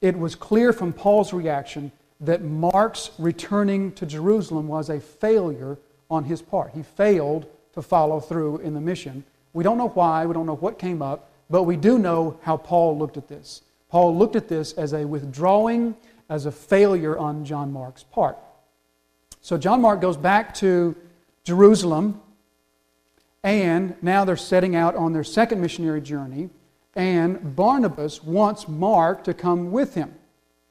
It 0.00 0.18
was 0.18 0.34
clear 0.34 0.72
from 0.72 0.92
Paul's 0.92 1.32
reaction 1.32 1.90
that 2.20 2.42
Mark's 2.42 3.10
returning 3.18 3.92
to 3.92 4.06
Jerusalem 4.06 4.68
was 4.68 4.88
a 4.88 5.00
failure 5.00 5.78
on 6.10 6.24
his 6.24 6.40
part. 6.40 6.72
He 6.74 6.82
failed 6.82 7.46
to 7.74 7.82
follow 7.82 8.20
through 8.20 8.58
in 8.58 8.74
the 8.74 8.80
mission. 8.80 9.24
We 9.52 9.64
don't 9.64 9.78
know 9.78 9.88
why, 9.88 10.26
we 10.26 10.34
don't 10.34 10.46
know 10.46 10.56
what 10.56 10.78
came 10.78 11.02
up, 11.02 11.30
but 11.50 11.64
we 11.64 11.76
do 11.76 11.98
know 11.98 12.38
how 12.42 12.56
Paul 12.56 12.98
looked 12.98 13.16
at 13.16 13.28
this. 13.28 13.62
Paul 13.88 14.16
looked 14.16 14.36
at 14.36 14.48
this 14.48 14.72
as 14.72 14.92
a 14.92 15.04
withdrawing, 15.04 15.94
as 16.28 16.46
a 16.46 16.52
failure 16.52 17.18
on 17.18 17.44
John 17.44 17.72
Mark's 17.72 18.02
part. 18.02 18.38
So 19.40 19.58
John 19.58 19.80
Mark 19.80 20.00
goes 20.00 20.16
back 20.16 20.54
to 20.54 20.96
Jerusalem, 21.44 22.20
and 23.42 23.94
now 24.02 24.24
they're 24.24 24.36
setting 24.36 24.74
out 24.74 24.96
on 24.96 25.12
their 25.12 25.24
second 25.24 25.60
missionary 25.60 26.00
journey. 26.00 26.50
And 26.96 27.54
Barnabas 27.54 28.22
wants 28.22 28.68
Mark 28.68 29.24
to 29.24 29.34
come 29.34 29.70
with 29.70 29.94
him. 29.94 30.14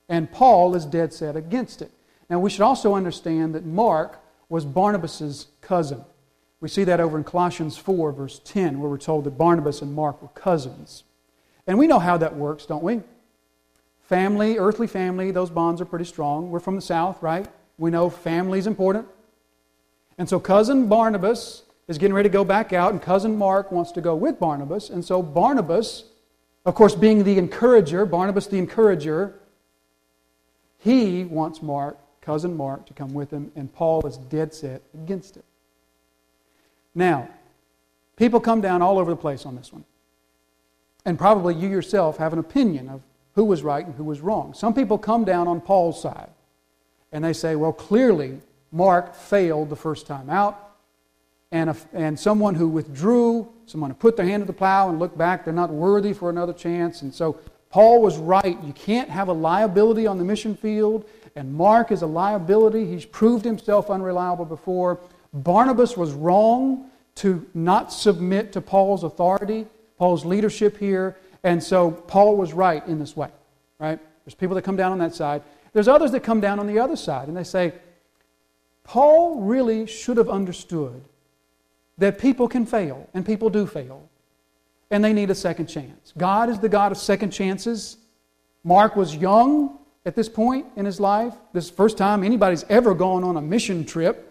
And 0.09 0.31
Paul 0.31 0.75
is 0.75 0.85
dead 0.85 1.13
set 1.13 1.35
against 1.35 1.81
it. 1.81 1.91
Now, 2.29 2.39
we 2.39 2.49
should 2.49 2.61
also 2.61 2.95
understand 2.95 3.53
that 3.55 3.65
Mark 3.65 4.19
was 4.49 4.65
Barnabas' 4.65 5.47
cousin. 5.61 6.03
We 6.61 6.69
see 6.69 6.83
that 6.85 6.99
over 6.99 7.17
in 7.17 7.23
Colossians 7.23 7.77
4, 7.77 8.11
verse 8.13 8.39
10, 8.43 8.79
where 8.79 8.89
we're 8.89 8.97
told 8.97 9.25
that 9.25 9.37
Barnabas 9.37 9.81
and 9.81 9.93
Mark 9.93 10.21
were 10.21 10.29
cousins. 10.29 11.03
And 11.67 11.77
we 11.77 11.87
know 11.87 11.99
how 11.99 12.17
that 12.17 12.35
works, 12.35 12.65
don't 12.65 12.83
we? 12.83 13.01
Family, 14.07 14.57
earthly 14.57 14.87
family, 14.87 15.31
those 15.31 15.49
bonds 15.49 15.81
are 15.81 15.85
pretty 15.85 16.05
strong. 16.05 16.49
We're 16.49 16.59
from 16.59 16.75
the 16.75 16.81
South, 16.81 17.21
right? 17.21 17.47
We 17.77 17.91
know 17.91 18.09
family 18.09 18.59
is 18.59 18.67
important. 18.67 19.07
And 20.17 20.29
so 20.29 20.39
cousin 20.39 20.87
Barnabas 20.87 21.63
is 21.87 21.97
getting 21.97 22.13
ready 22.13 22.29
to 22.29 22.33
go 22.33 22.43
back 22.43 22.71
out, 22.71 22.91
and 22.91 23.01
cousin 23.01 23.37
Mark 23.37 23.71
wants 23.71 23.91
to 23.93 24.01
go 24.01 24.15
with 24.15 24.39
Barnabas. 24.39 24.89
And 24.89 25.03
so 25.03 25.21
Barnabas, 25.21 26.05
of 26.65 26.75
course, 26.75 26.95
being 26.95 27.23
the 27.23 27.37
encourager, 27.37 28.05
Barnabas 28.05 28.47
the 28.47 28.57
encourager, 28.57 29.39
he 30.79 31.23
wants 31.25 31.61
Mark, 31.61 31.97
cousin 32.21 32.55
Mark, 32.55 32.85
to 32.85 32.93
come 32.93 33.13
with 33.13 33.31
him, 33.31 33.51
and 33.55 33.73
Paul 33.73 34.05
is 34.05 34.17
dead 34.17 34.53
set 34.53 34.81
against 34.93 35.37
it. 35.37 35.45
Now, 36.95 37.27
people 38.15 38.39
come 38.39 38.61
down 38.61 38.81
all 38.81 38.99
over 38.99 39.09
the 39.11 39.17
place 39.17 39.45
on 39.45 39.55
this 39.55 39.73
one. 39.73 39.83
And 41.05 41.17
probably 41.17 41.55
you 41.55 41.67
yourself 41.67 42.17
have 42.17 42.31
an 42.33 42.39
opinion 42.39 42.87
of 42.87 43.01
who 43.35 43.43
was 43.43 43.63
right 43.63 43.85
and 43.85 43.95
who 43.95 44.03
was 44.03 44.21
wrong. 44.21 44.53
Some 44.53 44.73
people 44.73 44.97
come 44.97 45.25
down 45.25 45.47
on 45.47 45.59
Paul's 45.59 46.01
side, 46.01 46.29
and 47.11 47.23
they 47.23 47.33
say, 47.33 47.55
well, 47.55 47.73
clearly 47.73 48.39
Mark 48.73 49.15
failed 49.15 49.69
the 49.69 49.75
first 49.75 50.07
time 50.07 50.29
out. 50.29 50.71
And, 51.51 51.69
a, 51.69 51.77
and 51.93 52.19
someone 52.19 52.55
who 52.55 52.67
withdrew, 52.67 53.47
someone 53.67 53.91
who 53.91 53.95
put 53.95 54.17
their 54.17 54.25
hand 54.25 54.41
to 54.41 54.47
the 54.47 54.53
plow 54.53 54.89
and 54.89 54.97
looked 54.97 55.17
back, 55.17 55.45
they're 55.45 55.53
not 55.53 55.69
worthy 55.69 56.11
for 56.11 56.31
another 56.31 56.51
chance. 56.51 57.03
And 57.03 57.13
so 57.13 57.37
Paul 57.69 58.01
was 58.01 58.17
right. 58.17 58.57
You 58.63 58.73
can't 58.73 59.09
have 59.09 59.27
a 59.27 59.33
liability 59.33 60.07
on 60.07 60.17
the 60.17 60.23
mission 60.23 60.55
field. 60.55 61.07
And 61.35 61.53
Mark 61.53 61.91
is 61.91 62.01
a 62.01 62.07
liability. 62.07 62.85
He's 62.87 63.05
proved 63.05 63.45
himself 63.45 63.91
unreliable 63.91 64.45
before. 64.45 64.99
Barnabas 65.31 65.95
was 65.95 66.11
wrong 66.11 66.89
to 67.15 67.45
not 67.53 67.93
submit 67.93 68.51
to 68.53 68.61
Paul's 68.61 69.03
authority, 69.03 69.67
Paul's 69.99 70.25
leadership 70.25 70.77
here. 70.77 71.15
And 71.43 71.61
so 71.61 71.91
Paul 71.91 72.37
was 72.37 72.53
right 72.53 72.85
in 72.87 72.97
this 72.97 73.15
way, 73.15 73.29
right? 73.77 73.99
There's 74.25 74.35
people 74.35 74.55
that 74.55 74.63
come 74.63 74.75
down 74.75 74.91
on 74.91 74.97
that 74.99 75.13
side. 75.13 75.43
There's 75.73 75.87
others 75.87 76.11
that 76.11 76.21
come 76.21 76.39
down 76.39 76.59
on 76.59 76.65
the 76.65 76.79
other 76.79 76.95
side, 76.95 77.27
and 77.27 77.37
they 77.37 77.43
say, 77.43 77.73
Paul 78.83 79.41
really 79.41 79.85
should 79.85 80.17
have 80.17 80.29
understood 80.29 81.01
that 81.97 82.17
people 82.17 82.47
can 82.47 82.65
fail, 82.65 83.07
and 83.13 83.25
people 83.25 83.49
do 83.49 83.65
fail, 83.65 84.09
and 84.91 85.03
they 85.03 85.13
need 85.13 85.29
a 85.29 85.35
second 85.35 85.67
chance. 85.67 86.13
God 86.17 86.49
is 86.49 86.59
the 86.59 86.69
God 86.69 86.91
of 86.91 86.97
second 86.97 87.31
chances. 87.31 87.97
Mark 88.63 88.95
was 88.95 89.15
young 89.15 89.77
at 90.05 90.15
this 90.15 90.27
point 90.27 90.65
in 90.75 90.85
his 90.85 90.99
life. 90.99 91.33
This 91.53 91.65
is 91.65 91.69
the 91.69 91.77
first 91.77 91.97
time 91.97 92.23
anybody's 92.23 92.65
ever 92.69 92.93
gone 92.93 93.23
on 93.23 93.37
a 93.37 93.41
mission 93.41 93.85
trip, 93.85 94.29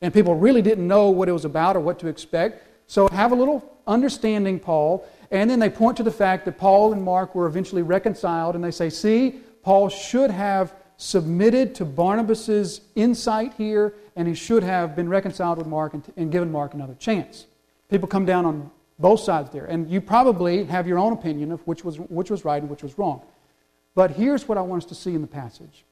and 0.00 0.14
people 0.14 0.34
really 0.34 0.62
didn't 0.62 0.86
know 0.86 1.10
what 1.10 1.28
it 1.28 1.32
was 1.32 1.44
about 1.44 1.76
or 1.76 1.80
what 1.80 1.98
to 1.98 2.06
expect. 2.06 2.66
So 2.86 3.08
have 3.08 3.32
a 3.32 3.34
little 3.34 3.62
understanding, 3.86 4.58
Paul. 4.58 5.06
And 5.30 5.48
then 5.50 5.58
they 5.58 5.70
point 5.70 5.96
to 5.98 6.02
the 6.02 6.10
fact 6.10 6.44
that 6.46 6.58
Paul 6.58 6.92
and 6.92 7.02
Mark 7.02 7.34
were 7.34 7.46
eventually 7.46 7.82
reconciled, 7.82 8.54
and 8.54 8.64
they 8.64 8.70
say, 8.70 8.88
see, 8.88 9.40
Paul 9.62 9.88
should 9.88 10.30
have 10.30 10.74
submitted 11.00 11.74
to 11.74 11.84
Barnabas's 11.86 12.82
insight 12.94 13.54
here, 13.54 13.94
and 14.16 14.28
he 14.28 14.34
should 14.34 14.62
have 14.62 14.94
been 14.94 15.08
reconciled 15.08 15.56
with 15.56 15.66
Mark 15.66 15.94
and, 15.94 16.04
and 16.14 16.30
given 16.30 16.52
Mark 16.52 16.74
another 16.74 16.94
chance. 16.94 17.46
People 17.88 18.06
come 18.06 18.26
down 18.26 18.44
on 18.44 18.70
both 18.98 19.20
sides 19.20 19.48
there, 19.48 19.64
and 19.64 19.90
you 19.90 20.02
probably 20.02 20.64
have 20.64 20.86
your 20.86 20.98
own 20.98 21.14
opinion 21.14 21.52
of 21.52 21.66
which 21.66 21.86
was, 21.86 21.98
which 21.98 22.30
was 22.30 22.44
right 22.44 22.60
and 22.60 22.70
which 22.70 22.82
was 22.82 22.98
wrong. 22.98 23.22
But 23.94 24.10
here's 24.10 24.46
what 24.46 24.58
I 24.58 24.60
want 24.60 24.82
us 24.82 24.88
to 24.90 24.94
see 24.94 25.14
in 25.14 25.22
the 25.22 25.26
passage 25.26 25.84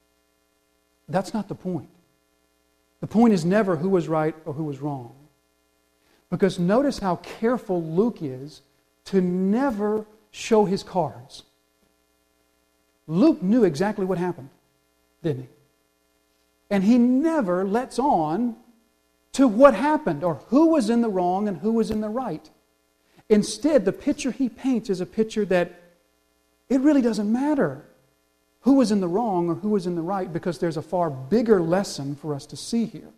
that's 1.08 1.32
not 1.32 1.48
the 1.48 1.54
point. 1.54 1.88
The 3.00 3.06
point 3.06 3.32
is 3.32 3.46
never 3.46 3.76
who 3.76 3.88
was 3.88 4.08
right 4.08 4.34
or 4.44 4.52
who 4.52 4.64
was 4.64 4.78
wrong. 4.80 5.14
Because 6.28 6.58
notice 6.58 6.98
how 6.98 7.16
careful 7.16 7.82
Luke 7.82 8.18
is 8.20 8.60
to 9.06 9.22
never 9.22 10.04
show 10.32 10.66
his 10.66 10.82
cards. 10.82 11.44
Luke 13.06 13.42
knew 13.42 13.64
exactly 13.64 14.04
what 14.04 14.18
happened, 14.18 14.50
didn't 15.22 15.42
he? 15.42 15.48
And 16.70 16.84
he 16.84 16.98
never 16.98 17.64
lets 17.64 17.98
on 17.98 18.56
to 19.32 19.48
what 19.48 19.74
happened 19.74 20.24
or 20.24 20.34
who 20.48 20.68
was 20.68 20.90
in 20.90 21.00
the 21.00 21.08
wrong 21.08 21.48
and 21.48 21.58
who 21.58 21.72
was 21.72 21.90
in 21.90 22.00
the 22.00 22.08
right. 22.08 22.50
Instead, 23.28 23.84
the 23.84 23.92
picture 23.92 24.30
he 24.30 24.48
paints 24.48 24.90
is 24.90 25.00
a 25.00 25.06
picture 25.06 25.44
that 25.46 25.80
it 26.68 26.80
really 26.80 27.02
doesn't 27.02 27.30
matter 27.30 27.84
who 28.62 28.74
was 28.74 28.90
in 28.90 29.00
the 29.00 29.08
wrong 29.08 29.48
or 29.48 29.54
who 29.54 29.70
was 29.70 29.86
in 29.86 29.94
the 29.94 30.02
right 30.02 30.32
because 30.32 30.58
there's 30.58 30.76
a 30.76 30.82
far 30.82 31.08
bigger 31.10 31.60
lesson 31.60 32.14
for 32.16 32.34
us 32.34 32.46
to 32.46 32.56
see 32.56 32.84
here. 32.84 33.10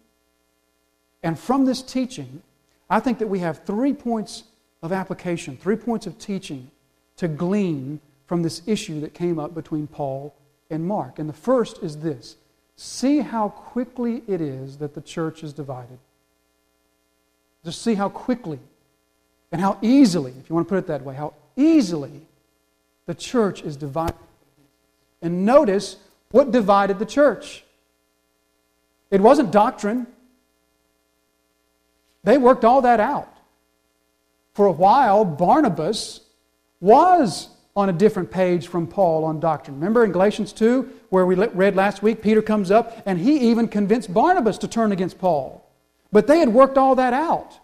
And 1.23 1.39
from 1.39 1.65
this 1.65 1.83
teaching, 1.83 2.43
I 2.89 3.01
think 3.01 3.19
that 3.19 3.29
we 3.29 3.41
have 3.41 3.65
three 3.65 3.93
points 3.93 4.45
of 4.83 4.93
application, 4.93 5.57
three 5.57 5.77
points 5.77 6.07
of 6.07 6.19
teaching 6.19 6.71
to 7.17 7.29
glean 7.29 8.01
from 8.27 8.43
this 8.43 8.63
issue 8.67 9.01
that 9.01 9.15
came 9.15 9.39
up 9.39 9.55
between 9.55 9.87
Paul 9.87 10.35
and 10.71 10.87
Mark. 10.87 11.19
And 11.19 11.29
the 11.29 11.35
first 11.35 11.83
is 11.83 11.99
this 11.99 12.37
see 12.77 13.21
how 13.21 13.51
quickly 13.51 14.23
it 14.27 14.41
is 14.41 14.79
that 14.79 14.95
the 14.95 15.01
church 15.01 15.43
is 15.43 15.53
divided. 15.53 15.99
Just 17.65 17.83
see 17.83 17.95
how 17.95 18.09
quickly 18.09 18.59
and 19.53 19.61
how 19.61 19.79
easily, 19.83 20.33
if 20.41 20.49
you 20.49 20.55
want 20.55 20.67
to 20.67 20.69
put 20.69 20.79
it 20.79 20.87
that 20.87 21.03
way, 21.03 21.15
how 21.15 21.35
easily 21.57 22.23
the 23.07 23.15
church 23.15 23.63
is 23.63 23.77
divided. 23.77 24.15
And 25.21 25.45
notice 25.45 25.97
what 26.31 26.53
divided 26.53 26.99
the 26.99 27.07
church. 27.07 27.65
It 29.11 29.21
wasn't 29.21 29.51
doctrine. 29.51 30.07
They 32.23 32.39
worked 32.39 32.65
all 32.65 32.83
that 32.83 33.01
out. 33.01 33.37
For 34.55 34.67
a 34.67 34.73
while, 34.73 35.25
Barnabas 35.25 36.21
was 36.81 37.49
on 37.81 37.89
a 37.89 37.93
different 37.93 38.31
page 38.31 38.69
from 38.69 38.87
Paul 38.87 39.25
on 39.25 39.41
doctrine. 39.41 39.77
Remember 39.77 40.05
in 40.05 40.13
Galatians 40.13 40.53
2, 40.53 40.89
where 41.09 41.27
we 41.27 41.35
read 41.35 41.75
last 41.75 42.03
week, 42.03 42.23
Peter 42.23 42.43
comes 42.43 42.71
up 42.71 43.03
and 43.07 43.19
he 43.19 43.51
even 43.51 43.67
convinced 43.67 44.15
Barnabas 44.15 44.59
to 44.59 44.69
turn 44.69 44.93
against 44.93 45.19
Paul. 45.19 45.67
But 46.13 46.27
they 46.27 46.39
had 46.39 46.49
worked 46.49 46.79
all 46.79 46.95
that 46.97 47.13
out. 47.13 47.59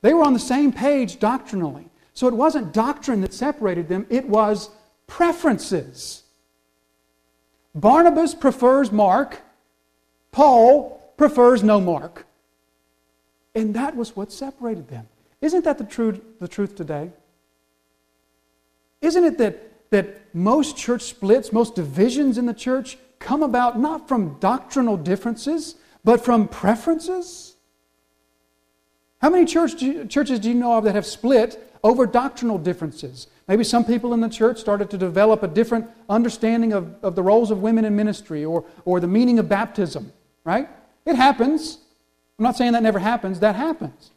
They 0.00 0.14
were 0.14 0.24
on 0.24 0.32
the 0.32 0.38
same 0.38 0.72
page 0.72 1.18
doctrinally. 1.18 1.88
So 2.14 2.26
it 2.26 2.34
wasn't 2.34 2.72
doctrine 2.72 3.20
that 3.20 3.32
separated 3.32 3.88
them, 3.88 4.06
it 4.10 4.28
was 4.28 4.70
preferences. 5.06 6.22
Barnabas 7.74 8.34
prefers 8.34 8.90
Mark, 8.90 9.40
Paul 10.32 11.12
prefers 11.16 11.62
no 11.62 11.80
Mark. 11.80 12.26
And 13.54 13.74
that 13.74 13.96
was 13.96 14.16
what 14.16 14.32
separated 14.32 14.88
them. 14.88 15.08
Isn't 15.40 15.64
that 15.64 15.78
the 15.78 15.84
truth, 15.84 16.20
the 16.40 16.48
truth 16.48 16.74
today? 16.74 17.10
Isn't 19.00 19.24
it 19.24 19.38
that, 19.38 19.90
that 19.90 20.34
most 20.34 20.76
church 20.76 21.02
splits, 21.02 21.52
most 21.52 21.74
divisions 21.74 22.38
in 22.38 22.46
the 22.46 22.54
church 22.54 22.98
come 23.18 23.42
about 23.42 23.78
not 23.78 24.08
from 24.08 24.38
doctrinal 24.38 24.96
differences, 24.96 25.76
but 26.04 26.24
from 26.24 26.48
preferences? 26.48 27.56
How 29.20 29.30
many 29.30 29.44
church 29.44 29.74
do 29.76 30.06
churches 30.06 30.38
do 30.38 30.48
you 30.48 30.54
know 30.54 30.78
of 30.78 30.84
that 30.84 30.94
have 30.94 31.06
split 31.06 31.76
over 31.82 32.06
doctrinal 32.06 32.58
differences? 32.58 33.26
Maybe 33.48 33.64
some 33.64 33.84
people 33.84 34.14
in 34.14 34.20
the 34.20 34.28
church 34.28 34.58
started 34.58 34.90
to 34.90 34.98
develop 34.98 35.42
a 35.42 35.48
different 35.48 35.88
understanding 36.08 36.72
of, 36.72 36.94
of 37.02 37.14
the 37.14 37.22
roles 37.22 37.50
of 37.50 37.60
women 37.60 37.84
in 37.84 37.96
ministry 37.96 38.44
or, 38.44 38.64
or 38.84 39.00
the 39.00 39.08
meaning 39.08 39.38
of 39.38 39.48
baptism, 39.48 40.12
right? 40.44 40.68
It 41.04 41.16
happens. 41.16 41.78
I'm 42.38 42.42
not 42.44 42.56
saying 42.56 42.72
that 42.72 42.82
never 42.82 42.98
happens, 42.98 43.40
that 43.40 43.56
happens. 43.56 44.12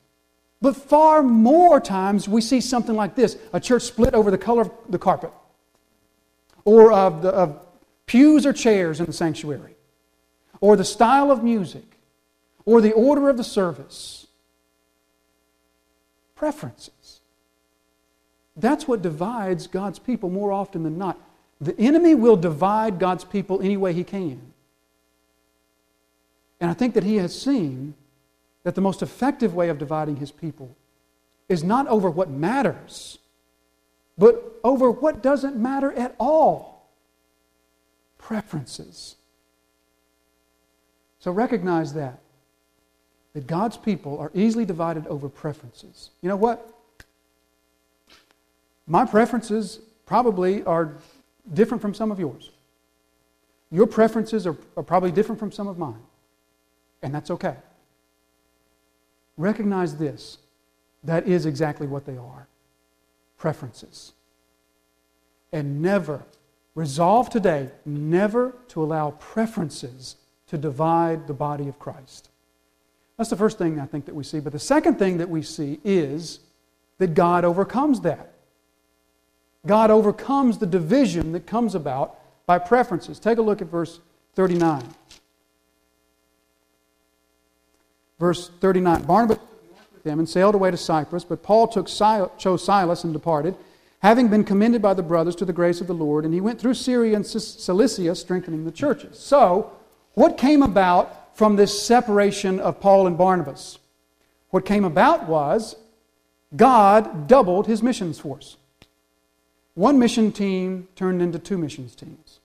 But 0.61 0.75
far 0.75 1.23
more 1.23 1.79
times 1.79 2.27
we 2.27 2.39
see 2.39 2.61
something 2.61 2.95
like 2.95 3.15
this 3.15 3.37
a 3.51 3.59
church 3.59 3.83
split 3.83 4.13
over 4.13 4.29
the 4.29 4.37
color 4.37 4.61
of 4.63 4.71
the 4.89 4.99
carpet, 4.99 5.31
or 6.65 6.93
of, 6.93 7.23
the, 7.23 7.29
of 7.29 7.59
pews 8.05 8.45
or 8.45 8.53
chairs 8.53 8.99
in 8.99 9.07
the 9.07 9.13
sanctuary, 9.13 9.75
or 10.59 10.75
the 10.75 10.85
style 10.85 11.31
of 11.31 11.43
music, 11.43 11.97
or 12.65 12.79
the 12.79 12.91
order 12.91 13.29
of 13.29 13.37
the 13.37 13.43
service. 13.43 14.27
Preferences. 16.35 17.21
That's 18.55 18.87
what 18.87 19.01
divides 19.01 19.67
God's 19.67 19.99
people 19.99 20.29
more 20.29 20.51
often 20.51 20.83
than 20.83 20.97
not. 20.97 21.19
The 21.59 21.77
enemy 21.79 22.15
will 22.15 22.35
divide 22.35 22.99
God's 22.99 23.23
people 23.23 23.61
any 23.61 23.77
way 23.77 23.93
he 23.93 24.03
can. 24.03 24.41
And 26.59 26.69
I 26.69 26.73
think 26.73 26.93
that 26.93 27.03
he 27.03 27.15
has 27.17 27.39
seen 27.39 27.95
that 28.63 28.75
the 28.75 28.81
most 28.81 29.01
effective 29.01 29.53
way 29.53 29.69
of 29.69 29.77
dividing 29.77 30.17
his 30.17 30.31
people 30.31 30.75
is 31.49 31.63
not 31.63 31.87
over 31.87 32.09
what 32.09 32.29
matters, 32.29 33.17
but 34.17 34.59
over 34.63 34.91
what 34.91 35.21
doesn't 35.21 35.57
matter 35.57 35.91
at 35.93 36.15
all 36.19 36.89
preferences. 38.17 39.15
So 41.19 41.31
recognize 41.31 41.93
that. 41.93 42.19
That 43.33 43.47
God's 43.47 43.77
people 43.77 44.19
are 44.19 44.31
easily 44.33 44.65
divided 44.65 45.07
over 45.07 45.29
preferences. 45.29 46.09
You 46.21 46.29
know 46.29 46.35
what? 46.35 46.69
My 48.87 49.05
preferences 49.05 49.79
probably 50.05 50.63
are 50.63 50.97
different 51.53 51.81
from 51.81 51.93
some 51.93 52.11
of 52.11 52.19
yours. 52.19 52.51
Your 53.71 53.87
preferences 53.87 54.45
are, 54.45 54.57
are 54.75 54.83
probably 54.83 55.11
different 55.11 55.39
from 55.39 55.51
some 55.51 55.67
of 55.67 55.77
mine. 55.77 56.01
And 57.01 57.15
that's 57.15 57.31
okay. 57.31 57.55
Recognize 59.37 59.97
this 59.97 60.37
that 61.03 61.27
is 61.27 61.45
exactly 61.45 61.87
what 61.87 62.05
they 62.05 62.17
are 62.17 62.47
preferences. 63.37 64.13
And 65.51 65.81
never, 65.81 66.23
resolve 66.75 67.29
today, 67.29 67.69
never 67.85 68.53
to 68.67 68.83
allow 68.83 69.11
preferences 69.11 70.15
to 70.47 70.57
divide 70.57 71.27
the 71.27 71.33
body 71.33 71.67
of 71.67 71.79
Christ. 71.79 72.29
That's 73.17 73.29
the 73.29 73.35
first 73.35 73.57
thing 73.57 73.79
I 73.79 73.85
think 73.85 74.05
that 74.05 74.15
we 74.15 74.23
see. 74.23 74.39
But 74.39 74.53
the 74.53 74.59
second 74.59 74.99
thing 74.99 75.17
that 75.17 75.29
we 75.29 75.41
see 75.41 75.79
is 75.83 76.39
that 76.99 77.13
God 77.15 77.43
overcomes 77.43 78.01
that. 78.01 78.33
God 79.65 79.91
overcomes 79.91 80.57
the 80.57 80.65
division 80.65 81.31
that 81.31 81.45
comes 81.45 81.75
about 81.75 82.19
by 82.45 82.59
preferences. 82.59 83.19
Take 83.19 83.37
a 83.37 83.41
look 83.41 83.61
at 83.61 83.67
verse 83.67 83.99
39. 84.35 84.83
Verse 88.21 88.51
39 88.59 89.01
Barnabas 89.05 89.39
with 89.91 90.03
them 90.03 90.19
and 90.19 90.29
sailed 90.29 90.53
away 90.53 90.69
to 90.69 90.77
Cyprus, 90.77 91.23
but 91.23 91.41
Paul 91.41 91.67
took 91.67 91.89
Sil- 91.89 92.29
chose 92.37 92.63
Silas 92.63 93.03
and 93.03 93.11
departed, 93.11 93.55
having 94.03 94.27
been 94.27 94.43
commended 94.43 94.79
by 94.79 94.93
the 94.93 95.01
brothers 95.01 95.35
to 95.37 95.45
the 95.45 95.51
grace 95.51 95.81
of 95.81 95.87
the 95.87 95.95
Lord, 95.95 96.23
and 96.23 96.31
he 96.31 96.39
went 96.39 96.61
through 96.61 96.75
Syria 96.75 97.15
and 97.15 97.25
Cilicia, 97.25 98.13
strengthening 98.13 98.63
the 98.63 98.71
churches. 98.71 99.17
So, 99.17 99.71
what 100.13 100.37
came 100.37 100.61
about 100.61 101.35
from 101.35 101.55
this 101.55 101.81
separation 101.81 102.59
of 102.59 102.79
Paul 102.79 103.07
and 103.07 103.17
Barnabas? 103.17 103.79
What 104.51 104.65
came 104.67 104.85
about 104.85 105.27
was 105.27 105.75
God 106.55 107.27
doubled 107.27 107.65
his 107.65 107.81
missions 107.81 108.19
force. 108.19 108.55
One 109.73 109.97
mission 109.97 110.31
team 110.31 110.89
turned 110.95 111.23
into 111.23 111.39
two 111.39 111.57
missions 111.57 111.95
teams. 111.95 112.39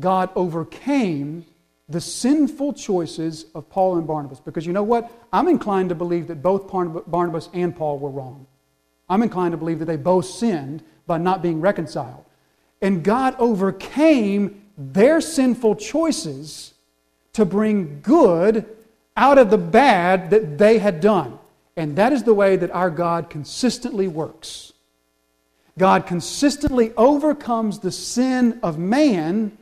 God 0.00 0.30
overcame 0.34 1.44
the 1.92 2.00
sinful 2.00 2.72
choices 2.72 3.46
of 3.54 3.68
Paul 3.68 3.98
and 3.98 4.06
Barnabas. 4.06 4.40
Because 4.40 4.66
you 4.66 4.72
know 4.72 4.82
what? 4.82 5.10
I'm 5.32 5.48
inclined 5.48 5.90
to 5.90 5.94
believe 5.94 6.26
that 6.28 6.42
both 6.42 6.68
Barnabas 7.06 7.48
and 7.52 7.76
Paul 7.76 7.98
were 7.98 8.10
wrong. 8.10 8.46
I'm 9.08 9.22
inclined 9.22 9.52
to 9.52 9.58
believe 9.58 9.78
that 9.80 9.84
they 9.84 9.96
both 9.96 10.24
sinned 10.24 10.82
by 11.06 11.18
not 11.18 11.42
being 11.42 11.60
reconciled. 11.60 12.24
And 12.80 13.04
God 13.04 13.36
overcame 13.38 14.62
their 14.76 15.20
sinful 15.20 15.76
choices 15.76 16.74
to 17.34 17.44
bring 17.44 18.00
good 18.00 18.66
out 19.16 19.38
of 19.38 19.50
the 19.50 19.58
bad 19.58 20.30
that 20.30 20.58
they 20.58 20.78
had 20.78 21.00
done. 21.00 21.38
And 21.76 21.96
that 21.96 22.12
is 22.12 22.22
the 22.22 22.34
way 22.34 22.56
that 22.56 22.70
our 22.70 22.90
God 22.90 23.30
consistently 23.30 24.08
works. 24.08 24.72
God 25.78 26.06
consistently 26.06 26.92
overcomes 26.96 27.78
the 27.78 27.92
sin 27.92 28.60
of 28.62 28.78
man 28.78 29.56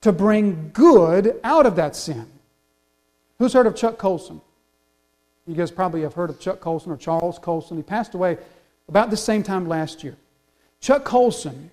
to 0.00 0.12
bring 0.12 0.70
good 0.72 1.38
out 1.44 1.66
of 1.66 1.76
that 1.76 1.94
sin. 1.94 2.26
Who's 3.38 3.52
heard 3.52 3.66
of 3.66 3.76
Chuck 3.76 3.98
Colson? 3.98 4.40
You 5.46 5.54
guys 5.54 5.70
probably 5.70 6.02
have 6.02 6.14
heard 6.14 6.30
of 6.30 6.38
Chuck 6.38 6.60
Colson 6.60 6.92
or 6.92 6.96
Charles 6.96 7.38
Colson. 7.38 7.76
He 7.76 7.82
passed 7.82 8.14
away 8.14 8.38
about 8.88 9.10
the 9.10 9.16
same 9.16 9.42
time 9.42 9.66
last 9.66 10.04
year. 10.04 10.16
Chuck 10.80 11.04
Colson 11.04 11.70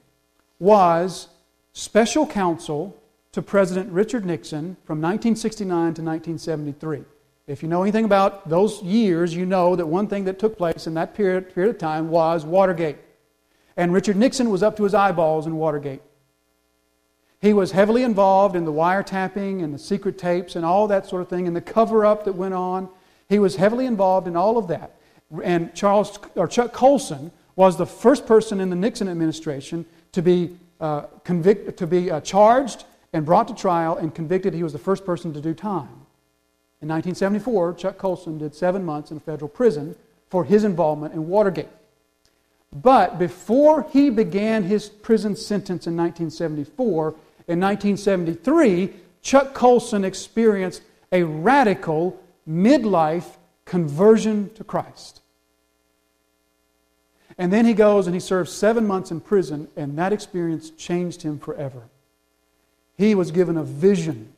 was 0.60 1.28
special 1.74 2.26
counsel 2.26 2.96
to 3.32 3.42
President 3.42 3.92
Richard 3.92 4.26
Nixon 4.26 4.78
from 4.86 5.00
1969 5.00 5.70
to 5.70 6.02
1973. 6.02 7.04
If 7.46 7.62
you 7.62 7.70
know 7.70 7.84
anything 7.84 8.06
about 8.06 8.50
those 8.50 8.82
years, 8.82 9.34
you 9.34 9.46
know 9.46 9.76
that 9.76 9.86
one 9.86 10.08
thing 10.08 10.26
that 10.26 10.40
took 10.40 10.58
place 10.58 10.88
in 10.88 10.96
that 10.96 11.14
period, 11.14 11.54
period 11.54 11.76
of 11.76 11.78
time 11.78 12.10
was 12.10 12.46
Watergate. 12.46 12.98
And 13.78 13.94
Richard 13.94 14.18
Nixon 14.18 14.50
was 14.50 14.64
up 14.64 14.76
to 14.78 14.84
his 14.84 14.94
eyeballs 14.94 15.46
in 15.46 15.56
Watergate. 15.56 16.02
He 17.42 17.54
was 17.54 17.72
heavily 17.72 18.04
involved 18.04 18.56
in 18.56 18.66
the 18.66 18.72
wiretapping 18.72 19.64
and 19.64 19.74
the 19.74 19.80
secret 19.80 20.18
tapes 20.18 20.56
and 20.56 20.66
all 20.66 20.88
that 20.88 21.06
sort 21.06 21.22
of 21.22 21.30
thing 21.30 21.46
and 21.46 21.56
the 21.56 21.62
cover 21.62 22.06
up 22.06 22.26
that 22.26 22.34
went 22.34 22.54
on. 22.54 22.90
He 23.30 23.40
was 23.40 23.56
heavily 23.56 23.86
involved 23.86 24.28
in 24.28 24.36
all 24.36 24.58
of 24.58 24.68
that. 24.70 24.96
And 25.44 25.74
Charles, 25.76 26.18
or 26.36 26.48
Chuck 26.48 26.74
Colson 26.74 27.32
was 27.56 27.78
the 27.78 27.86
first 27.86 28.26
person 28.26 28.60
in 28.60 28.70
the 28.70 28.76
Nixon 28.76 29.08
administration 29.08 29.86
to 30.14 30.22
be, 30.22 30.58
uh, 30.80 31.02
convict, 31.24 31.78
to 31.78 31.86
be 31.86 32.10
uh, 32.10 32.22
charged 32.22 32.86
and 33.14 33.26
brought 33.26 33.48
to 33.50 33.56
trial 33.56 33.98
and 33.98 34.16
convicted. 34.16 34.54
He 34.54 34.64
was 34.64 34.74
the 34.74 34.80
first 34.80 35.06
person 35.06 35.34
to 35.34 35.42
do 35.42 35.54
time. 35.54 36.06
In 36.82 36.88
1974, 36.90 37.74
Chuck 37.74 37.98
Colson 37.98 38.38
did 38.38 38.56
seven 38.56 38.86
months 38.86 39.12
in 39.12 39.18
a 39.18 39.20
federal 39.20 39.50
prison 39.50 39.96
for 40.30 40.44
his 40.44 40.64
involvement 40.64 41.14
in 41.14 41.28
Watergate. 41.28 41.70
But 42.74 43.18
before 43.18 43.88
he 43.92 44.10
began 44.10 44.64
his 44.64 44.90
prison 44.90 45.36
sentence 45.36 45.88
in 45.88 45.96
1974, 45.96 47.16
in 47.48 47.60
1973, 47.60 48.94
Chuck 49.22 49.54
Colson 49.54 50.04
experienced 50.04 50.82
a 51.12 51.24
radical 51.24 52.22
midlife 52.48 53.38
conversion 53.66 54.50
to 54.56 54.64
Christ. 54.64 55.22
And 57.38 57.54
then 57.54 57.66
he 57.66 57.74
goes 57.74 58.08
and 58.08 58.16
he 58.16 58.20
serves 58.20 58.52
seven 58.52 58.88
months 58.88 59.12
in 59.12 59.22
prison, 59.22 59.68
and 59.76 59.98
that 59.98 60.12
experience 60.12 60.72
changed 60.72 61.22
him 61.22 61.38
forever. 61.38 61.84
He 62.98 63.14
was 63.14 63.32
given 63.32 63.58
a 63.58 63.64
vision 63.64 64.34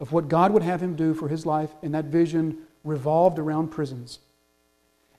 of 0.00 0.12
what 0.12 0.28
God 0.28 0.52
would 0.52 0.62
have 0.62 0.82
him 0.82 0.96
do 0.96 1.14
for 1.14 1.28
his 1.28 1.44
life, 1.44 1.70
and 1.82 1.94
that 1.94 2.06
vision 2.06 2.58
revolved 2.82 3.38
around 3.38 3.68
prisons. 3.68 4.18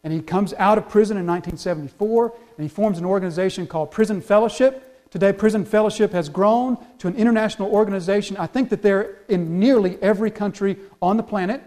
And 0.03 0.13
he 0.13 0.21
comes 0.21 0.53
out 0.55 0.77
of 0.77 0.89
prison 0.89 1.17
in 1.17 1.25
1974, 1.25 2.33
and 2.57 2.63
he 2.63 2.67
forms 2.67 2.97
an 2.97 3.05
organization 3.05 3.67
called 3.67 3.91
Prison 3.91 4.21
Fellowship. 4.21 4.94
Today, 5.15 5.31
Prison 5.31 5.63
Fellowship 5.63 6.11
has 6.11 6.27
grown 6.27 6.77
to 6.97 7.07
an 7.07 7.15
international 7.15 7.71
organization. 7.71 8.35
I 8.35 8.47
think 8.47 8.67
that 8.67 8.81
they're 8.81 9.19
in 9.29 9.61
nearly 9.61 9.97
every 10.01 10.29
country 10.29 10.75
on 11.01 11.15
the 11.15 11.23
planet, 11.23 11.63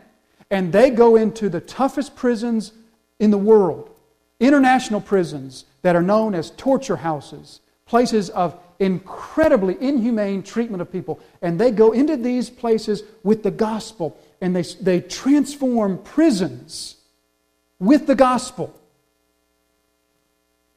and 0.50 0.70
they 0.70 0.90
go 0.90 1.16
into 1.16 1.48
the 1.48 1.62
toughest 1.62 2.14
prisons 2.14 2.74
in 3.18 3.30
the 3.30 3.38
world 3.38 3.88
international 4.38 5.00
prisons 5.00 5.64
that 5.80 5.96
are 5.96 6.02
known 6.02 6.34
as 6.34 6.50
torture 6.58 6.96
houses, 6.96 7.60
places 7.86 8.28
of 8.28 8.54
incredibly 8.80 9.80
inhumane 9.80 10.42
treatment 10.42 10.82
of 10.82 10.92
people. 10.92 11.18
And 11.40 11.58
they 11.58 11.70
go 11.70 11.92
into 11.92 12.18
these 12.18 12.50
places 12.50 13.02
with 13.22 13.42
the 13.42 13.50
gospel 13.50 14.14
and 14.42 14.54
they, 14.54 14.62
they 14.62 15.00
transform 15.00 15.96
prisons 16.02 16.96
with 17.78 18.06
the 18.06 18.14
gospel. 18.14 18.78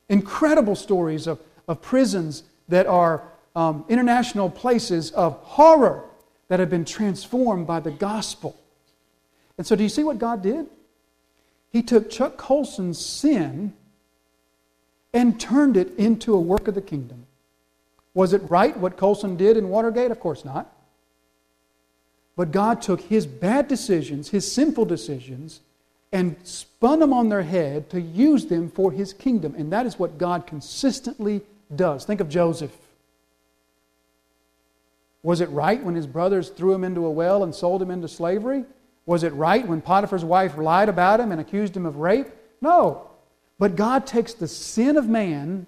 Incredible 0.07 0.77
stories 0.77 1.27
of, 1.27 1.37
of 1.67 1.81
prisons 1.81 2.43
that 2.71 2.87
are 2.87 3.21
um, 3.55 3.85
international 3.89 4.49
places 4.49 5.11
of 5.11 5.33
horror 5.43 6.05
that 6.47 6.59
have 6.59 6.69
been 6.69 6.85
transformed 6.85 7.67
by 7.67 7.79
the 7.79 7.91
gospel. 7.91 8.59
And 9.57 9.67
so, 9.67 9.75
do 9.75 9.83
you 9.83 9.89
see 9.89 10.03
what 10.03 10.17
God 10.17 10.41
did? 10.41 10.67
He 11.69 11.83
took 11.83 12.09
Chuck 12.09 12.37
Colson's 12.37 13.03
sin 13.03 13.73
and 15.13 15.39
turned 15.39 15.77
it 15.77 15.97
into 15.97 16.33
a 16.33 16.39
work 16.39 16.67
of 16.67 16.75
the 16.75 16.81
kingdom. 16.81 17.25
Was 18.13 18.33
it 18.33 18.41
right 18.49 18.75
what 18.75 18.97
Colson 18.97 19.37
did 19.37 19.57
in 19.57 19.69
Watergate? 19.69 20.11
Of 20.11 20.19
course 20.19 20.43
not. 20.43 20.73
But 22.35 22.51
God 22.51 22.81
took 22.81 23.01
his 23.01 23.25
bad 23.25 23.67
decisions, 23.67 24.29
his 24.29 24.49
sinful 24.49 24.85
decisions, 24.85 25.59
and 26.11 26.35
spun 26.43 26.99
them 26.99 27.13
on 27.13 27.29
their 27.29 27.43
head 27.43 27.89
to 27.89 28.01
use 28.01 28.45
them 28.45 28.69
for 28.69 28.91
his 28.91 29.13
kingdom. 29.13 29.55
And 29.57 29.71
that 29.71 29.85
is 29.85 29.99
what 29.99 30.17
God 30.17 30.47
consistently 30.47 31.41
does. 31.75 32.05
Think 32.05 32.19
of 32.19 32.29
Joseph. 32.29 32.75
Was 35.23 35.41
it 35.41 35.49
right 35.49 35.83
when 35.83 35.95
his 35.95 36.07
brothers 36.07 36.49
threw 36.49 36.73
him 36.73 36.83
into 36.83 37.05
a 37.05 37.11
well 37.11 37.43
and 37.43 37.53
sold 37.53 37.81
him 37.81 37.91
into 37.91 38.07
slavery? 38.07 38.65
Was 39.05 39.23
it 39.23 39.33
right 39.33 39.67
when 39.67 39.81
Potiphar's 39.81 40.25
wife 40.25 40.57
lied 40.57 40.89
about 40.89 41.19
him 41.19 41.31
and 41.31 41.41
accused 41.41 41.75
him 41.75 41.85
of 41.85 41.97
rape? 41.97 42.27
No. 42.61 43.09
But 43.59 43.75
God 43.75 44.07
takes 44.07 44.33
the 44.33 44.47
sin 44.47 44.97
of 44.97 45.07
man 45.07 45.67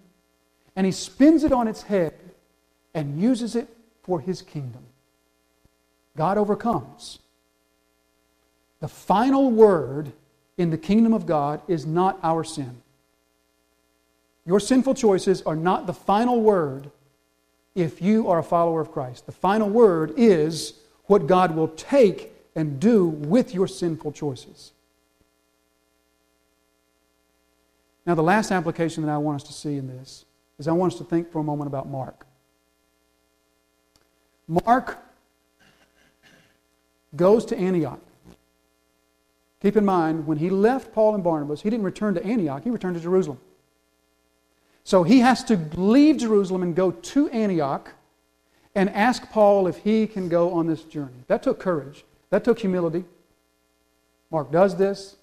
and 0.76 0.86
he 0.86 0.91
spins 0.91 1.43
it 1.43 1.51
on 1.51 1.68
its 1.68 1.84
head 1.84 2.14
and 2.93 3.22
uses 3.22 3.56
it 3.56 3.68
for 4.01 4.20
his 4.20 4.41
kingdom. 4.41 4.84
God 6.18 6.38
overcomes. 6.38 7.20
The 8.80 8.88
final 8.88 9.49
word 9.49 10.12
in 10.58 10.70
the 10.70 10.78
kingdom 10.78 11.14
of 11.14 11.26
God 11.26 11.62
is 11.68 11.86
not 11.86 12.20
our 12.22 12.43
sin. 12.43 12.83
Your 14.46 14.60
sinful 14.60 14.96
choices 14.96 15.41
are 15.44 15.56
not 15.56 15.88
the 15.88 15.94
final 15.94 16.41
word 16.41 16.91
if 17.76 18.02
you 18.02 18.30
are 18.30 18.39
a 18.39 18.44
follower 18.44 18.82
of 18.82 18.91
Christ. 18.91 19.26
The 19.26 19.32
final 19.32 19.70
word 19.70 20.14
is 20.18 20.74
what 21.06 21.28
God 21.28 21.56
will 21.56 21.70
take 21.70 22.34
and 22.56 22.80
do 22.80 23.06
with 23.06 23.54
your 23.54 23.68
sinful 23.68 24.12
choices. 24.12 24.74
Now, 28.06 28.16
the 28.16 28.24
last 28.24 28.52
application 28.52 29.06
that 29.06 29.12
I 29.12 29.18
want 29.18 29.41
us 29.41 29.48
to 29.48 29.54
see 29.54 29.78
in 29.78 29.88
this 29.88 30.26
is 30.60 30.68
I 30.68 30.74
want 30.74 30.94
us 30.94 31.00
to 31.00 31.06
think 31.06 31.32
for 31.32 31.39
a 31.39 31.44
moment 31.44 31.68
about 31.68 31.88
Mark. 31.88 32.26
Mark 34.48 34.98
goes 37.16 37.46
to 37.46 37.58
Antioch. 37.58 38.02
Keep 39.62 39.78
in 39.78 39.86
mind, 39.86 40.28
when 40.28 40.38
he 40.38 40.50
left 40.50 40.94
Paul 40.94 41.16
and 41.16 41.24
Barnabas, 41.24 41.62
he 41.62 41.70
didn't 41.70 41.86
return 41.86 42.14
to 42.16 42.24
Antioch, 42.26 42.64
he 42.64 42.70
returned 42.70 42.96
to 42.96 43.02
Jerusalem. 43.02 43.39
So 44.84 45.04
he 45.04 45.20
has 45.20 45.44
to 45.46 45.58
leave 45.76 46.18
Jerusalem 46.18 46.64
and 46.64 46.76
go 46.76 46.92
to 46.92 47.30
Antioch 47.30 47.94
and 48.76 48.90
ask 48.90 49.30
Paul 49.30 49.68
if 49.68 49.78
he 49.78 50.08
can 50.08 50.30
go 50.30 50.54
on 50.54 50.68
this 50.68 50.84
journey. 50.84 51.24
That 51.28 51.44
took 51.44 51.60
courage, 51.60 52.04
that 52.30 52.44
took 52.44 52.60
humility. 52.60 53.06
Mark 54.32 54.52
does 54.52 54.76
this. 54.76 55.16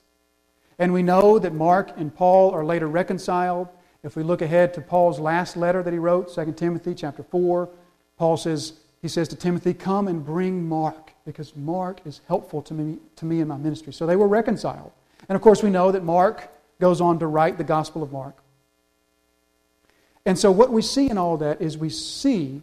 And 0.79 0.93
we 0.95 1.03
know 1.03 1.39
that 1.39 1.53
Mark 1.53 1.93
and 1.99 2.15
Paul 2.15 2.53
are 2.53 2.65
later 2.65 2.87
reconciled. 2.87 3.69
If 4.03 4.17
we 4.17 4.23
look 4.23 4.41
ahead 4.41 4.73
to 4.75 4.81
Paul's 4.81 5.21
last 5.21 5.57
letter 5.57 5.83
that 5.83 5.93
he 5.93 5.99
wrote, 5.99 6.35
2 6.35 6.53
Timothy 6.53 6.95
chapter 6.95 7.23
4, 7.23 7.69
Paul 8.17 8.37
says, 8.39 8.75
he 9.03 9.09
says 9.09 9.29
to 9.29 9.37
Timothy, 9.37 9.75
Come 9.75 10.09
and 10.09 10.25
bring 10.25 10.67
Mark, 10.67 11.13
because 11.27 11.55
Mark 11.55 12.01
is 12.07 12.23
helpful 12.29 12.63
to 12.63 12.73
me, 12.73 12.99
to 13.17 13.27
me 13.27 13.41
in 13.41 13.49
my 13.49 13.59
ministry. 13.59 13.93
So 13.93 14.07
they 14.07 14.17
were 14.17 14.29
reconciled. 14.29 14.93
And 15.29 15.37
of 15.37 15.43
course, 15.43 15.63
we 15.63 15.71
know 15.71 15.93
that 15.93 16.03
Mark 16.03 16.49
goes 16.81 17.01
on 17.03 17.19
to 17.19 17.27
write 17.27 17.59
the 17.59 17.65
Gospel 17.65 18.03
of 18.03 18.11
Mark. 18.11 18.40
And 20.27 20.39
so, 20.39 20.51
what 20.51 20.71
we 20.71 20.83
see 20.83 21.09
in 21.09 21.19
all 21.19 21.37
that 21.39 21.63
is 21.63 21.79
we 21.79 21.89
see 21.89 22.63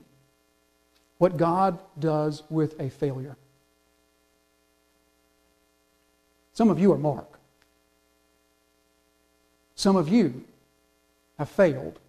what 1.18 1.38
God 1.38 1.80
does 1.98 2.44
with 2.50 2.80
a 2.80 2.90
failure. 2.90 3.36
Some 6.54 6.70
of 6.70 6.80
you 6.80 6.92
are 6.92 6.98
Mark. 6.98 7.40
Some 9.76 9.96
of 9.96 10.10
you 10.10 10.44
have 11.38 11.50
failed. 11.50 12.00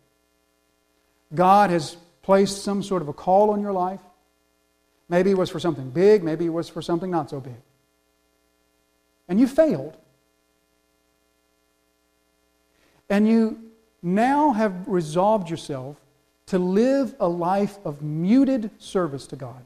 God 1.34 1.70
has 1.70 1.96
placed 2.22 2.62
some 2.62 2.82
sort 2.82 3.03
of 3.03 3.09
a 3.09 3.12
call 3.12 3.51
on 3.51 3.61
your 3.61 3.72
life. 3.72 4.01
Maybe 5.09 5.30
it 5.30 5.38
was 5.38 5.51
for 5.51 5.61
something 5.61 5.90
big, 5.90 6.22
maybe 6.22 6.46
it 6.46 6.51
was 6.51 6.68
for 6.68 6.82
something 6.82 7.11
not 7.11 7.30
so 7.30 7.40
big. 7.40 7.61
And 9.28 9.38
you 9.38 9.46
failed. 9.46 9.96
And 13.11 13.28
you 13.28 13.67
now 14.03 14.53
have 14.53 14.86
resolved 14.86 15.51
yourself 15.51 15.96
to 16.46 16.59
live 16.59 17.14
a 17.20 17.28
life 17.28 17.78
of 17.84 18.03
muted 18.03 18.70
service 18.78 19.26
to 19.26 19.36
God. 19.36 19.62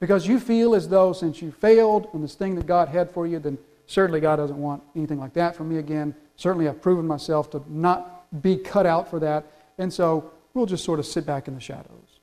Because 0.00 0.26
you 0.26 0.38
feel 0.38 0.74
as 0.74 0.88
though 0.88 1.12
since 1.12 1.42
you 1.42 1.50
failed 1.50 2.08
in 2.14 2.22
this 2.22 2.34
thing 2.34 2.54
that 2.54 2.66
God 2.66 2.88
had 2.88 3.10
for 3.10 3.26
you, 3.26 3.38
then 3.38 3.58
certainly 3.86 4.20
God 4.20 4.36
doesn't 4.36 4.56
want 4.56 4.82
anything 4.94 5.18
like 5.18 5.34
that 5.34 5.56
from 5.56 5.68
me 5.68 5.78
again. 5.78 6.14
Certainly 6.36 6.68
I've 6.68 6.80
proven 6.80 7.06
myself 7.06 7.50
to 7.50 7.62
not 7.68 8.18
be 8.42 8.56
cut 8.56 8.86
out 8.86 9.10
for 9.10 9.18
that. 9.20 9.44
And 9.76 9.92
so 9.92 10.30
we'll 10.54 10.66
just 10.66 10.84
sort 10.84 11.00
of 11.00 11.06
sit 11.06 11.26
back 11.26 11.48
in 11.48 11.54
the 11.54 11.60
shadows. 11.60 12.20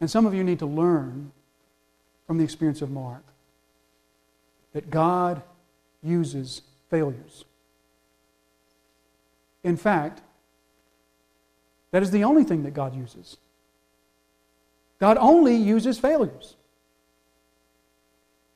And 0.00 0.08
some 0.10 0.26
of 0.26 0.34
you 0.34 0.44
need 0.44 0.60
to 0.60 0.66
learn 0.66 1.32
from 2.26 2.38
the 2.38 2.44
experience 2.44 2.82
of 2.82 2.90
Mark 2.90 3.24
that 4.72 4.90
God 4.90 5.42
uses 6.02 6.62
failures. 6.88 7.44
In 9.64 9.76
fact, 9.76 10.22
that 11.90 12.02
is 12.02 12.10
the 12.10 12.24
only 12.24 12.44
thing 12.44 12.62
that 12.64 12.74
God 12.74 12.94
uses. 12.94 13.36
God 14.98 15.16
only 15.18 15.56
uses 15.56 15.98
failures. 15.98 16.56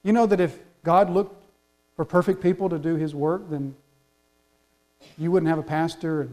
You 0.03 0.13
know 0.13 0.27
that 0.27 0.41
if 0.41 0.59
God 0.83 1.11
looked 1.11 1.45
for 1.97 2.05
perfect 2.05 2.43
people 2.43 2.69
to 2.69 2.79
do 2.79 2.97
his 2.97 3.15
work, 3.15 3.49
then 3.49 3.75
you 5.17 5.31
wouldn't 5.31 5.49
have 5.49 5.59
a 5.59 5.63
pastor 5.63 6.23
and 6.23 6.31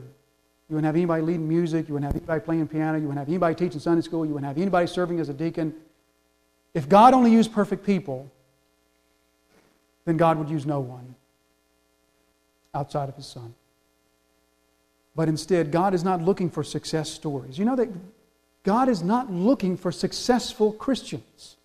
you 0.69 0.75
wouldn't 0.75 0.85
have 0.85 0.95
anybody 0.95 1.21
leading 1.21 1.47
music. 1.47 1.87
You 1.87 1.95
wouldn't 1.95 2.11
have 2.11 2.21
anybody 2.21 2.41
playing 2.43 2.67
piano. 2.67 2.97
You 2.97 3.03
wouldn't 3.03 3.19
have 3.19 3.27
anybody 3.27 3.55
teaching 3.55 3.79
Sunday 3.79 4.01
school. 4.01 4.25
You 4.25 4.33
wouldn't 4.33 4.47
have 4.47 4.57
anybody 4.57 4.87
serving 4.87 5.19
as 5.19 5.29
a 5.29 5.33
deacon. 5.33 5.73
If 6.73 6.87
God 6.87 7.13
only 7.13 7.31
used 7.31 7.51
perfect 7.51 7.85
people, 7.85 8.31
then 10.05 10.17
God 10.17 10.37
would 10.37 10.49
use 10.49 10.65
no 10.65 10.79
one 10.79 11.15
outside 12.73 13.09
of 13.09 13.15
His 13.15 13.25
Son. 13.25 13.53
But 15.19 15.27
instead, 15.27 15.69
God 15.69 15.93
is 15.93 16.01
not 16.01 16.21
looking 16.21 16.49
for 16.49 16.63
success 16.63 17.09
stories. 17.09 17.59
You 17.59 17.65
know 17.65 17.75
that 17.75 17.89
God 18.63 18.87
is 18.87 19.03
not 19.03 19.29
looking 19.29 19.75
for 19.75 19.91
successful 19.91 20.71
Christians. 20.71 21.57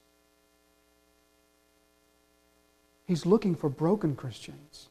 He's 3.07 3.25
looking 3.25 3.55
for 3.55 3.69
broken 3.71 4.17
Christians 4.17 4.89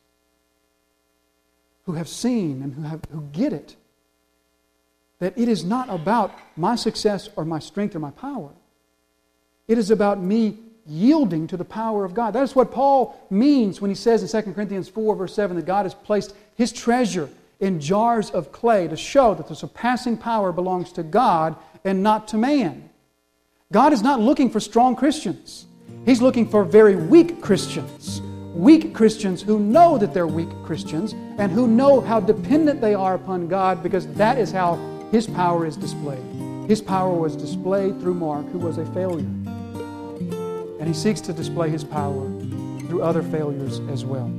who 1.85 1.95
have 1.95 2.07
seen 2.07 2.63
and 2.63 2.73
who, 2.73 2.83
have, 2.83 3.01
who 3.11 3.23
get 3.33 3.51
it 3.51 3.75
that 5.19 5.37
it 5.37 5.49
is 5.49 5.65
not 5.65 5.89
about 5.89 6.33
my 6.55 6.77
success 6.77 7.27
or 7.35 7.43
my 7.43 7.59
strength 7.59 7.97
or 7.97 7.99
my 7.99 8.11
power. 8.11 8.51
It 9.67 9.77
is 9.77 9.91
about 9.91 10.21
me 10.21 10.57
yielding 10.87 11.47
to 11.47 11.57
the 11.57 11.65
power 11.65 12.05
of 12.05 12.13
God. 12.13 12.31
That 12.31 12.43
is 12.43 12.55
what 12.55 12.71
Paul 12.71 13.27
means 13.29 13.81
when 13.81 13.91
he 13.91 13.95
says 13.95 14.23
in 14.23 14.43
2 14.43 14.53
Corinthians 14.53 14.87
4, 14.87 15.17
verse 15.17 15.35
7, 15.35 15.57
that 15.57 15.65
God 15.65 15.83
has 15.83 15.93
placed 15.93 16.33
his 16.55 16.71
treasure 16.71 17.27
in 17.63 17.79
jars 17.79 18.29
of 18.31 18.51
clay 18.51 18.87
to 18.89 18.97
show 18.97 19.33
that 19.33 19.47
the 19.47 19.55
surpassing 19.55 20.17
power 20.17 20.51
belongs 20.51 20.91
to 20.91 21.01
God 21.01 21.55
and 21.85 22.03
not 22.03 22.27
to 22.27 22.37
man. 22.37 22.89
God 23.71 23.93
is 23.93 24.03
not 24.03 24.19
looking 24.19 24.49
for 24.49 24.59
strong 24.59 24.95
Christians, 24.95 25.65
He's 26.05 26.21
looking 26.21 26.47
for 26.47 26.65
very 26.65 26.97
weak 26.97 27.41
Christians. 27.41 28.21
Weak 28.53 28.93
Christians 28.93 29.41
who 29.41 29.57
know 29.57 29.97
that 29.97 30.13
they're 30.13 30.27
weak 30.27 30.49
Christians 30.63 31.13
and 31.39 31.51
who 31.51 31.65
know 31.67 32.01
how 32.01 32.19
dependent 32.19 32.81
they 32.81 32.93
are 32.93 33.15
upon 33.15 33.47
God 33.47 33.81
because 33.81 34.05
that 34.13 34.37
is 34.37 34.51
how 34.51 34.75
His 35.11 35.25
power 35.25 35.65
is 35.65 35.75
displayed. 35.75 36.23
His 36.67 36.81
power 36.81 37.13
was 37.13 37.35
displayed 37.35 37.99
through 37.99 38.13
Mark, 38.13 38.47
who 38.51 38.59
was 38.59 38.77
a 38.77 38.85
failure. 38.87 39.25
And 40.79 40.87
he 40.87 40.93
seeks 40.93 41.21
to 41.21 41.33
display 41.33 41.69
his 41.69 41.83
power 41.83 42.29
through 42.87 43.01
other 43.01 43.23
failures 43.23 43.79
as 43.89 44.05
well. 44.05 44.31